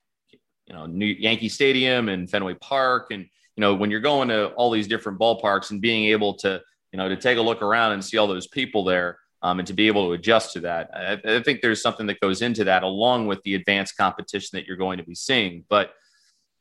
you 0.66 0.74
know, 0.74 0.84
New 0.84 1.06
Yankee 1.06 1.48
Stadium 1.48 2.10
and 2.10 2.30
Fenway 2.30 2.56
Park 2.60 3.06
and 3.10 3.26
you 3.60 3.66
know, 3.66 3.74
when 3.74 3.90
you're 3.90 4.00
going 4.00 4.28
to 4.28 4.46
all 4.52 4.70
these 4.70 4.88
different 4.88 5.18
ballparks 5.18 5.70
and 5.70 5.82
being 5.82 6.06
able 6.06 6.32
to, 6.32 6.62
you 6.92 6.96
know, 6.96 7.10
to 7.10 7.16
take 7.16 7.36
a 7.36 7.42
look 7.42 7.60
around 7.60 7.92
and 7.92 8.02
see 8.02 8.16
all 8.16 8.26
those 8.26 8.46
people 8.46 8.84
there 8.84 9.18
um, 9.42 9.58
and 9.58 9.68
to 9.68 9.74
be 9.74 9.86
able 9.86 10.06
to 10.06 10.14
adjust 10.14 10.54
to 10.54 10.60
that. 10.60 10.88
I, 10.94 11.36
I 11.36 11.42
think 11.42 11.60
there's 11.60 11.82
something 11.82 12.06
that 12.06 12.20
goes 12.20 12.40
into 12.40 12.64
that 12.64 12.84
along 12.84 13.26
with 13.26 13.42
the 13.42 13.54
advanced 13.54 13.98
competition 13.98 14.48
that 14.54 14.64
you're 14.64 14.78
going 14.78 14.96
to 14.96 15.04
be 15.04 15.14
seeing. 15.14 15.66
But, 15.68 15.92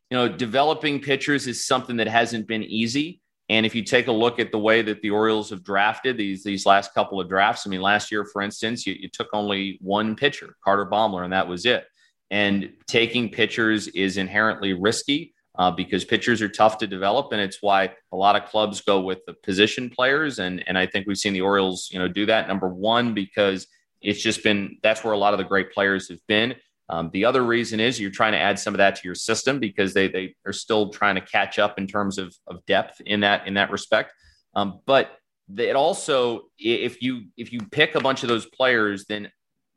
you 0.10 0.18
know, 0.18 0.28
developing 0.28 1.00
pitchers 1.00 1.48
is 1.48 1.66
something 1.66 1.96
that 1.96 2.10
hasn't 2.10 2.50
been 2.50 2.64
easy. 2.64 3.22
And 3.48 3.66
if 3.66 3.76
you 3.76 3.84
take 3.84 4.08
a 4.08 4.12
look 4.12 4.38
at 4.38 4.52
the 4.52 4.60
way 4.60 4.82
that 4.82 5.02
the 5.02 5.12
Orioles 5.12 5.52
have 5.52 5.64
drafted 5.64 6.18
these 6.18 6.44
these 6.44 6.66
last 6.66 6.94
couple 6.94 7.22
of 7.22 7.30
drafts, 7.30 7.66
I 7.66 7.70
mean, 7.70 7.80
last 7.80 8.12
year, 8.12 8.26
for 8.26 8.42
instance, 8.42 8.86
you, 8.86 8.94
you 9.00 9.08
took 9.08 9.30
only 9.32 9.78
one 9.80 10.18
pitcher, 10.18 10.54
Carter 10.66 10.86
Baumler, 10.86 11.24
and 11.24 11.32
that 11.32 11.48
was 11.48 11.66
it. 11.66 11.86
And 12.30 12.74
taking 12.88 13.30
pitchers 13.30 13.88
is 13.88 14.18
inherently 14.18 14.74
risky 14.74 15.34
uh, 15.60 15.70
because 15.70 16.06
pitchers 16.06 16.42
are 16.42 16.48
tough 16.48 16.78
to 16.78 16.88
develop, 16.88 17.34
and 17.34 17.42
it's 17.42 17.62
why 17.62 17.92
a 18.14 18.16
lot 18.16 18.38
of 18.38 18.50
clubs 18.50 18.80
go 18.80 19.02
with 19.02 19.20
the 19.28 19.34
position 19.34 19.90
players. 19.90 20.40
And 20.40 20.64
and 20.68 20.78
I 20.78 20.88
think 20.88 21.06
we've 21.06 21.18
seen 21.18 21.34
the 21.34 21.42
Orioles, 21.42 21.90
you 21.92 22.00
know, 22.00 22.08
do 22.08 22.26
that. 22.28 22.48
Number 22.48 22.70
one, 22.70 23.14
because 23.14 23.68
it's 24.02 24.22
just 24.22 24.42
been 24.42 24.78
that's 24.82 25.04
where 25.04 25.14
a 25.14 25.18
lot 25.18 25.34
of 25.34 25.38
the 25.38 25.44
great 25.44 25.74
players 25.74 26.08
have 26.08 26.26
been. 26.28 26.56
Um, 26.88 27.12
the 27.12 27.26
other 27.26 27.44
reason 27.44 27.80
is 27.80 28.00
you're 28.00 28.10
trying 28.10 28.32
to 28.32 28.40
add 28.40 28.58
some 28.58 28.74
of 28.74 28.80
that 28.80 28.96
to 28.96 29.02
your 29.04 29.16
system 29.16 29.60
because 29.60 29.94
they 29.94 30.08
they 30.08 30.34
are 30.46 30.54
still 30.54 30.90
trying 30.90 31.16
to 31.16 31.22
catch 31.22 31.60
up 31.60 31.78
in 31.78 31.88
terms 31.88 32.18
of 32.18 32.34
of 32.48 32.66
depth 32.66 33.02
in 33.06 33.20
that 33.20 33.46
in 33.46 33.56
that 33.56 33.70
respect. 33.70 34.14
Um, 34.56 34.80
but 34.86 35.12
it 35.58 35.76
also 35.76 36.44
if 36.58 37.02
you 37.02 37.24
if 37.36 37.52
you 37.52 37.60
pick 37.70 37.96
a 37.96 38.00
bunch 38.00 38.24
of 38.24 38.30
those 38.30 38.46
players, 38.46 39.06
then 39.10 39.30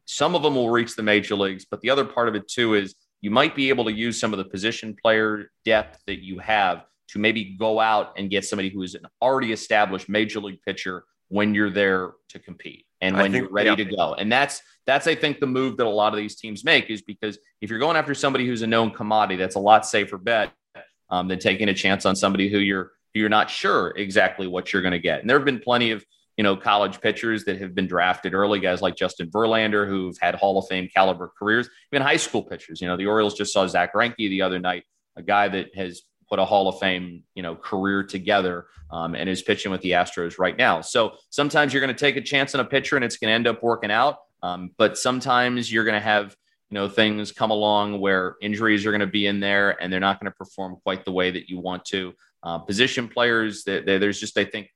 some 0.05 0.37
of 0.37 0.43
them 0.43 0.55
will 0.55 0.71
reach 0.71 0.95
the 0.95 1.03
major 1.03 1.35
leagues. 1.35 1.67
But 1.69 1.81
the 1.81 1.91
other 1.91 2.05
part 2.05 2.29
of 2.29 2.37
it 2.37 2.47
too 2.47 2.75
is 2.75 2.95
you 3.23 3.31
might 3.31 3.57
be 3.57 3.71
able 3.71 3.85
to 3.85 3.93
use 3.93 4.21
some 4.21 4.35
of 4.35 4.39
the 4.39 4.45
position 4.45 4.95
player 5.01 5.51
depth 5.65 6.03
that 6.07 6.23
you 6.23 6.39
have 6.41 6.85
to 7.09 7.19
maybe 7.19 7.57
go 7.59 7.81
out 7.81 8.13
and 8.19 8.31
get 8.31 8.45
somebody 8.45 8.69
who 8.69 8.83
is 8.83 8.95
an 8.95 9.07
already 9.23 9.53
established 9.53 10.09
major 10.09 10.41
league 10.41 10.61
pitcher 10.67 11.05
when 11.29 11.55
you're 11.55 11.71
there 11.71 12.13
to 12.29 12.39
compete 12.39 12.85
and 13.01 13.17
when 13.17 13.33
think- 13.33 13.45
you're 13.45 13.53
ready 13.53 13.71
yeah. 13.71 13.77
to 13.77 13.85
go. 13.85 14.15
And 14.15 14.31
that's 14.31 14.61
that's 14.85 15.07
I 15.07 15.15
think 15.15 15.39
the 15.39 15.47
move 15.47 15.77
that 15.77 15.87
a 15.87 15.89
lot 15.89 16.13
of 16.13 16.19
these 16.19 16.35
teams 16.35 16.65
make 16.65 16.91
is 16.91 17.03
because 17.03 17.39
if 17.61 17.71
you're 17.71 17.79
going 17.79 17.97
after 17.97 18.15
somebody 18.15 18.47
who's 18.47 18.63
a 18.63 18.67
known 18.67 18.91
commodity, 18.91 19.37
that's 19.37 19.55
a 19.55 19.61
lot 19.61 19.87
safer 19.87 20.19
bet 20.19 20.53
um, 21.09 21.29
than 21.29 21.39
taking 21.39 21.69
a 21.69 21.75
chance 21.75 22.05
on 22.05 22.17
somebody 22.17 22.51
who 22.51 22.59
you're 22.59 22.91
who 23.15 23.21
you're 23.21 23.29
not 23.29 23.49
sure 23.49 23.93
exactly 23.97 24.49
what 24.49 24.73
you're 24.73 24.83
going 24.83 24.93
to 24.93 24.99
get. 24.99 25.21
And 25.21 25.31
there 25.31 25.39
have 25.39 25.45
been 25.45 25.61
plenty 25.61 25.93
of 25.93 26.05
you 26.43 26.49
know 26.49 26.57
college 26.57 27.01
pitchers 27.01 27.45
that 27.45 27.61
have 27.61 27.73
been 27.73 27.87
drafted 27.87 28.35
early, 28.35 28.59
guys 28.59 28.83
like 28.83 28.97
Justin 28.97 29.31
Verlander 29.31 29.87
who've 29.87 30.19
had 30.21 30.35
Hall 30.35 30.59
of 30.59 30.67
Fame 30.67 30.89
caliber 30.93 31.31
careers, 31.39 31.71
even 31.93 32.03
high 32.03 32.17
school 32.17 32.43
pitchers. 32.43 32.81
You 32.81 32.89
know, 32.89 32.97
the 32.97 33.07
Orioles 33.07 33.35
just 33.35 33.53
saw 33.53 33.65
Zack 33.69 33.95
Greinke 33.95 34.17
the 34.17 34.43
other 34.43 34.59
night, 34.59 34.83
a 35.15 35.23
guy 35.23 35.47
that 35.47 35.73
has 35.77 36.03
put 36.29 36.41
a 36.41 36.45
Hall 36.45 36.67
of 36.67 36.81
Fame, 36.81 37.23
you 37.37 37.45
know, 37.45 37.55
career 37.55 38.03
together 38.03 38.67
um, 38.91 39.15
and 39.15 39.29
is 39.29 39.41
pitching 39.41 39.71
with 39.71 39.83
the 39.83 39.93
Astros 39.93 40.37
right 40.37 40.57
now. 40.57 40.81
So 40.81 41.13
sometimes 41.31 41.73
you're 41.73 41.81
going 41.81 41.95
to 41.95 42.01
take 42.01 42.17
a 42.17 42.21
chance 42.21 42.57
on 42.57 42.61
a 42.61 42.65
pitcher 42.65 42.97
and 42.97 43.05
it's 43.05 43.19
going 43.19 43.29
to 43.29 43.35
end 43.35 43.47
up 43.47 43.63
working 43.63 43.93
out. 43.93 44.17
Um, 44.43 44.73
but 44.77 44.99
sometimes 44.99 45.73
you're 45.73 45.85
going 45.85 45.95
to 45.95 46.01
have, 46.01 46.35
you 46.71 46.75
know, 46.75 46.89
things 46.89 47.31
come 47.31 47.53
along 47.53 48.01
where 48.01 48.35
injuries 48.43 48.85
are 48.85 48.91
going 48.91 48.99
to 48.99 49.07
be 49.07 49.29
in 49.29 49.39
there 49.39 49.81
and 49.81 49.93
they're 49.93 50.01
not 50.01 50.19
going 50.19 50.33
to 50.33 50.37
perform 50.37 50.77
quite 50.83 51.05
the 51.05 51.13
way 51.13 51.31
that 51.31 51.49
you 51.49 51.61
want 51.61 51.85
to. 51.85 52.15
Uh, 52.43 52.59
position 52.59 53.07
players, 53.07 53.63
that 53.63 53.87
there's 53.87 54.19
just, 54.19 54.37
I 54.37 54.45
think, 54.45 54.71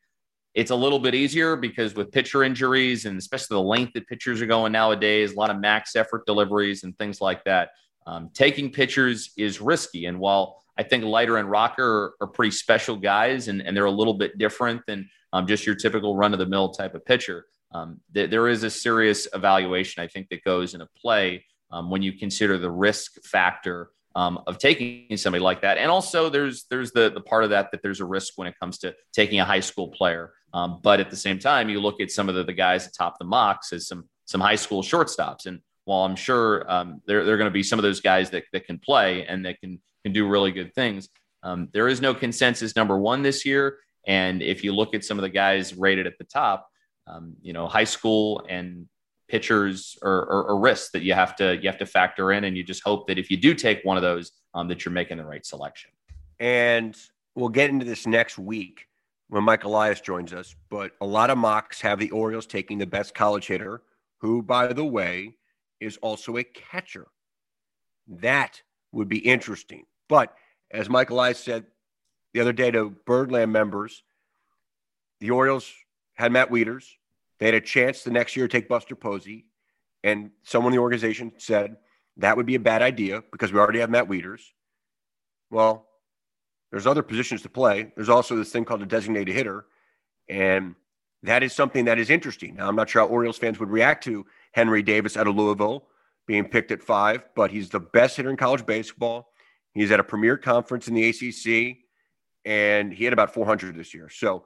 it's 0.56 0.70
a 0.70 0.74
little 0.74 0.98
bit 0.98 1.14
easier 1.14 1.54
because 1.54 1.94
with 1.94 2.10
pitcher 2.10 2.42
injuries 2.42 3.04
and 3.04 3.18
especially 3.18 3.56
the 3.56 3.62
length 3.62 3.92
that 3.92 4.08
pitchers 4.08 4.40
are 4.40 4.46
going 4.46 4.72
nowadays, 4.72 5.32
a 5.32 5.36
lot 5.36 5.50
of 5.50 5.60
max 5.60 5.94
effort 5.94 6.24
deliveries 6.24 6.82
and 6.82 6.96
things 6.96 7.20
like 7.20 7.44
that. 7.44 7.72
Um, 8.06 8.30
taking 8.32 8.72
pitchers 8.72 9.32
is 9.36 9.60
risky. 9.60 10.06
And 10.06 10.18
while 10.18 10.62
I 10.78 10.82
think 10.82 11.04
Leiter 11.04 11.36
and 11.36 11.50
Rocker 11.50 11.84
are, 11.84 12.14
are 12.22 12.26
pretty 12.26 12.52
special 12.52 12.96
guys 12.96 13.48
and, 13.48 13.60
and 13.60 13.76
they're 13.76 13.84
a 13.84 13.90
little 13.90 14.14
bit 14.14 14.38
different 14.38 14.80
than 14.86 15.10
um, 15.34 15.46
just 15.46 15.66
your 15.66 15.74
typical 15.74 16.16
run 16.16 16.32
of 16.32 16.38
the 16.38 16.46
mill 16.46 16.70
type 16.70 16.94
of 16.94 17.04
pitcher, 17.04 17.44
um, 17.72 18.00
th- 18.14 18.30
there 18.30 18.48
is 18.48 18.62
a 18.62 18.70
serious 18.70 19.28
evaluation, 19.34 20.02
I 20.02 20.06
think, 20.06 20.30
that 20.30 20.42
goes 20.42 20.72
into 20.72 20.88
play 20.98 21.44
um, 21.70 21.90
when 21.90 22.00
you 22.00 22.14
consider 22.14 22.56
the 22.56 22.70
risk 22.70 23.22
factor 23.24 23.90
um, 24.16 24.42
of 24.46 24.56
taking 24.58 25.16
somebody 25.18 25.44
like 25.44 25.60
that. 25.60 25.76
And 25.76 25.90
also, 25.90 26.30
there's 26.30 26.64
there's 26.70 26.90
the 26.90 27.10
the 27.10 27.20
part 27.20 27.44
of 27.44 27.50
that 27.50 27.70
that 27.70 27.82
there's 27.82 28.00
a 28.00 28.04
risk 28.04 28.32
when 28.36 28.48
it 28.48 28.58
comes 28.58 28.78
to 28.78 28.94
taking 29.12 29.38
a 29.40 29.44
high 29.44 29.60
school 29.60 29.88
player. 29.88 30.32
Um, 30.54 30.80
but 30.82 31.00
at 31.00 31.10
the 31.10 31.16
same 31.16 31.38
time, 31.38 31.68
you 31.68 31.80
look 31.80 32.00
at 32.00 32.10
some 32.10 32.30
of 32.30 32.34
the, 32.34 32.42
the 32.42 32.54
guys 32.54 32.86
atop 32.86 33.18
the 33.18 33.26
mocks 33.26 33.74
as 33.74 33.86
some 33.86 34.08
some 34.24 34.40
high 34.40 34.56
school 34.56 34.82
shortstops. 34.82 35.44
And 35.44 35.60
while 35.84 36.04
I'm 36.04 36.16
sure 36.16 36.68
um, 36.68 37.02
there, 37.06 37.24
there 37.24 37.34
are 37.34 37.36
going 37.36 37.50
to 37.50 37.54
be 37.54 37.62
some 37.62 37.78
of 37.78 37.82
those 37.82 38.00
guys 38.00 38.30
that, 38.30 38.44
that 38.52 38.66
can 38.66 38.78
play 38.78 39.26
and 39.26 39.44
that 39.44 39.60
can 39.60 39.80
can 40.02 40.14
do 40.14 40.26
really 40.26 40.50
good 40.50 40.74
things, 40.74 41.10
um, 41.42 41.68
there 41.72 41.86
is 41.86 42.00
no 42.00 42.14
consensus 42.14 42.74
number 42.74 42.98
one 42.98 43.22
this 43.22 43.44
year. 43.44 43.78
And 44.06 44.40
if 44.40 44.64
you 44.64 44.72
look 44.72 44.94
at 44.94 45.04
some 45.04 45.18
of 45.18 45.22
the 45.22 45.28
guys 45.28 45.74
rated 45.74 46.06
at 46.06 46.16
the 46.16 46.24
top, 46.24 46.68
um, 47.06 47.34
you 47.42 47.52
know, 47.52 47.66
high 47.66 47.84
school 47.84 48.46
and 48.48 48.88
pitchers 49.28 49.98
or, 50.02 50.10
are, 50.10 50.50
are 50.50 50.58
risks 50.58 50.90
that 50.90 51.02
you 51.02 51.14
have 51.14 51.36
to 51.36 51.56
you 51.56 51.68
have 51.68 51.78
to 51.78 51.86
factor 51.86 52.32
in, 52.32 52.44
and 52.44 52.56
you 52.56 52.62
just 52.62 52.82
hope 52.82 53.06
that 53.08 53.18
if 53.18 53.30
you 53.30 53.36
do 53.36 53.54
take 53.54 53.84
one 53.84 53.96
of 53.96 54.02
those, 54.02 54.32
um, 54.54 54.68
that 54.68 54.84
you're 54.84 54.92
making 54.92 55.18
the 55.18 55.24
right 55.24 55.44
selection. 55.44 55.90
And 56.38 56.96
we'll 57.34 57.48
get 57.48 57.70
into 57.70 57.84
this 57.84 58.06
next 58.06 58.38
week 58.38 58.86
when 59.28 59.44
Mike 59.44 59.64
Elias 59.64 60.00
joins 60.00 60.32
us. 60.32 60.54
But 60.70 60.92
a 61.00 61.06
lot 61.06 61.30
of 61.30 61.38
mocks 61.38 61.80
have 61.80 61.98
the 61.98 62.10
Orioles 62.10 62.46
taking 62.46 62.78
the 62.78 62.86
best 62.86 63.14
college 63.14 63.46
hitter, 63.46 63.82
who, 64.18 64.42
by 64.42 64.72
the 64.72 64.84
way, 64.84 65.36
is 65.80 65.96
also 65.98 66.36
a 66.36 66.44
catcher. 66.44 67.06
That 68.08 68.60
would 68.92 69.08
be 69.08 69.18
interesting. 69.18 69.84
But 70.08 70.34
as 70.70 70.88
Mike 70.88 71.10
Elias 71.10 71.38
said, 71.38 71.66
the 72.36 72.42
other 72.42 72.52
day 72.52 72.70
to 72.70 72.94
Birdland 73.06 73.50
members. 73.50 74.02
The 75.20 75.30
Orioles 75.30 75.72
had 76.12 76.32
Matt 76.32 76.50
Wieters. 76.50 76.84
They 77.38 77.46
had 77.46 77.54
a 77.54 77.60
chance 77.60 78.02
the 78.02 78.10
next 78.10 78.36
year 78.36 78.48
to 78.48 78.52
take 78.52 78.68
Buster 78.68 78.96
Posey. 78.96 79.46
And 80.04 80.30
someone 80.42 80.72
in 80.72 80.76
the 80.76 80.82
organization 80.82 81.32
said 81.38 81.76
that 82.18 82.36
would 82.36 82.46
be 82.46 82.54
a 82.54 82.60
bad 82.60 82.82
idea 82.82 83.22
because 83.32 83.52
we 83.52 83.58
already 83.58 83.80
have 83.80 83.90
Matt 83.90 84.08
Wieters. 84.08 84.42
Well, 85.50 85.86
there's 86.70 86.86
other 86.86 87.02
positions 87.02 87.42
to 87.42 87.48
play. 87.48 87.92
There's 87.94 88.08
also 88.08 88.36
this 88.36 88.50
thing 88.50 88.64
called 88.64 88.82
a 88.82 88.86
designated 88.86 89.34
hitter. 89.34 89.66
And 90.28 90.74
that 91.22 91.42
is 91.42 91.52
something 91.52 91.86
that 91.86 91.98
is 91.98 92.10
interesting. 92.10 92.56
Now, 92.56 92.68
I'm 92.68 92.76
not 92.76 92.88
sure 92.88 93.02
how 93.02 93.08
Orioles 93.08 93.38
fans 93.38 93.58
would 93.58 93.70
react 93.70 94.04
to 94.04 94.26
Henry 94.52 94.82
Davis 94.82 95.16
out 95.16 95.26
of 95.26 95.36
Louisville 95.36 95.86
being 96.26 96.48
picked 96.48 96.72
at 96.72 96.82
five, 96.82 97.24
but 97.34 97.50
he's 97.50 97.68
the 97.68 97.80
best 97.80 98.16
hitter 98.16 98.30
in 98.30 98.36
college 98.36 98.66
baseball. 98.66 99.32
He's 99.74 99.90
at 99.90 100.00
a 100.00 100.04
premier 100.04 100.36
conference 100.36 100.88
in 100.88 100.94
the 100.94 101.08
ACC, 101.08 101.78
and 102.44 102.92
he 102.92 103.04
had 103.04 103.12
about 103.12 103.32
400 103.32 103.76
this 103.76 103.94
year. 103.94 104.08
So 104.08 104.44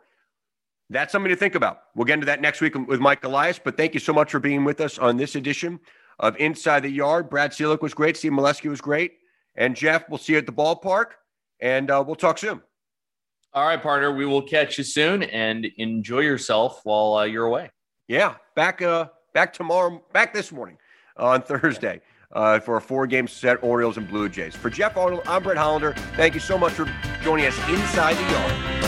that's 0.90 1.12
something 1.12 1.30
to 1.30 1.36
think 1.36 1.54
about. 1.54 1.82
We'll 1.94 2.04
get 2.04 2.14
into 2.14 2.26
that 2.26 2.40
next 2.40 2.60
week 2.60 2.74
with 2.74 3.00
Mike 3.00 3.24
Elias, 3.24 3.58
but 3.62 3.76
thank 3.76 3.94
you 3.94 4.00
so 4.00 4.12
much 4.12 4.30
for 4.30 4.40
being 4.40 4.64
with 4.64 4.80
us 4.80 4.98
on 4.98 5.16
this 5.16 5.36
edition 5.36 5.80
of 6.18 6.36
Inside 6.36 6.80
the 6.80 6.90
Yard. 6.90 7.30
Brad 7.30 7.52
Ciolek 7.52 7.80
was 7.80 7.94
great. 7.94 8.16
Steve 8.16 8.32
Melewski 8.32 8.68
was 8.68 8.80
great. 8.80 9.12
And 9.54 9.74
Geoff, 9.74 10.08
we'll 10.08 10.18
see 10.18 10.32
you 10.32 10.38
at 10.38 10.46
the 10.46 10.52
ballpark, 10.52 11.12
and 11.60 11.90
uh, 11.90 12.02
we'll 12.06 12.16
talk 12.16 12.38
soon. 12.38 12.60
All 13.52 13.66
right, 13.66 13.82
partner. 13.82 14.14
We 14.14 14.26
will 14.26 14.42
catch 14.42 14.78
you 14.78 14.84
soon, 14.84 15.22
and 15.24 15.64
enjoy 15.76 16.20
yourself 16.20 16.80
while 16.84 17.14
uh, 17.14 17.24
you're 17.24 17.46
away. 17.46 17.70
Yeah, 18.06 18.36
back 18.54 18.80
uh, 18.82 19.06
back 19.34 19.52
tomorrow, 19.52 20.02
back 20.12 20.32
this 20.32 20.52
morning 20.52 20.78
on 21.16 21.42
Thursday 21.42 22.00
uh, 22.32 22.60
for 22.60 22.76
a 22.76 22.80
four-game 22.80 23.26
set, 23.26 23.62
Orioles 23.62 23.96
and 23.96 24.08
Blue 24.08 24.28
Jays. 24.28 24.54
For 24.54 24.70
Geoff 24.70 24.96
Arnold, 24.96 25.22
I'm 25.26 25.42
Brett 25.42 25.56
Hollander. 25.56 25.94
Thank 26.14 26.34
you 26.34 26.40
so 26.40 26.56
much 26.56 26.72
for 26.72 26.88
joining 27.22 27.46
us 27.46 27.56
inside 27.68 28.14
the 28.14 28.32
yard. 28.32 28.79